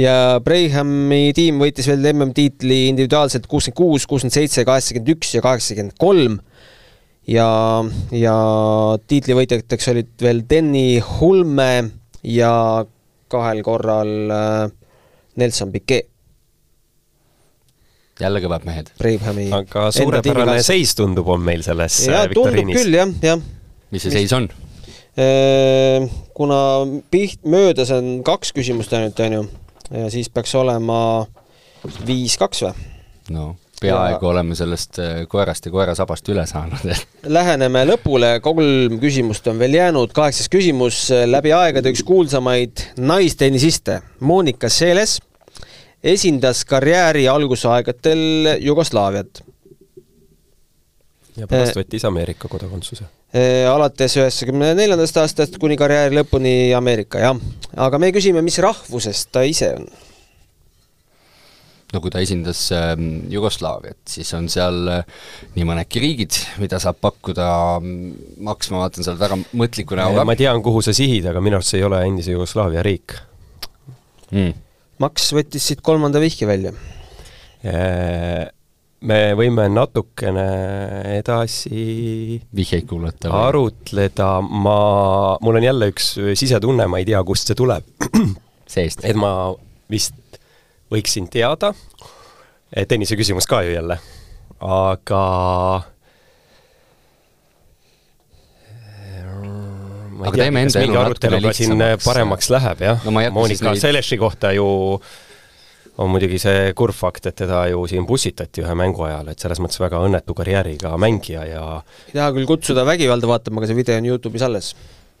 Ja 0.00 0.40
Brahami 0.44 1.32
tiim 1.36 1.60
võitis 1.60 1.88
veel 1.90 2.04
MM-tiitli 2.12 2.86
individuaalselt 2.88 3.48
kuuskümmend 3.50 3.76
kuus, 3.76 4.06
kuuskümmend 4.08 4.36
seitse, 4.36 4.64
kaheksakümmend 4.68 5.12
üks 5.16 5.34
ja 5.34 5.42
kaheksakümmend 5.44 5.96
kolm. 6.00 6.38
Ja, 7.28 7.48
ja 8.16 8.36
tiitlivõitjateks 9.10 9.90
olid 9.92 10.12
veel 10.24 10.40
Denny 10.48 11.02
Hulme 11.04 11.99
ja 12.26 12.52
kahel 13.30 13.62
korral 13.62 14.14
äh, 14.34 14.70
Nelson 15.40 15.72
Piquet, 15.72 16.10
jälle 18.20 18.42
kõvad 18.44 18.66
mehed. 18.68 18.90
Brahami 19.00 19.46
aga 19.54 19.86
suurepärane 19.94 20.60
seis 20.64 20.92
tundub, 20.98 21.28
on 21.32 21.42
meil 21.44 21.64
selles 21.66 22.02
eh, 22.04 22.10
tundub 22.12 22.34
viktoriinis. 22.34 22.80
küll 22.80 22.98
jah, 22.98 23.14
jah. 23.24 23.40
mis 23.94 24.06
see 24.06 24.18
seis 24.20 24.34
on? 24.36 24.50
kuna 26.36 26.60
piht-, 27.12 27.42
möödas 27.44 27.90
on 27.92 28.20
kaks 28.24 28.54
küsimust 28.56 28.92
ainult, 28.96 29.18
on 29.24 29.34
ju, 29.36 29.42
ja 29.90 30.12
siis 30.12 30.30
peaks 30.32 30.54
olema 30.56 31.00
viis-kaks 32.06 32.62
või? 32.64 32.86
no 33.34 33.48
peaaegu 33.80 34.26
oleme 34.30 34.54
sellest 34.58 34.98
äh, 35.00 35.22
koerast 35.30 35.66
ja 35.66 35.72
koera 35.72 35.94
sabast 35.98 36.28
üle 36.32 36.44
saanud, 36.48 36.84
Läheneme 37.36 37.84
lõpule, 37.88 38.34
kolm 38.44 38.98
küsimust 39.02 39.46
on 39.50 39.60
veel 39.60 39.76
jäänud, 39.78 40.12
kaheksas 40.16 40.50
küsimus, 40.52 41.06
läbi 41.26 41.52
aegade 41.56 41.92
üks 41.92 42.04
kuulsamaid 42.06 42.84
naistennisiste, 43.00 44.00
Monika 44.20 44.68
Seles, 44.72 45.18
esindas 46.02 46.64
karjääri 46.68 47.26
algusaegadel 47.28 48.56
Jugoslaaviat. 48.64 49.42
ja 51.36 51.46
pärast 51.46 51.76
Eh. 51.76 51.82
võttis 51.82 52.04
Ameerika 52.04 52.48
kodakondsuse. 52.48 53.04
alates 53.70 54.16
üheksakümne 54.16 54.74
neljandast 54.74 55.16
aastast 55.16 55.58
kuni 55.62 55.76
karjääri 55.76 56.16
lõpuni 56.16 56.74
Ameerika, 56.76 57.18
jah. 57.18 57.36
aga 57.76 57.98
me 57.98 58.10
küsime, 58.12 58.42
mis 58.42 58.58
rahvusest 58.58 59.28
ta 59.32 59.42
ise 59.46 59.74
on? 59.76 59.86
No 61.94 62.00
kui 62.02 62.12
ta 62.12 62.22
esindas 62.22 62.62
äh, 62.74 62.92
Jugoslaaviat, 63.32 64.00
siis 64.10 64.30
on 64.38 64.48
seal 64.52 64.90
äh, 64.92 65.16
nii 65.56 65.66
mõnedki 65.68 66.02
riigid, 66.02 66.38
mida 66.62 66.80
saab 66.82 67.00
pakkuda 67.02 67.48
mm, 67.80 68.36
maks, 68.46 68.70
ma 68.74 68.84
vaatan 68.84 69.06
seal 69.06 69.18
väga 69.20 69.40
mõtliku 69.58 69.98
näoga. 69.98 70.24
ma 70.28 70.36
tean, 70.38 70.62
kuhu 70.64 70.84
sa 70.86 70.94
sihid, 70.96 71.26
aga 71.30 71.42
minu 71.44 71.58
arust 71.58 71.74
see 71.74 71.82
ei 71.82 71.88
ole 71.88 72.02
endise 72.06 72.34
Jugoslaavia 72.36 72.84
riik 72.86 73.18
mm.. 74.30 74.56
Max 75.00 75.30
võttis 75.32 75.64
siit 75.64 75.78
kolmanda 75.80 76.20
vihje 76.20 76.44
välja. 76.44 76.74
me 79.00 79.16
võime 79.32 79.64
natukene 79.72 80.44
edasi 81.14 82.36
vihjeid 82.52 82.84
kuulata 82.88 83.30
või? 83.30 83.46
arutleda, 83.48 84.28
ma, 84.44 84.76
mul 85.40 85.56
on 85.56 85.64
jälle 85.64 85.88
üks 85.94 86.12
sisetunne, 86.36 86.84
ma 86.84 87.00
ei 87.00 87.08
tea, 87.08 87.24
kust 87.24 87.48
see 87.48 87.56
tuleb. 87.56 87.88
seest? 88.76 89.00
et 89.08 89.16
ma 89.16 89.32
vist 89.90 90.19
võiksin 90.90 91.30
teada, 91.30 91.72
tennise 92.88 93.18
küsimus 93.18 93.48
ka 93.50 93.62
ju 93.66 93.74
jälle, 93.74 93.98
aga 94.60 95.24
ma 100.20 100.28
ei 100.28 100.30
aga 100.30 100.36
tea, 100.36 100.52
kas 100.52 100.78
mingi 100.82 101.00
aruteluga 101.00 101.52
siin 101.56 101.82
paremaks 102.04 102.52
läheb, 102.52 102.86
jah 102.86 103.02
no,. 103.06 103.14
Monika 103.34 103.70
neid... 103.70 103.82
Seleši 103.82 104.20
kohta 104.20 104.52
ju 104.56 104.66
on 106.00 106.08
muidugi 106.12 106.38
see 106.40 106.70
kurb 106.76 106.96
fakt, 106.96 107.26
et 107.28 107.36
teda 107.42 107.64
ju 107.72 107.82
siin 107.90 108.06
bussitati 108.08 108.64
ühe 108.64 108.76
mängu 108.78 109.04
ajal, 109.08 109.32
et 109.32 109.42
selles 109.42 109.60
mõttes 109.62 109.80
väga 109.82 110.00
õnnetu 110.06 110.36
karjääriga 110.36 110.94
mängija 111.00 111.44
ja 111.48 111.64
ei 112.08 112.16
taha 112.16 112.30
küll 112.36 112.48
kutsuda 112.48 112.86
vägivalda 112.88 113.28
vaatama, 113.30 113.60
aga 113.60 113.70
see 113.70 113.80
video 113.80 114.00
on 114.00 114.08
Youtube'is 114.12 114.46
alles 114.46 114.72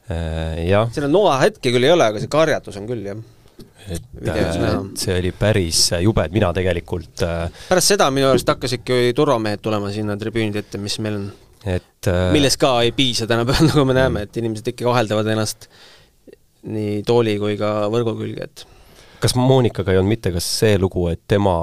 äh,. 0.08 0.64
jah. 0.68 0.88
seal 0.94 1.08
on 1.08 1.14
noa 1.18 1.36
hetke 1.44 1.72
küll 1.74 1.84
ei 1.84 1.92
ole, 1.94 2.08
aga 2.12 2.22
see 2.22 2.32
karjatus 2.32 2.80
on 2.80 2.88
küll, 2.88 3.04
jah 3.12 3.20
et, 3.88 4.08
et 4.30 4.98
see 5.00 5.18
oli 5.18 5.32
päris 5.36 5.86
jube, 6.02 6.24
et 6.26 6.34
mina 6.34 6.50
tegelikult 6.56 7.22
äh, 7.26 7.62
pärast 7.68 7.94
seda 7.94 8.10
minu 8.14 8.30
arust 8.30 8.50
hakkasidki 8.50 9.14
turvamehed 9.16 9.62
tulema 9.64 9.92
sinna 9.94 10.16
tribüünide 10.20 10.64
ette, 10.64 10.80
mis 10.82 10.98
meil 11.02 11.20
on. 11.20 11.30
et 11.64 12.10
äh, 12.10 12.26
millest 12.34 12.60
ka 12.60 12.74
ei 12.84 12.92
piisa 12.96 13.28
tänapäeval, 13.30 13.68
nagu 13.72 13.86
me 13.88 13.96
näeme, 13.96 14.26
et 14.28 14.42
inimesed 14.42 14.72
ikka 14.74 14.88
koheldavad 14.90 15.32
ennast 15.34 15.70
nii 16.70 17.00
tooli 17.08 17.38
kui 17.40 17.56
ka 17.60 17.88
võrgu 17.92 18.14
külge, 18.18 18.50
et 18.50 18.66
kas 19.20 19.36
Monikaga 19.36 19.92
ei 19.92 20.00
olnud 20.00 20.14
mitte 20.14 20.32
kas 20.32 20.46
see 20.60 20.78
lugu, 20.80 21.08
et 21.12 21.22
tema 21.28 21.54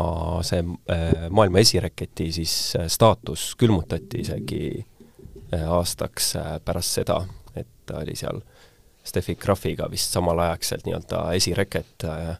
see 0.45 0.61
äh, 0.63 1.27
maailma 1.29 1.63
esireketi 1.63 2.31
siis 2.35 2.53
äh, 2.79 2.89
staatus 2.91 3.49
külmutati 3.59 4.21
isegi 4.25 4.61
äh, 4.77 5.65
aastaks 5.65 6.35
äh, 6.37 6.53
pärast 6.65 7.01
seda, 7.01 7.21
et 7.57 7.69
ta 7.85 8.01
oli 8.03 8.17
seal 8.17 8.41
äh, 8.41 8.66
Steffi 9.07 9.37
Krahviga 9.39 9.87
vist 9.91 10.13
samalaegselt 10.15 10.85
nii-öelda 10.87 11.23
esireket 11.37 12.05
äh, 12.07 12.35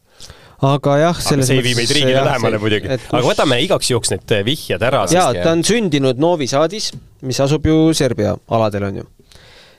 aga 0.66 0.96
jah, 1.02 1.20
selles 1.22 1.46
aga 1.46 1.52
see 1.52 1.60
ei 1.60 1.66
vii 1.66 1.76
meid 1.78 1.92
riigile 1.94 2.24
lähemale 2.26 2.62
muidugi. 2.62 2.90
Aga 2.96 3.22
võtame 3.26 3.60
igaks 3.66 3.92
juhuks 3.92 4.14
need 4.14 4.34
äh, 4.34 4.42
vihjed 4.48 4.88
ära. 4.90 5.06
jaa, 5.14 5.30
ta 5.44 5.54
on 5.54 5.62
sündinud 5.68 6.18
Novi 6.22 6.50
Sadis, 6.50 6.92
mis 7.28 7.40
asub 7.44 7.66
ju 7.68 7.94
Serbia 7.98 8.34
aladel, 8.50 8.88
on 8.90 9.00
ju. 9.04 9.08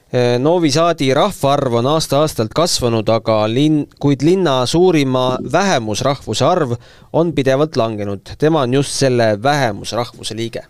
Äh, 0.08 0.36
Novi 0.40 0.70
Sadi 0.72 1.10
rahvaarv 1.16 1.80
on 1.80 1.90
aasta-aastalt 1.96 2.54
kasvanud, 2.56 3.10
aga 3.10 3.42
linn, 3.50 3.84
kuid 4.00 4.22
linna 4.26 4.60
suurima 4.70 5.26
vähemusrahvuse 5.52 6.46
arv 6.46 6.78
on 7.12 7.34
pidevalt 7.34 7.76
langenud. 7.76 8.36
tema 8.38 8.62
on 8.62 8.80
just 8.80 8.94
selle 8.94 9.34
vähemusrahvuse 9.42 10.36
liige 10.36 10.66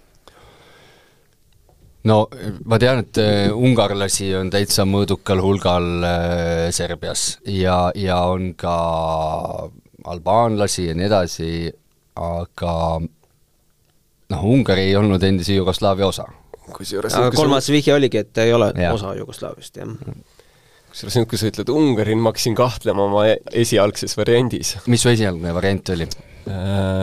no 2.09 2.19
ma 2.69 2.79
tean, 2.81 3.03
et 3.05 3.21
äh, 3.23 3.49
ungarlasi 3.55 4.31
on 4.39 4.51
täitsa 4.53 4.87
mõõdukal 4.89 5.43
hulgal 5.45 5.89
äh, 6.07 6.65
Serbias 6.75 7.39
ja, 7.49 7.89
ja 7.99 8.23
on 8.31 8.53
ka 8.59 8.75
albaanlasi 10.09 10.89
ja 10.89 10.97
nii 10.97 11.07
edasi, 11.09 11.53
aga 12.19 12.75
noh, 14.33 14.49
Ungari 14.49 14.89
ei 14.89 14.97
olnud 14.99 15.23
endise 15.25 15.57
Jugoslaavia 15.57 16.09
osa. 16.09 16.27
kusjuures 16.73 17.17
kolmas 17.37 17.71
vihje 17.73 17.95
oligi, 17.97 18.25
et 18.25 18.45
ei 18.45 18.53
ole 18.53 18.73
ja. 18.77 18.93
osa 18.95 19.15
Jugoslaaviast, 19.19 19.81
jah. 19.81 19.93
kusjuures 20.93 21.19
nüüd, 21.19 21.29
kui 21.31 21.41
sa 21.41 21.51
ütled 21.51 21.73
Ungari, 21.75 22.17
ma 22.17 22.33
hakkasin 22.33 22.57
kahtlema 22.59 23.09
oma 23.09 23.27
esialgses 23.53 24.17
variandis. 24.21 24.77
mis 24.87 25.05
su 25.05 25.13
esialgne 25.13 25.55
variant 25.57 25.95
oli 25.97 26.09
äh,? 26.09 26.27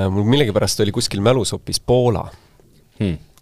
Mul 0.09 0.25
millegipärast 0.25 0.79
oli 0.81 0.93
kuskil 0.95 1.21
mälus 1.25 1.53
hoopis 1.53 1.81
Poola 1.81 2.25
hmm 2.97 3.34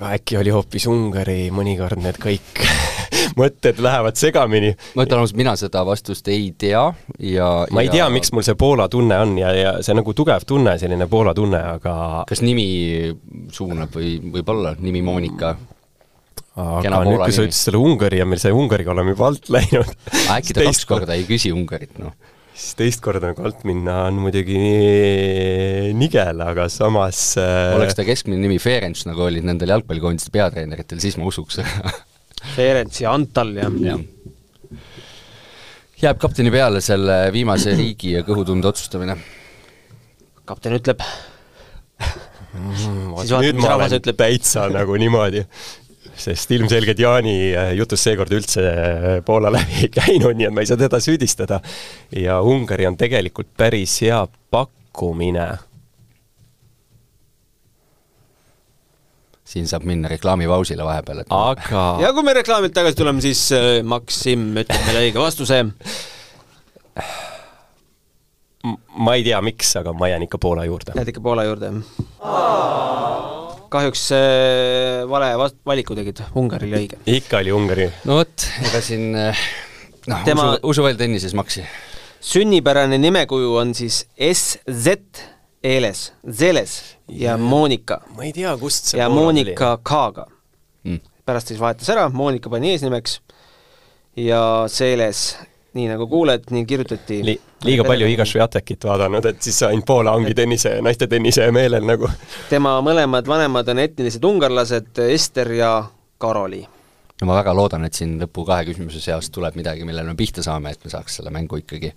aga 0.00 0.16
äkki 0.16 0.38
oli 0.40 0.52
hoopis 0.54 0.86
Ungari, 0.88 1.50
mõnikord 1.52 2.00
need 2.00 2.16
kõik 2.20 2.62
mõtted 3.40 3.80
lähevad 3.84 4.16
segamini. 4.16 4.72
ma 4.96 5.04
ütlen 5.04 5.20
ausalt, 5.20 5.36
mina 5.36 5.52
seda 5.60 5.82
vastust 5.84 6.28
ei 6.32 6.50
tea 6.56 6.86
ja 7.20 7.48
ma 7.70 7.84
ei 7.84 7.90
ja... 7.90 7.98
tea, 7.98 8.06
miks 8.14 8.32
mul 8.32 8.46
see 8.46 8.56
Poola 8.58 8.88
tunne 8.88 9.18
on 9.20 9.36
ja, 9.38 9.52
ja 9.56 9.74
see 9.84 9.96
nagu 9.96 10.14
tugev 10.16 10.46
tunne, 10.48 10.78
selline 10.80 11.08
Poola 11.10 11.34
tunne, 11.36 11.60
aga 11.76 12.24
kas 12.28 12.40
nimi 12.44 12.66
suunab 13.52 13.92
või 13.98 14.16
võib-olla, 14.38 14.74
nimi 14.80 15.04
Monika? 15.04 15.54
aga 16.60 17.04
nüüd, 17.04 17.20
kui 17.20 17.36
sa 17.36 17.44
ütlesid 17.44 17.60
selle 17.68 17.84
Ungari 17.84 18.22
ja 18.22 18.28
meil 18.28 18.40
see 18.40 18.56
Ungariga 18.56 18.94
oleme 18.94 19.12
juba 19.12 19.28
alt 19.28 19.52
läinud 19.52 19.92
äkki 20.32 20.56
ta 20.56 20.64
kaks 20.64 20.86
korda 20.88 21.16
ei 21.16 21.28
küsi 21.28 21.52
Ungarit, 21.52 21.92
noh 22.00 22.16
siis 22.60 22.76
teist 22.76 23.02
korda 23.04 23.30
nagu 23.30 23.44
alt 23.46 23.64
minna 23.68 24.02
on 24.08 24.20
muidugi 24.20 24.60
nigel, 25.96 26.42
aga 26.44 26.66
samas 26.72 27.22
äh... 27.40 27.72
oleks 27.76 27.96
ta 27.96 28.04
keskmine 28.06 28.40
nimi 28.42 28.60
Ferenc, 28.62 29.02
nagu 29.08 29.24
olid 29.26 29.46
nendel 29.46 29.72
jalgpallikoondiste 29.74 30.32
peatreeneritel, 30.34 31.00
siis 31.02 31.16
ma 31.20 31.28
usuks 31.30 31.60
Ferenc 32.56 33.00
ja 33.00 33.14
Antal, 33.16 33.54
jah 33.56 33.80
ja. 33.84 33.96
jääb 36.04 36.20
kapteni 36.20 36.52
peale 36.52 36.82
selle 36.84 37.22
viimase 37.34 37.74
riigi 37.78 38.14
ja 38.18 38.24
kõhutunde 38.26 38.68
otsustamine? 38.70 39.16
kapten 40.48 40.76
ütleb 40.76 41.02
mm,. 42.00 42.76
nüüd 43.40 43.60
ma 43.62 43.76
olen 43.76 44.00
ütleb. 44.00 44.18
täitsa 44.20 44.68
nagu 44.72 44.96
niimoodi 45.00 45.46
sest 46.20 46.52
ilmselgelt 46.54 47.00
Jaani 47.00 47.34
äh, 47.54 47.72
jutust 47.78 48.06
seekord 48.06 48.32
üldse 48.34 48.66
äh, 48.66 49.08
Poola 49.26 49.52
läbi 49.54 49.80
ei 49.86 49.90
käinud, 49.94 50.36
nii 50.36 50.50
et 50.50 50.54
ma 50.54 50.64
ei 50.64 50.70
saa 50.70 50.80
teda 50.80 51.00
süüdistada. 51.02 51.60
ja 52.16 52.40
Ungari 52.40 52.86
on 52.88 52.98
tegelikult 53.00 53.50
päris 53.56 54.00
hea 54.04 54.22
pakkumine. 54.50 55.48
siin 59.50 59.66
saab 59.66 59.82
minna 59.82 60.06
reklaamipausile 60.06 60.84
vahepeal, 60.86 61.24
et 61.24 61.32
aga 61.34 61.84
ja 62.04 62.12
kui 62.14 62.22
me 62.22 62.36
reklaamilt 62.38 62.74
tagasi 62.76 63.00
tuleme, 63.00 63.22
siis 63.24 63.48
äh, 63.56 63.80
Maksim 63.82 64.52
ütleb 64.62 64.86
meile 64.86 65.06
õige 65.08 65.18
vastuse. 65.18 65.64
ma 68.94 69.16
ei 69.16 69.24
tea, 69.26 69.40
miks, 69.42 69.74
aga 69.80 69.92
ma 69.96 70.12
jään 70.12 70.28
ikka 70.28 70.38
Poola 70.38 70.68
juurde. 70.68 70.94
jääd 70.94 71.10
ikka 71.10 71.24
Poola 71.24 71.48
juurde, 71.48 71.72
jah? 71.72 72.80
Kahjuks 73.70 74.04
vale 75.10 75.32
valiku 75.66 75.96
tegid, 75.98 76.22
Ungari 76.38 76.70
oli 76.70 76.78
õige. 76.84 77.00
ikka 77.18 77.40
oli 77.42 77.52
Ungari. 77.54 77.90
no 78.08 78.20
vot, 78.20 78.46
ega 78.66 78.82
siin 78.84 79.10
äh, 79.18 79.44
noh 80.10 80.24
Tema..., 80.26 80.52
usu, 80.54 80.72
usu 80.74 80.86
veel 80.86 80.98
tennises 81.00 81.34
maksi. 81.38 81.64
sünnipärane 82.20 82.98
nimekuju 83.00 83.54
on 83.60 83.74
siis 83.74 84.04
SZ 84.16 84.96
Eeles, 85.62 86.12
Zeles 86.24 86.96
ja, 87.08 87.32
ja 87.32 87.36
Monika. 87.36 88.00
ma 88.16 88.24
ei 88.24 88.32
tea, 88.32 88.54
kust 88.60 88.92
see 88.92 89.00
ja 89.00 89.10
Monika 89.12 89.74
K-ga 89.84 90.24
mm.. 90.84 91.00
pärast 91.28 91.52
siis 91.52 91.60
vahetas 91.60 91.90
ära, 91.92 92.08
Monika 92.08 92.52
pani 92.52 92.72
eesnimeks 92.74 93.18
ja 94.16 94.40
Zeles 94.72 95.34
nii 95.74 95.86
nagu 95.90 96.06
kuuled, 96.10 96.48
nii 96.50 96.64
kirjutati 96.66 97.20
Li. 97.24 97.36
liiga 97.64 97.84
palju 97.86 98.08
Iga 98.10 98.26
Swiatekit 98.26 98.84
vaadanud, 98.88 99.26
et 99.30 99.42
siis 99.42 99.60
ainult 99.68 99.86
Poola 99.86 100.14
ongi 100.18 100.34
tennise, 100.34 100.76
naiste 100.82 101.06
tennise 101.10 101.46
meelel 101.54 101.86
nagu. 101.86 102.10
tema 102.50 102.74
mõlemad 102.84 103.28
vanemad 103.30 103.70
on 103.70 103.82
etnilised 103.84 104.26
ungarlased, 104.26 104.98
Ester 105.06 105.52
ja 105.54 105.72
Karoli. 106.18 106.64
no 107.20 107.30
ma 107.30 107.38
väga 107.38 107.54
loodan, 107.54 107.86
et 107.86 107.94
siin 107.94 108.18
lõpu 108.22 108.44
kahe 108.48 108.66
küsimuse 108.70 109.02
seast 109.04 109.32
tuleb 109.36 109.58
midagi, 109.60 109.86
millele 109.86 110.10
me 110.10 110.18
pihta 110.18 110.42
saame, 110.42 110.74
et 110.74 110.84
me 110.84 110.90
saaks 110.90 111.20
selle 111.20 111.30
mängu 111.34 111.62
ikkagi 111.62 111.92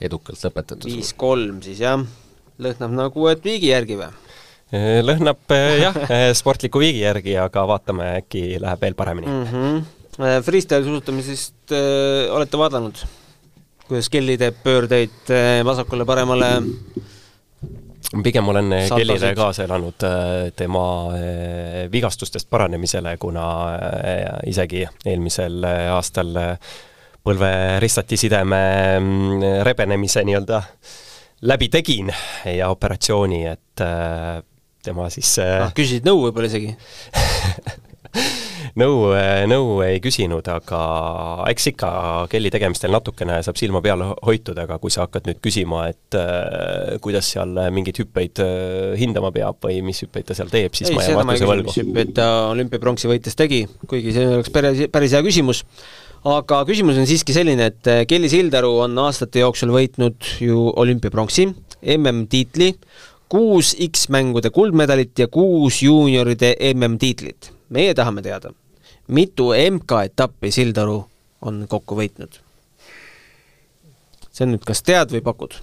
edukalt 0.00 0.44
lõpetatud. 0.44 0.90
viis-kolm 0.92 1.62
siis 1.64 1.80
jah, 1.80 2.04
lõhnab 2.60 2.92
nagu, 3.00 3.28
et 3.32 3.44
viigi 3.44 3.72
järgi 3.72 4.00
või? 4.02 4.12
lõhnab 5.08 5.52
jah, 5.80 5.96
sportliku 6.36 6.80
viigi 6.82 7.04
järgi, 7.06 7.38
aga 7.40 7.68
vaatame, 7.72 8.16
äkki 8.20 8.58
läheb 8.60 8.80
veel 8.84 8.96
paremini 8.98 9.32
mm. 9.32 9.44
-hmm 9.52 9.93
freestyle 10.18 10.84
suusatamisest 10.84 11.72
äh, 11.72 12.30
olete 12.34 12.58
vaadanud, 12.58 13.00
kuidas 13.88 14.08
Kelly 14.12 14.36
teeb 14.38 14.62
pöördeid 14.62 15.30
äh, 15.30 15.64
vasakule-paremale? 15.66 16.50
pigem 18.22 18.48
olen. 18.48 18.70
Kellile 18.94 19.34
kaasa 19.34 19.64
elanud 19.64 20.04
äh, 20.06 20.52
tema 20.56 20.84
äh, 21.16 21.92
vigastustest 21.92 22.50
paranemisele, 22.50 23.16
kuna 23.18 23.46
isegi 24.46 24.84
eelmisel 25.04 25.64
aastal 25.96 26.36
põlveristati 27.24 28.18
sideme 28.20 28.60
mm, 29.00 29.44
rebenemise 29.66 30.22
nii-öelda 30.28 30.62
läbi 31.48 31.68
tegin 31.72 32.12
ja 32.54 32.68
operatsiooni, 32.70 33.44
et 33.48 33.82
tema 34.84 35.08
siis 35.12 35.38
ah, 35.42 35.72
küsisid 35.76 36.06
nõu 36.06 36.26
võib-olla 36.26 36.52
isegi 36.52 36.74
nõu, 38.80 39.12
nõu 39.50 39.78
ei 39.86 40.00
küsinud, 40.02 40.46
aga 40.50 40.80
eks 41.50 41.70
ikka 41.72 41.90
kelli 42.32 42.50
tegemistel 42.52 42.92
natukene 42.94 43.38
saab 43.46 43.58
silma 43.58 43.82
peal 43.84 44.02
hoitud, 44.26 44.58
aga 44.60 44.78
kui 44.82 44.92
sa 44.94 45.06
hakkad 45.06 45.28
nüüd 45.28 45.40
küsima, 45.44 45.86
et 45.92 46.18
äh, 46.18 46.96
kuidas 47.04 47.30
seal 47.34 47.54
mingeid 47.74 48.02
hüppeid 48.02 48.42
äh, 48.42 48.94
hindama 49.00 49.30
peab 49.34 49.60
või 49.64 49.80
mis 49.86 50.02
hüppeid 50.04 50.28
ta 50.30 50.38
seal 50.38 50.50
teeb, 50.52 50.74
siis 50.76 50.90
ei, 50.90 50.98
ma 50.98 51.06
jään 51.06 51.20
vastuse 51.22 51.50
võlgu. 51.50 51.76
hüppeid 51.78 52.14
ta 52.18 52.28
olümpiapronksi 52.50 53.10
võites 53.10 53.38
tegi, 53.38 53.64
kuigi 53.90 54.14
see 54.16 54.26
oleks 54.32 54.52
päris, 54.54 54.84
päris 54.94 55.14
hea 55.14 55.22
küsimus, 55.26 55.62
aga 56.26 56.64
küsimus 56.68 56.98
on 56.98 57.08
siiski 57.08 57.36
selline, 57.36 57.70
et 57.70 57.90
äh, 57.92 58.02
Kelly 58.10 58.32
Sildaru 58.32 58.74
on 58.88 58.98
aastate 59.06 59.44
jooksul 59.44 59.74
võitnud 59.74 60.34
ju 60.42 60.66
olümpiapronksi, 60.82 61.46
MM-tiitli, 61.94 62.72
kuus 63.30 63.72
X-mängude 63.86 64.50
kuldmedalit 64.54 65.18
ja 65.18 65.30
kuus 65.30 65.82
juunioride 65.84 66.56
MM-tiitlit. 66.74 67.52
meie 67.74 67.94
tahame 67.96 68.22
teada 68.22 68.52
mitu 69.08 69.52
MK-etappi 69.52 70.50
Sildaru 70.54 70.98
on 71.44 71.64
kokku 71.68 71.98
võitnud? 71.98 72.40
see 74.34 74.46
on 74.46 74.54
nüüd 74.56 74.64
kas 74.66 74.82
tead 74.82 75.12
või 75.14 75.22
pakud 75.24 75.54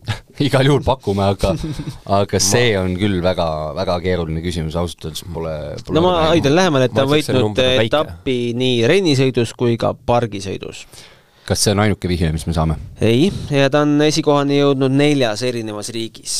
igal 0.46 0.66
juhul 0.66 0.82
pakume, 0.84 1.24
aga, 1.34 1.52
aga 2.20 2.40
see 2.42 2.72
on 2.80 2.94
küll 2.98 3.20
väga, 3.24 3.46
väga 3.76 3.98
keeruline 4.04 4.42
küsimus, 4.44 4.76
ausalt 4.78 5.08
öeldes 5.08 5.24
pole, 5.32 5.54
pole 5.84 5.96
no 5.96 6.04
ma 6.06 6.16
aidan 6.30 6.56
lähemale, 6.56 6.88
et 6.88 6.96
ta 6.96 7.04
on 7.06 7.12
võitnud 7.14 7.62
etappi 7.84 8.38
nii 8.58 8.84
rennisõidus 8.90 9.54
kui 9.58 9.76
ka 9.80 9.92
pargisõidus. 9.94 10.86
kas 11.48 11.64
see 11.66 11.74
on 11.74 11.84
ainuke 11.84 12.10
vihje, 12.10 12.32
mis 12.34 12.46
me 12.48 12.56
saame? 12.56 12.78
ei, 13.04 13.28
ja 13.52 13.70
ta 13.72 13.84
on 13.86 13.98
esikohani 14.06 14.60
jõudnud 14.60 14.94
neljas 14.96 15.44
erinevas 15.46 15.92
riigis. 15.94 16.38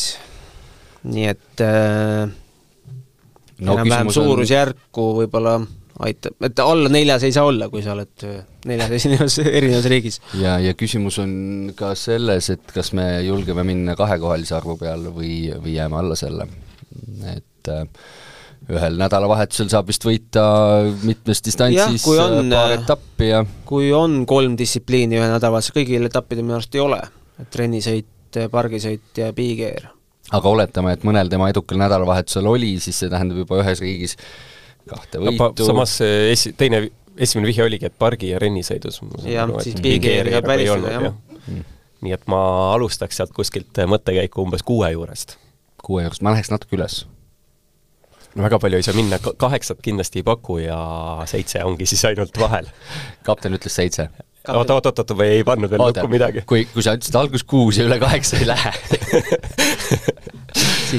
nii 1.09 1.29
et 1.35 1.65
äh, 1.65 2.31
no, 3.61 3.77
enam-vähem 3.77 4.13
suurusjärku 4.17 5.05
on... 5.05 5.21
võib-olla 5.23 5.61
aitab, 6.07 6.37
et 6.47 6.63
alla 6.63 6.91
neljas 6.93 7.25
ei 7.27 7.35
saa 7.35 7.47
olla, 7.49 7.69
kui 7.73 7.83
sa 7.85 7.93
oled 7.95 8.25
äh, 8.27 8.41
neljas 8.69 8.95
esinevas, 9.01 9.37
erinevas 9.59 9.89
riigis. 9.91 10.21
ja, 10.41 10.57
ja 10.63 10.73
küsimus 10.79 11.21
on 11.23 11.33
ka 11.77 11.93
selles, 11.99 12.51
et 12.55 12.75
kas 12.75 12.93
me 12.97 13.07
julgeme 13.27 13.65
minna 13.69 13.97
kahekohalise 13.99 14.57
arvu 14.59 14.79
peale 14.81 15.13
või, 15.15 15.35
või 15.61 15.77
jääme 15.77 16.01
alla 16.01 16.17
selle. 16.19 16.49
et 17.35 17.71
äh, 17.73 17.85
ühel 18.71 18.99
nädalavahetusel 19.01 19.71
saab 19.73 19.89
vist 19.91 20.05
võita 20.07 20.45
mitmes 21.03 21.43
distantsis 21.45 22.05
äh, 22.15 22.43
paar 22.53 22.77
etappi 22.77 23.31
ja 23.33 23.45
kui 23.69 23.91
on 23.97 24.23
kolm 24.31 24.57
distsipliini 24.59 25.19
ühe 25.21 25.31
nädalavahetusel, 25.33 25.81
kõigil 25.81 26.09
etappidel 26.09 26.47
minu 26.47 26.59
arust 26.59 26.77
ei 26.77 26.85
ole, 26.85 27.01
et 27.41 27.51
trennisõit, 27.53 28.41
pargisõit 28.53 29.21
ja 29.21 29.35
big-air. 29.37 29.91
aga 30.31 30.55
oletame, 30.55 30.95
et 30.97 31.05
mõnel 31.05 31.29
tema 31.33 31.51
edukal 31.53 31.81
nädalavahetusel 31.83 32.47
oli, 32.47 32.79
siis 32.81 33.03
see 33.03 33.13
tähendab 33.13 33.43
juba 33.45 33.61
ühes 33.65 33.85
riigis 33.85 34.17
kahte 34.91 35.21
võitu. 35.23 35.67
samas 35.69 35.97
esi-, 36.05 36.53
teine, 36.59 36.85
esimene 37.17 37.51
vihje 37.51 37.67
oligi, 37.67 37.91
et 37.91 37.97
pargi- 37.99 38.33
ja 38.33 38.41
rennisõidus. 38.43 39.01
jah, 39.27 39.53
siis 39.65 39.79
big-air 39.85 40.33
jääb 40.35 40.51
välistada, 40.51 40.97
jah 40.97 41.07
mm.. 41.11 41.63
nii 42.07 42.17
et 42.17 42.27
ma 42.31 42.43
alustaks 42.75 43.21
sealt 43.21 43.33
kuskilt 43.37 43.83
mõttekäiku 43.91 44.45
umbes 44.45 44.67
kuue 44.67 44.93
juurest. 44.95 45.39
kuue 45.83 46.05
juurest, 46.07 46.25
ma 46.27 46.35
läheks 46.35 46.53
natuke 46.53 46.79
üles. 46.79 47.03
no 48.35 48.47
väga 48.47 48.61
palju 48.63 48.81
ei 48.81 48.87
saa 48.87 48.97
minna, 48.97 49.21
kaheksat 49.21 49.83
kindlasti 49.85 50.23
ei 50.23 50.27
paku 50.27 50.61
ja 50.65 50.81
seitse 51.31 51.65
ongi 51.65 51.89
siis 51.91 52.05
ainult 52.11 52.37
vahel. 52.41 52.71
kapten 53.27 53.57
ütles 53.59 53.79
seitse 53.81 54.11
oot, 54.49 54.71
oot, 54.71 54.87
oot, 54.87 54.99
oot, 55.03 55.13
või 55.19 55.35
ei 55.37 55.45
pannud 55.45 55.71
veel 55.71 55.83
lukku 55.83 56.09
midagi? 56.11 56.45
kui, 56.49 56.65
kui 56.73 56.85
sa 56.85 56.95
ütlesid 56.97 57.17
alguses 57.21 57.45
kuus 57.49 57.81
ja 57.81 57.87
üle 57.89 57.99
kaheksa 58.01 58.41
ei 58.41 58.49
lähe 58.49 58.73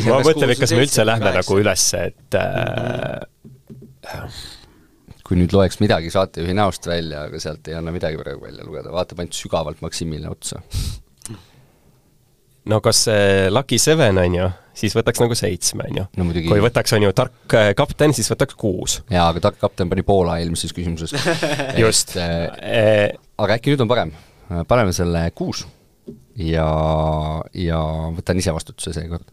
ma 0.07 0.19
mõtlen, 0.23 0.53
et 0.53 0.61
kas 0.61 0.73
me 0.75 0.83
üldse 0.85 1.05
lähme 1.07 1.33
nagu 1.35 1.57
üles, 1.59 1.85
et 1.97 2.37
äh, 2.37 3.17
kui 5.31 5.37
nüüd 5.39 5.53
loeks 5.55 5.79
midagi 5.79 6.11
saatejuhi 6.11 6.55
näost 6.57 6.87
välja, 6.89 7.25
aga 7.29 7.39
sealt 7.39 7.67
ei 7.71 7.77
anna 7.77 7.93
midagi 7.95 8.19
praegu 8.19 8.43
välja 8.43 8.65
lugeda, 8.67 8.91
vaatab 8.91 9.21
ainult 9.23 9.37
sügavalt 9.37 9.79
Maksimile 9.83 10.27
otsa. 10.31 10.59
no 12.71 12.81
kas 12.83 13.05
see 13.07 13.47
Lucky 13.51 13.79
Seven, 13.79 14.19
on 14.19 14.35
ju, 14.35 14.49
siis 14.77 14.95
võtaks 14.97 15.23
nagu 15.23 15.37
seitsme, 15.37 15.87
on 15.87 16.01
ju 16.01 16.05
no,. 16.19 16.27
kui 16.35 16.63
võtaks, 16.63 16.95
on 16.97 17.07
ju, 17.07 17.13
tark 17.15 17.55
äh, 17.57 17.71
kapten, 17.77 18.15
siis 18.17 18.27
võtaks 18.33 18.59
kuus. 18.59 18.99
jaa, 19.07 19.29
aga 19.29 19.45
tark 19.47 19.61
kapten 19.61 19.91
pani 19.91 20.03
Poola 20.07 20.39
eelmises 20.41 20.75
küsimuses 20.75 21.15
just 21.83 22.17
äh, 22.19 23.13
aga 23.39 23.59
äkki 23.59 23.73
nüüd 23.73 23.85
on 23.85 23.91
parem, 23.91 24.15
paneme 24.67 24.95
selle 24.95 25.29
kuus 25.37 25.63
ja, 26.35 26.67
ja 27.55 27.83
võtan 28.17 28.43
ise 28.43 28.51
vastutuse 28.55 28.91
seekord. 28.99 29.31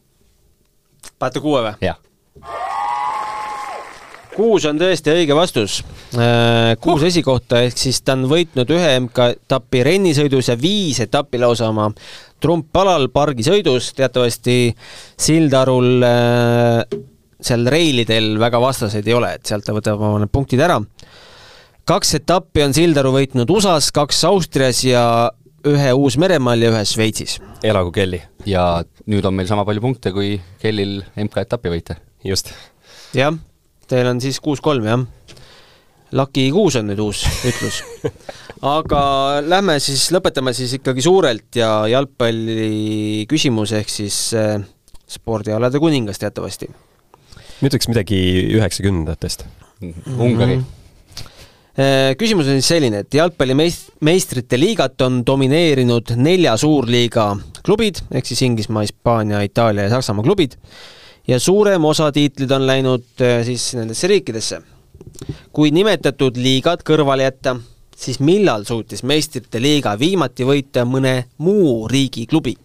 panete 1.18 1.42
kuue 1.42 1.64
või? 1.66 1.78
jah 1.90 1.98
kuus 4.38 4.66
on 4.68 4.78
tõesti 4.78 5.12
õige 5.12 5.36
vastus. 5.36 5.80
Äh, 6.14 6.76
kuus 6.82 7.02
uh. 7.02 7.08
esikohta, 7.10 7.62
ehk 7.66 7.78
siis 7.80 8.00
ta 8.06 8.14
on 8.16 8.26
võitnud 8.30 8.70
ühe 8.74 8.94
MK-etapi 9.02 9.84
rennisõidus 9.86 10.52
ja 10.52 10.58
viis 10.60 11.00
etappi 11.02 11.40
lausa 11.42 11.70
oma 11.72 11.88
trumppalal 12.42 13.08
pargisõidus, 13.10 13.92
teatavasti 13.98 14.58
Sildarul 15.18 16.06
äh, 16.06 17.00
seal 17.42 17.66
reilidel 17.70 18.36
väga 18.40 18.60
vastaseid 18.62 19.08
ei 19.10 19.16
ole, 19.18 19.32
et 19.38 19.50
sealt 19.50 19.66
ta 19.66 19.74
võtab 19.74 20.02
oma 20.02 20.22
need 20.22 20.32
punktid 20.34 20.62
ära. 20.62 20.78
kaks 21.88 22.14
etappi 22.20 22.62
on 22.62 22.76
Sildaru 22.76 23.14
võitnud 23.14 23.50
USA-s, 23.50 23.90
kaks 23.94 24.22
Austrias 24.28 24.84
ja 24.86 25.02
ühe 25.66 25.92
Uus-Meremaal 25.98 26.62
ja 26.62 26.70
ühe 26.74 26.84
Šveitsis. 26.86 27.40
elagu 27.62 27.90
Kelly! 27.94 28.22
ja 28.46 28.84
nüüd 29.10 29.26
on 29.26 29.34
meil 29.34 29.50
sama 29.50 29.66
palju 29.66 29.82
punkte 29.82 30.14
kui 30.14 30.36
Kellil 30.62 31.00
MK-etapi 31.16 31.74
võite. 31.74 31.98
just. 32.22 32.54
jah 33.14 33.34
Teil 33.88 34.08
on 34.10 34.20
siis 34.20 34.40
kuus-kolm, 34.44 34.84
jah? 34.84 35.04
Lucky 36.16 36.46
kuus 36.52 36.76
on 36.80 36.88
nüüd 36.88 37.00
uus 37.04 37.22
ütlus. 37.48 37.82
aga 38.78 39.02
lähme 39.44 39.76
siis, 39.82 40.06
lõpetame 40.14 40.54
siis 40.56 40.72
ikkagi 40.78 41.04
suurelt 41.04 41.58
ja 41.60 41.70
jalgpalli 41.90 43.26
küsimus, 43.28 43.74
ehk 43.76 43.92
siis 43.92 44.16
äh, 44.36 44.56
spordialade 45.08 45.80
kuningas 45.80 46.20
teatavasti. 46.20 46.70
ma 47.58 47.68
ütleks 47.68 47.88
midagi 47.90 48.18
üheksakümnendatest 48.54 49.44
mm. 49.44 49.92
-hmm. 49.92 50.20
Ungari 50.20 50.56
mm. 50.56 50.60
-hmm 50.62 50.74
küsimus 52.18 52.48
on 52.50 52.56
siis 52.58 52.68
selline, 52.68 53.04
et 53.04 53.14
jalgpallimeist-, 53.14 53.92
meistrite 54.02 54.58
liigat 54.58 55.00
on 55.06 55.20
domineerinud 55.26 56.10
nelja 56.16 56.56
suurliiga 56.58 57.36
klubid, 57.62 58.00
ehk 58.10 58.26
siis 58.26 58.42
Inglismaa, 58.42 58.82
Hispaania, 58.82 59.44
Itaalia 59.46 59.84
ja 59.86 59.92
Saksamaa 59.92 60.26
klubid 60.26 60.56
ja 61.28 61.40
suurem 61.40 61.84
osa 61.84 62.12
tiitlid 62.12 62.50
on 62.50 62.66
läinud 62.66 63.20
äh, 63.20 63.42
siis 63.44 63.74
nendesse 63.76 64.06
riikidesse. 64.06 64.62
kui 65.52 65.70
nimetatud 65.74 66.36
liigad 66.36 66.84
kõrvale 66.86 67.26
jätta, 67.26 67.56
siis 67.96 68.20
millal 68.20 68.64
suutis 68.64 69.02
meistrite 69.02 69.60
liiga 69.60 69.96
viimati 69.98 70.46
võita 70.46 70.84
mõne 70.84 71.28
muu 71.38 71.88
riigi 71.88 72.26
klubi? 72.26 72.56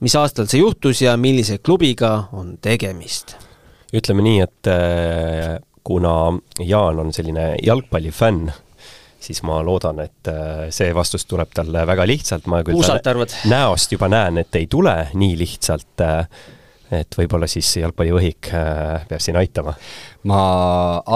mis 0.00 0.14
aastal 0.18 0.48
see 0.50 0.58
juhtus 0.60 1.02
ja 1.02 1.16
millise 1.16 1.58
klubiga 1.58 2.28
on 2.32 2.56
tegemist? 2.60 3.36
ütleme 3.92 4.24
nii, 4.24 4.40
et 4.40 4.70
äh, 4.72 5.60
kuna 5.84 6.32
Jaan 6.58 6.98
on 6.98 7.12
selline 7.12 7.56
jalgpallifänn, 7.62 8.50
siis 9.20 9.42
ma 9.46 9.60
loodan, 9.62 10.00
et 10.00 10.30
äh, 10.30 10.70
see 10.74 10.94
vastus 10.94 11.26
tuleb 11.28 11.52
talle 11.54 11.86
väga 11.86 12.06
lihtsalt, 12.08 12.48
ma 12.50 12.62
küll 12.66 12.82
näost 13.50 13.92
juba 13.92 14.08
näen, 14.10 14.42
et 14.42 14.58
ei 14.58 14.66
tule 14.66 14.96
nii 15.14 15.38
lihtsalt 15.38 16.02
äh, 16.02 16.26
et 16.92 17.16
võib-olla 17.16 17.48
siis 17.50 17.68
jalgpallivõhik 17.80 18.50
äh, 18.56 19.04
peab 19.08 19.22
siin 19.22 19.38
aitama. 19.40 19.74
ma 20.28 20.40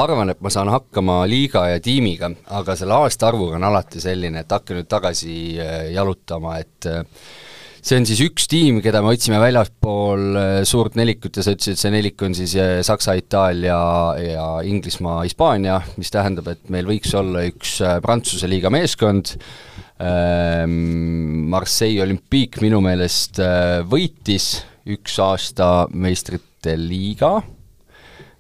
arvan, 0.03 0.33
et 0.33 0.41
ma 0.43 0.53
saan 0.53 0.71
hakkama 0.73 1.21
liiga 1.31 1.67
ja 1.71 1.83
tiimiga, 1.83 2.31
aga 2.59 2.77
selle 2.79 2.97
aastaarvuga 3.05 3.59
on 3.59 3.67
alati 3.69 4.03
selline, 4.03 4.43
et 4.43 4.55
hakka 4.57 4.77
nüüd 4.77 4.89
tagasi 4.91 5.37
äh, 5.63 5.75
jalutama, 5.95 6.57
et 6.63 6.89
äh, 6.91 7.03
see 7.87 8.01
on 8.01 8.09
siis 8.09 8.23
üks 8.25 8.49
tiim, 8.51 8.81
keda 8.83 9.03
me 9.05 9.13
otsime 9.15 9.39
väljaspool 9.43 10.41
suurt 10.67 10.97
nelikut 10.99 11.39
ja 11.39 11.45
sa 11.47 11.55
ütlesid, 11.55 11.77
et 11.77 11.83
see 11.85 11.93
nelik 11.95 12.25
on 12.27 12.35
siis 12.35 12.57
Saksa, 12.89 13.15
Itaalia 13.21 13.79
ja 14.19 14.47
Inglismaa, 14.67 15.21
Hispaania, 15.23 15.79
mis 16.01 16.11
tähendab, 16.11 16.51
et 16.51 16.73
meil 16.75 16.89
võiks 16.89 17.15
olla 17.15 17.45
üks 17.47 17.77
Prantsuse 18.03 18.51
liiga 18.51 18.73
meeskond, 18.75 19.37
ähm, 20.03 21.47
Marseille 21.53 22.03
Olympique 22.03 22.65
minu 22.65 22.83
meelest 22.83 23.39
võitis 23.87 24.57
üks 24.87 25.19
aasta 25.23 25.87
meistrite 25.95 26.77
liiga, 26.79 27.41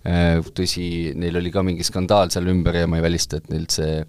äh, 0.06 0.38
tõsi, 0.54 1.14
neil 1.18 1.40
oli 1.40 1.52
ka 1.54 1.64
mingi 1.66 1.86
skandaal 1.86 2.30
seal 2.34 2.48
ümber 2.52 2.78
ja 2.82 2.90
ma 2.90 3.00
ei 3.00 3.06
välista, 3.06 3.40
et 3.40 3.50
neilt 3.52 3.74
see 3.74 4.00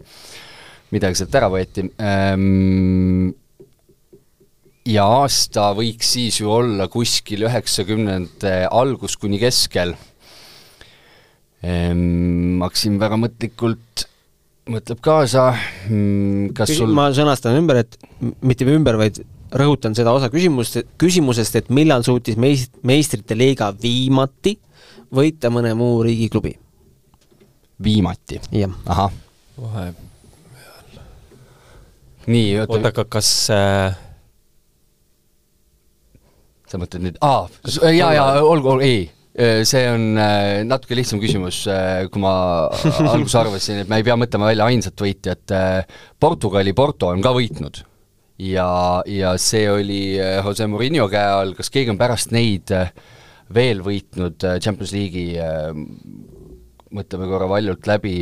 midagi 0.93 1.19
sealt 1.19 1.35
ära 1.35 1.49
võeti. 1.51 1.87
Ähm, 1.99 3.31
ja 4.87 5.07
aasta 5.21 5.71
võiks 5.77 6.13
siis 6.15 6.39
ju 6.39 6.51
olla 6.53 6.87
kuskil 6.91 7.47
üheksakümnendate 7.49 8.59
algus 8.71 9.17
kuni 9.19 9.39
keskel. 9.41 9.95
Ähm, 11.65 12.59
Maksim 12.61 12.99
väga 13.01 13.17
mõtlikult 13.19 14.07
mõtleb 14.71 14.99
kaasa, 15.03 15.49
mm, 15.87 16.53
kas 16.57 16.71
sul 16.75 16.91
ma 16.95 17.07
sõnastan 17.15 17.57
ümber, 17.59 17.81
et 17.83 17.97
mitte 18.43 18.67
ümber, 18.67 18.97
vaid 18.99 19.21
rõhutan 19.51 19.95
seda 19.97 20.13
osa 20.15 20.29
küsimust, 20.33 20.79
küsimusest, 20.99 21.55
et 21.59 21.69
millal 21.73 22.05
suutis 22.05 22.37
meist-, 22.39 22.75
meistrite 22.87 23.37
liiga 23.37 23.71
viimati 23.81 24.57
võita 25.13 25.51
mõne 25.53 25.73
muu 25.77 26.01
riigi 26.05 26.29
klubi? 26.31 26.55
viimati? 27.83 28.41
ahah. 28.85 29.13
vahe. 29.61 29.91
nii, 32.27 32.47
oota. 32.59 32.73
oota, 32.73 32.93
aga 32.93 33.05
kas 33.17 33.29
äh... 33.53 33.99
sa 36.67 36.81
mõtled 36.81 37.05
nüüd, 37.05 37.21
aa, 37.21 37.45
jaa, 37.91 38.11
jaa, 38.17 38.33
olgu, 38.41 38.75
olgu, 38.77 38.81
ei 38.83 39.05
see 39.37 39.83
on 39.85 40.17
äh, 40.17 40.63
natuke 40.65 40.95
lihtsam 40.97 41.19
küsimus, 41.21 41.59
äh, 41.69 42.07
kui 42.09 42.23
ma 42.23 42.31
alguses 43.13 43.35
arvasin, 43.37 43.83
et 43.83 43.91
me 43.91 43.99
ei 43.99 44.05
pea 44.07 44.15
mõtlema 44.17 44.49
välja 44.49 44.65
ainsat 44.65 44.97
võitjat. 44.97 45.53
Äh, 45.53 45.99
Portugali 46.17 46.73
Porto 46.73 47.11
on 47.13 47.21
ka 47.21 47.35
võitnud 47.37 47.83
ja, 48.37 48.69
ja 49.09 49.33
see 49.41 49.65
oli 49.71 50.01
Jose 50.17 50.67
Murillo 50.69 51.07
käe 51.11 51.33
all, 51.39 51.55
kas 51.57 51.71
keegi 51.73 51.93
on 51.93 51.99
pärast 51.99 52.33
neid 52.35 52.73
veel 53.53 53.81
võitnud 53.83 54.43
Champions 54.59 54.93
League'i, 54.93 55.37
mõtleme 56.97 57.27
korra 57.29 57.47
valjult 57.49 57.87
läbi 57.87 58.21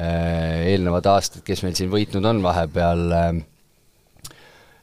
eelnevad 0.00 1.06
aastad, 1.10 1.42
kes 1.44 1.64
meil 1.66 1.74
siin 1.76 1.90
võitnud 1.92 2.24
on 2.30 2.42
vahepeal 2.44 3.02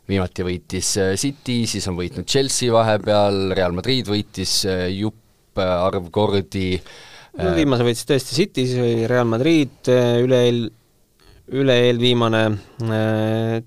viimati 0.08 0.46
võitis 0.46 0.94
City, 1.20 1.62
siis 1.68 1.88
on 1.90 1.98
võitnud 1.98 2.28
Chelsea 2.30 2.72
vahepeal, 2.72 3.54
Real 3.58 3.76
Madrid 3.76 4.08
võitis 4.12 4.62
jupp 4.94 5.60
arv 5.64 6.12
kordi. 6.14 6.78
no 7.40 7.54
viimase 7.56 7.88
võitis 7.88 8.08
tõesti 8.08 8.38
City, 8.38 8.68
siis 8.68 8.84
oli 8.84 9.08
Real 9.10 9.28
Madrid, 9.28 9.90
üle-eel, 9.90 10.68
üle-eelviimane 11.48 12.42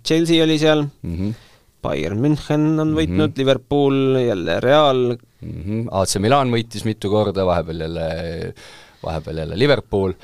Chelsea 0.04 0.42
oli 0.44 0.58
seal 0.60 0.84
mm, 0.84 1.14
-hmm. 1.14 1.32
Bayern 1.80 2.20
München 2.20 2.66
on 2.82 2.92
võitnud 2.92 3.16
mm, 3.16 3.32
-hmm. 3.32 3.38
Liverpool, 3.40 3.98
jälle 4.20 4.60
Real 4.60 5.02
mm. 5.16 5.62
-hmm. 5.62 5.88
AC 5.90 6.16
Milan 6.20 6.52
võitis 6.52 6.84
mitu 6.84 7.10
korda, 7.10 7.46
vahepeal 7.46 7.80
jälle, 7.86 8.54
vahepeal 9.04 9.44
jälle 9.44 9.58
Liverpool 9.58 10.14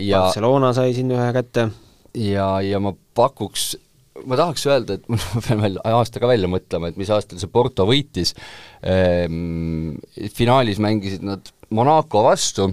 ja 0.00 0.20
Barcelona 0.26 0.72
sai 0.72 0.94
siin 0.94 1.10
ühe 1.10 1.32
kätte. 1.32 1.68
ja, 2.14 2.60
ja 2.60 2.80
ma 2.80 2.92
pakuks 3.14 3.76
ma 4.24 4.38
tahaks 4.38 4.64
öelda, 4.66 4.96
et 4.96 5.06
ma 5.10 5.42
pean 5.44 5.62
veel 5.62 5.78
aasta 5.84 6.22
ka 6.22 6.30
välja 6.30 6.48
mõtlema, 6.50 6.90
et 6.90 6.98
mis 7.00 7.10
aastal 7.12 7.40
see 7.42 7.52
Porto 7.52 7.86
võitis 7.88 8.34
ehm,, 8.82 9.96
finaalis 10.34 10.80
mängisid 10.82 11.26
nad 11.26 11.52
Monaco 11.74 12.22
vastu, 12.26 12.70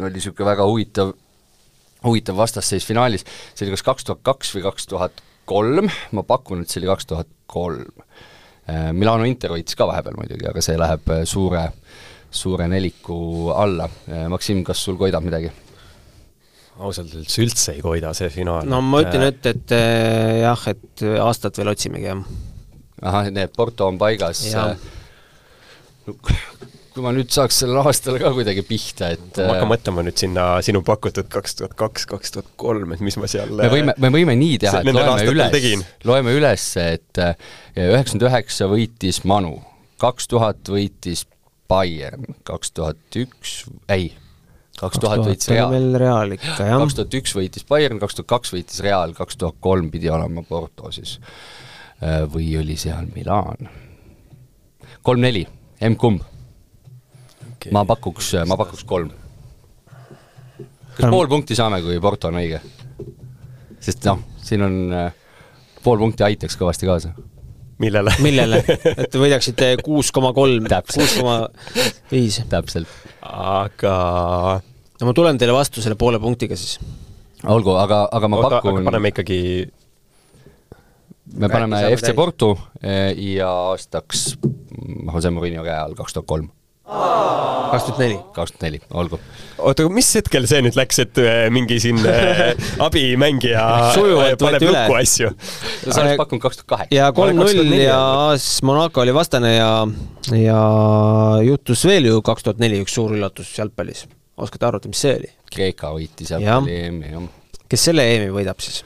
oli 0.00 0.12
niisugune 0.14 0.48
väga 0.48 0.66
huvitav, 0.68 1.12
huvitav 2.06 2.38
vastasseis 2.38 2.86
finaalis, 2.86 3.26
see 3.54 3.66
oli 3.66 3.76
kas 3.76 3.86
kaks 3.86 4.08
tuhat 4.08 4.24
kaks 4.26 4.54
või 4.56 4.64
kaks 4.68 4.90
tuhat 4.90 5.22
kolm, 5.46 5.90
ma 6.16 6.26
pakun, 6.26 6.64
et 6.64 6.72
see 6.72 6.82
oli 6.82 6.90
kaks 6.90 7.10
tuhat 7.12 7.30
kolm. 7.50 8.02
Ehm, 8.66 8.96
Milano 8.98 9.26
Inter 9.28 9.54
võitis 9.54 9.78
ka 9.78 9.86
vahepeal 9.88 10.18
muidugi, 10.18 10.48
aga 10.50 10.64
see 10.64 10.78
läheb 10.80 11.12
suure, 11.28 11.68
suure 12.30 12.66
neliku 12.70 13.52
alla. 13.54 13.88
Ehm, 14.08 14.30
Maksim, 14.34 14.64
kas 14.66 14.82
sul 14.82 14.98
koidab 15.00 15.26
midagi? 15.26 15.52
ausalt 16.76 17.14
öeldes 17.14 17.38
üldse 17.40 17.72
ei 17.72 17.80
koida 17.80 18.10
see 18.16 18.28
finaal. 18.32 18.66
no 18.68 18.82
ma 18.84 19.00
ütlen 19.04 19.24
ette, 19.30 19.54
et 19.56 19.72
äh, 19.72 20.42
jah, 20.42 20.66
et 20.72 21.04
aastat 21.24 21.56
veel 21.56 21.72
otsimegi, 21.72 22.10
jah. 22.10 22.20
ahah, 23.00 23.30
nii 23.32 23.46
et 23.48 23.56
Porto 23.56 23.88
on 23.88 23.96
paigas. 24.00 24.44
Kui 26.96 27.04
ma 27.04 27.12
nüüd 27.12 27.28
saaks 27.28 27.58
sellele 27.60 27.82
aastale 27.84 28.20
ka 28.22 28.30
kuidagi 28.32 28.62
pihta, 28.64 29.10
et 29.12 29.38
ma 29.42 29.50
hakkan 29.52 29.68
mõtlema 29.68 30.04
nüüd 30.06 30.16
sinna 30.16 30.46
sinu 30.64 30.80
pakutud 30.86 31.28
kaks 31.32 31.58
tuhat 31.58 31.74
kaks, 31.76 32.06
kaks 32.08 32.32
tuhat 32.32 32.50
kolm, 32.56 32.94
et 32.96 33.02
mis 33.04 33.18
ma 33.20 33.28
seal 33.28 33.52
me 33.52 33.68
võime, 33.72 33.92
me 34.00 34.10
võime 34.14 34.36
nii 34.40 34.60
teha, 34.62 34.80
et 34.80 34.96
loeme 34.96 35.26
üles, 35.28 35.82
loeme 36.08 36.36
üles, 36.38 36.68
et 36.80 37.20
üheksakümmend 37.20 38.28
üheksa 38.30 38.68
võitis 38.70 39.20
Manu, 39.28 39.58
kaks 40.00 40.30
tuhat 40.32 40.70
võitis 40.72 41.26
Bayern, 41.68 42.24
kaks 42.48 42.72
tuhat 42.72 43.18
üks, 43.20 43.58
ei 43.92 44.14
kaks 44.80 45.00
tuhat 45.02 45.24
võitis 45.26 45.50
Real. 45.52 45.72
veel 45.74 45.98
Real 46.00 46.32
ikka, 46.36 46.54
jah. 46.70 46.80
kaks 46.80 46.96
tuhat 46.96 47.16
üks 47.20 47.34
võitis 47.36 47.66
Bayern, 47.68 48.00
kaks 48.00 48.16
tuhat 48.16 48.30
kaks 48.30 48.54
võitis 48.54 48.80
Real, 48.86 49.12
kaks 49.18 49.36
tuhat 49.40 49.60
kolm 49.64 49.90
pidi 49.92 50.08
olema 50.12 50.44
Porto 50.48 50.92
siis. 50.94 51.18
Äh, 52.00 52.24
või 52.28 52.54
oli 52.60 52.76
seal 52.80 53.08
Milan? 53.12 53.68
kolm-neli, 55.06 55.44
emb-kumb 55.84 56.24
okay.? 57.56 57.72
ma 57.74 57.84
pakuks, 57.88 58.32
ma 58.46 58.58
pakuks 58.60 58.84
kolm. 58.88 59.12
kas 60.96 61.10
pool 61.10 61.28
punkti 61.30 61.58
saame, 61.58 61.82
kui 61.84 62.00
Porto 62.00 62.30
on 62.32 62.40
õige? 62.40 62.60
sest 63.80 64.06
noh, 64.08 64.22
siin 64.42 64.64
on 64.66 64.76
äh, 64.94 65.24
pool 65.84 66.00
punkti 66.02 66.26
aitaks 66.26 66.58
kõvasti 66.58 66.88
kaasa 66.88 67.14
millele? 67.82 68.12
millele? 68.26 68.62
et 68.66 69.08
te 69.10 69.20
võidaksite 69.20 69.72
kuus 69.84 70.12
koma 70.14 70.32
kolm, 70.36 70.68
kuus 70.92 71.16
koma 71.18 71.38
viis. 72.12 72.40
täpselt. 72.50 72.90
aga 73.26 73.96
no 74.62 75.08
ma 75.08 75.16
tulen 75.16 75.40
teile 75.40 75.56
vastu 75.56 75.84
selle 75.84 75.98
poole 76.00 76.20
punktiga 76.22 76.58
siis. 76.58 76.78
olgu, 77.44 77.76
aga, 77.80 78.06
aga 78.12 78.30
ma 78.32 78.40
Oota, 78.40 78.60
pakun 78.60 78.84
paneme 78.86 79.12
ikkagi 79.14 79.40
me 81.36 81.50
paneme 81.52 81.82
FC 81.92 82.14
Porto 82.16 82.54
eh, 82.80 83.12
ja 83.34 83.50
aastaks 83.72 84.28
Jose 85.12 85.32
Murillo 85.34 85.64
käe 85.66 85.76
all 85.76 85.96
kaks 85.98 86.16
tuhat 86.16 86.28
kolm 86.30 86.50
kaks 86.86 87.84
tuhat 87.84 87.98
neli. 87.98 88.18
kaks 88.32 88.52
tuhat 88.52 88.62
neli, 88.62 88.80
olgu. 88.94 89.18
oota, 89.58 89.86
mis 89.92 90.08
hetkel 90.18 90.46
see 90.48 90.62
nüüd 90.64 90.78
läks, 90.78 91.00
et 91.02 91.20
äh, 91.22 91.46
mingi 91.52 91.78
siin 91.82 91.98
äh, 92.06 92.52
abimängija 92.86 93.64
paneb 94.40 94.66
lukku 94.68 94.98
asju? 95.00 95.32
sa 95.88 96.04
oleks 96.04 96.20
pakkunud 96.22 96.44
kaks 96.44 96.60
tuhat 96.62 96.70
kaheksa. 96.74 96.94
ja 96.94 97.10
kolm-null 97.16 97.74
ja 97.78 97.98
AS 98.30 98.48
Monaco 98.66 99.02
oli 99.02 99.14
vastane 99.16 99.56
ja, 99.56 99.70
ja 100.34 100.60
juhtus 101.46 101.86
veel 101.90 102.10
ju 102.12 102.22
kaks 102.26 102.46
tuhat 102.46 102.62
neli 102.62 102.80
üks 102.84 102.94
suur 102.98 103.16
üllatus 103.18 103.50
jalgpallis. 103.58 104.06
oskate 104.36 104.70
arvata, 104.70 104.92
mis 104.92 105.02
see 105.06 105.16
oli? 105.18 105.32
Kreeka 105.52 105.94
võitis 105.94 106.34
jalgpalli 106.36 106.82
EM-i, 106.86 107.16
jah. 107.16 107.64
kes 107.66 107.90
selle 107.90 108.06
EM-i 108.14 108.30
võidab 108.34 108.62
siis? 108.62 108.84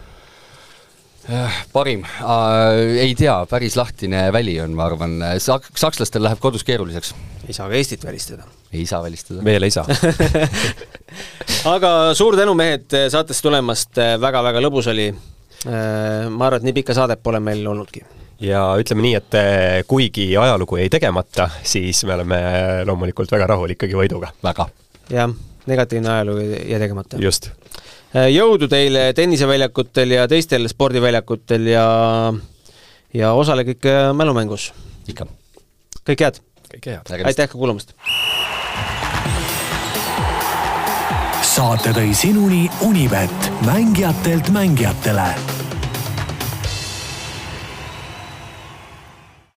Äh, 1.29 1.53
parim 1.73 2.01
äh,, 2.05 2.97
ei 3.05 3.15
tea, 3.15 3.35
päris 3.51 3.77
lahtine 3.77 4.31
väli 4.33 4.55
on, 4.61 4.73
ma 4.73 4.87
arvan, 4.89 5.19
Sak-, 5.39 5.69
sakslastel 5.77 6.25
läheb 6.25 6.41
kodus 6.41 6.65
keeruliseks. 6.65 7.13
ei 7.45 7.53
saa 7.53 7.69
ka 7.69 7.77
Eestit 7.77 8.05
välistada. 8.05 8.47
ei 8.73 8.87
saa 8.87 9.03
välistada. 9.03 9.45
veel 9.45 9.69
ei 9.69 9.71
saa 9.71 9.85
aga 11.75 12.15
suur 12.17 12.39
tänu, 12.41 12.55
mehed, 12.57 12.89
saatesse 13.13 13.45
tulemast, 13.45 14.01
väga-väga 14.21 14.63
lõbus 14.65 14.89
oli. 14.89 15.11
Äh, 15.11 16.31
ma 16.33 16.49
arvan, 16.49 16.63
et 16.63 16.71
nii 16.71 16.77
pikka 16.81 16.97
saadet 16.97 17.21
pole 17.23 17.41
meil 17.45 17.61
olnudki. 17.69 18.01
ja 18.41 18.65
ütleme 18.81 19.05
nii, 19.05 19.15
et 19.21 19.37
äh, 19.37 19.85
kuigi 19.87 20.31
ajalugu 20.41 20.81
jäi 20.81 20.89
tegemata, 20.89 21.51
siis 21.63 22.01
me 22.09 22.17
oleme 22.17 22.41
loomulikult 22.89 23.33
väga 23.37 23.53
rahul 23.53 23.77
ikkagi 23.77 23.99
võiduga. 23.99 24.33
väga. 24.41 24.71
jah, 25.13 25.37
negatiivne 25.69 26.15
ajalugu 26.17 26.49
jäi 26.65 26.81
tegemata. 26.81 27.21
just 27.21 27.53
jõudu 28.15 28.69
teile 28.71 29.11
tenniseväljakutel 29.15 30.17
ja 30.17 30.29
teistel 30.29 30.69
spordiväljakutel 30.69 31.67
ja 31.71 31.85
ja 33.15 33.33
osalege 33.33 33.71
ikka 33.71 34.13
mälumängus. 34.15 34.73
ikka. 35.09 35.27
kõike 36.05 36.25
head! 36.25 36.43
kõike 36.75 36.97
head! 36.97 37.27
aitäh 37.27 37.49
ka 37.49 37.59
kuulamast! 37.59 37.95
saate 41.43 41.91
tõi 41.95 42.13
sinuni 42.15 42.69
Unibet, 42.87 43.51
mängijatelt 43.67 44.51
mängijatele 44.55 45.60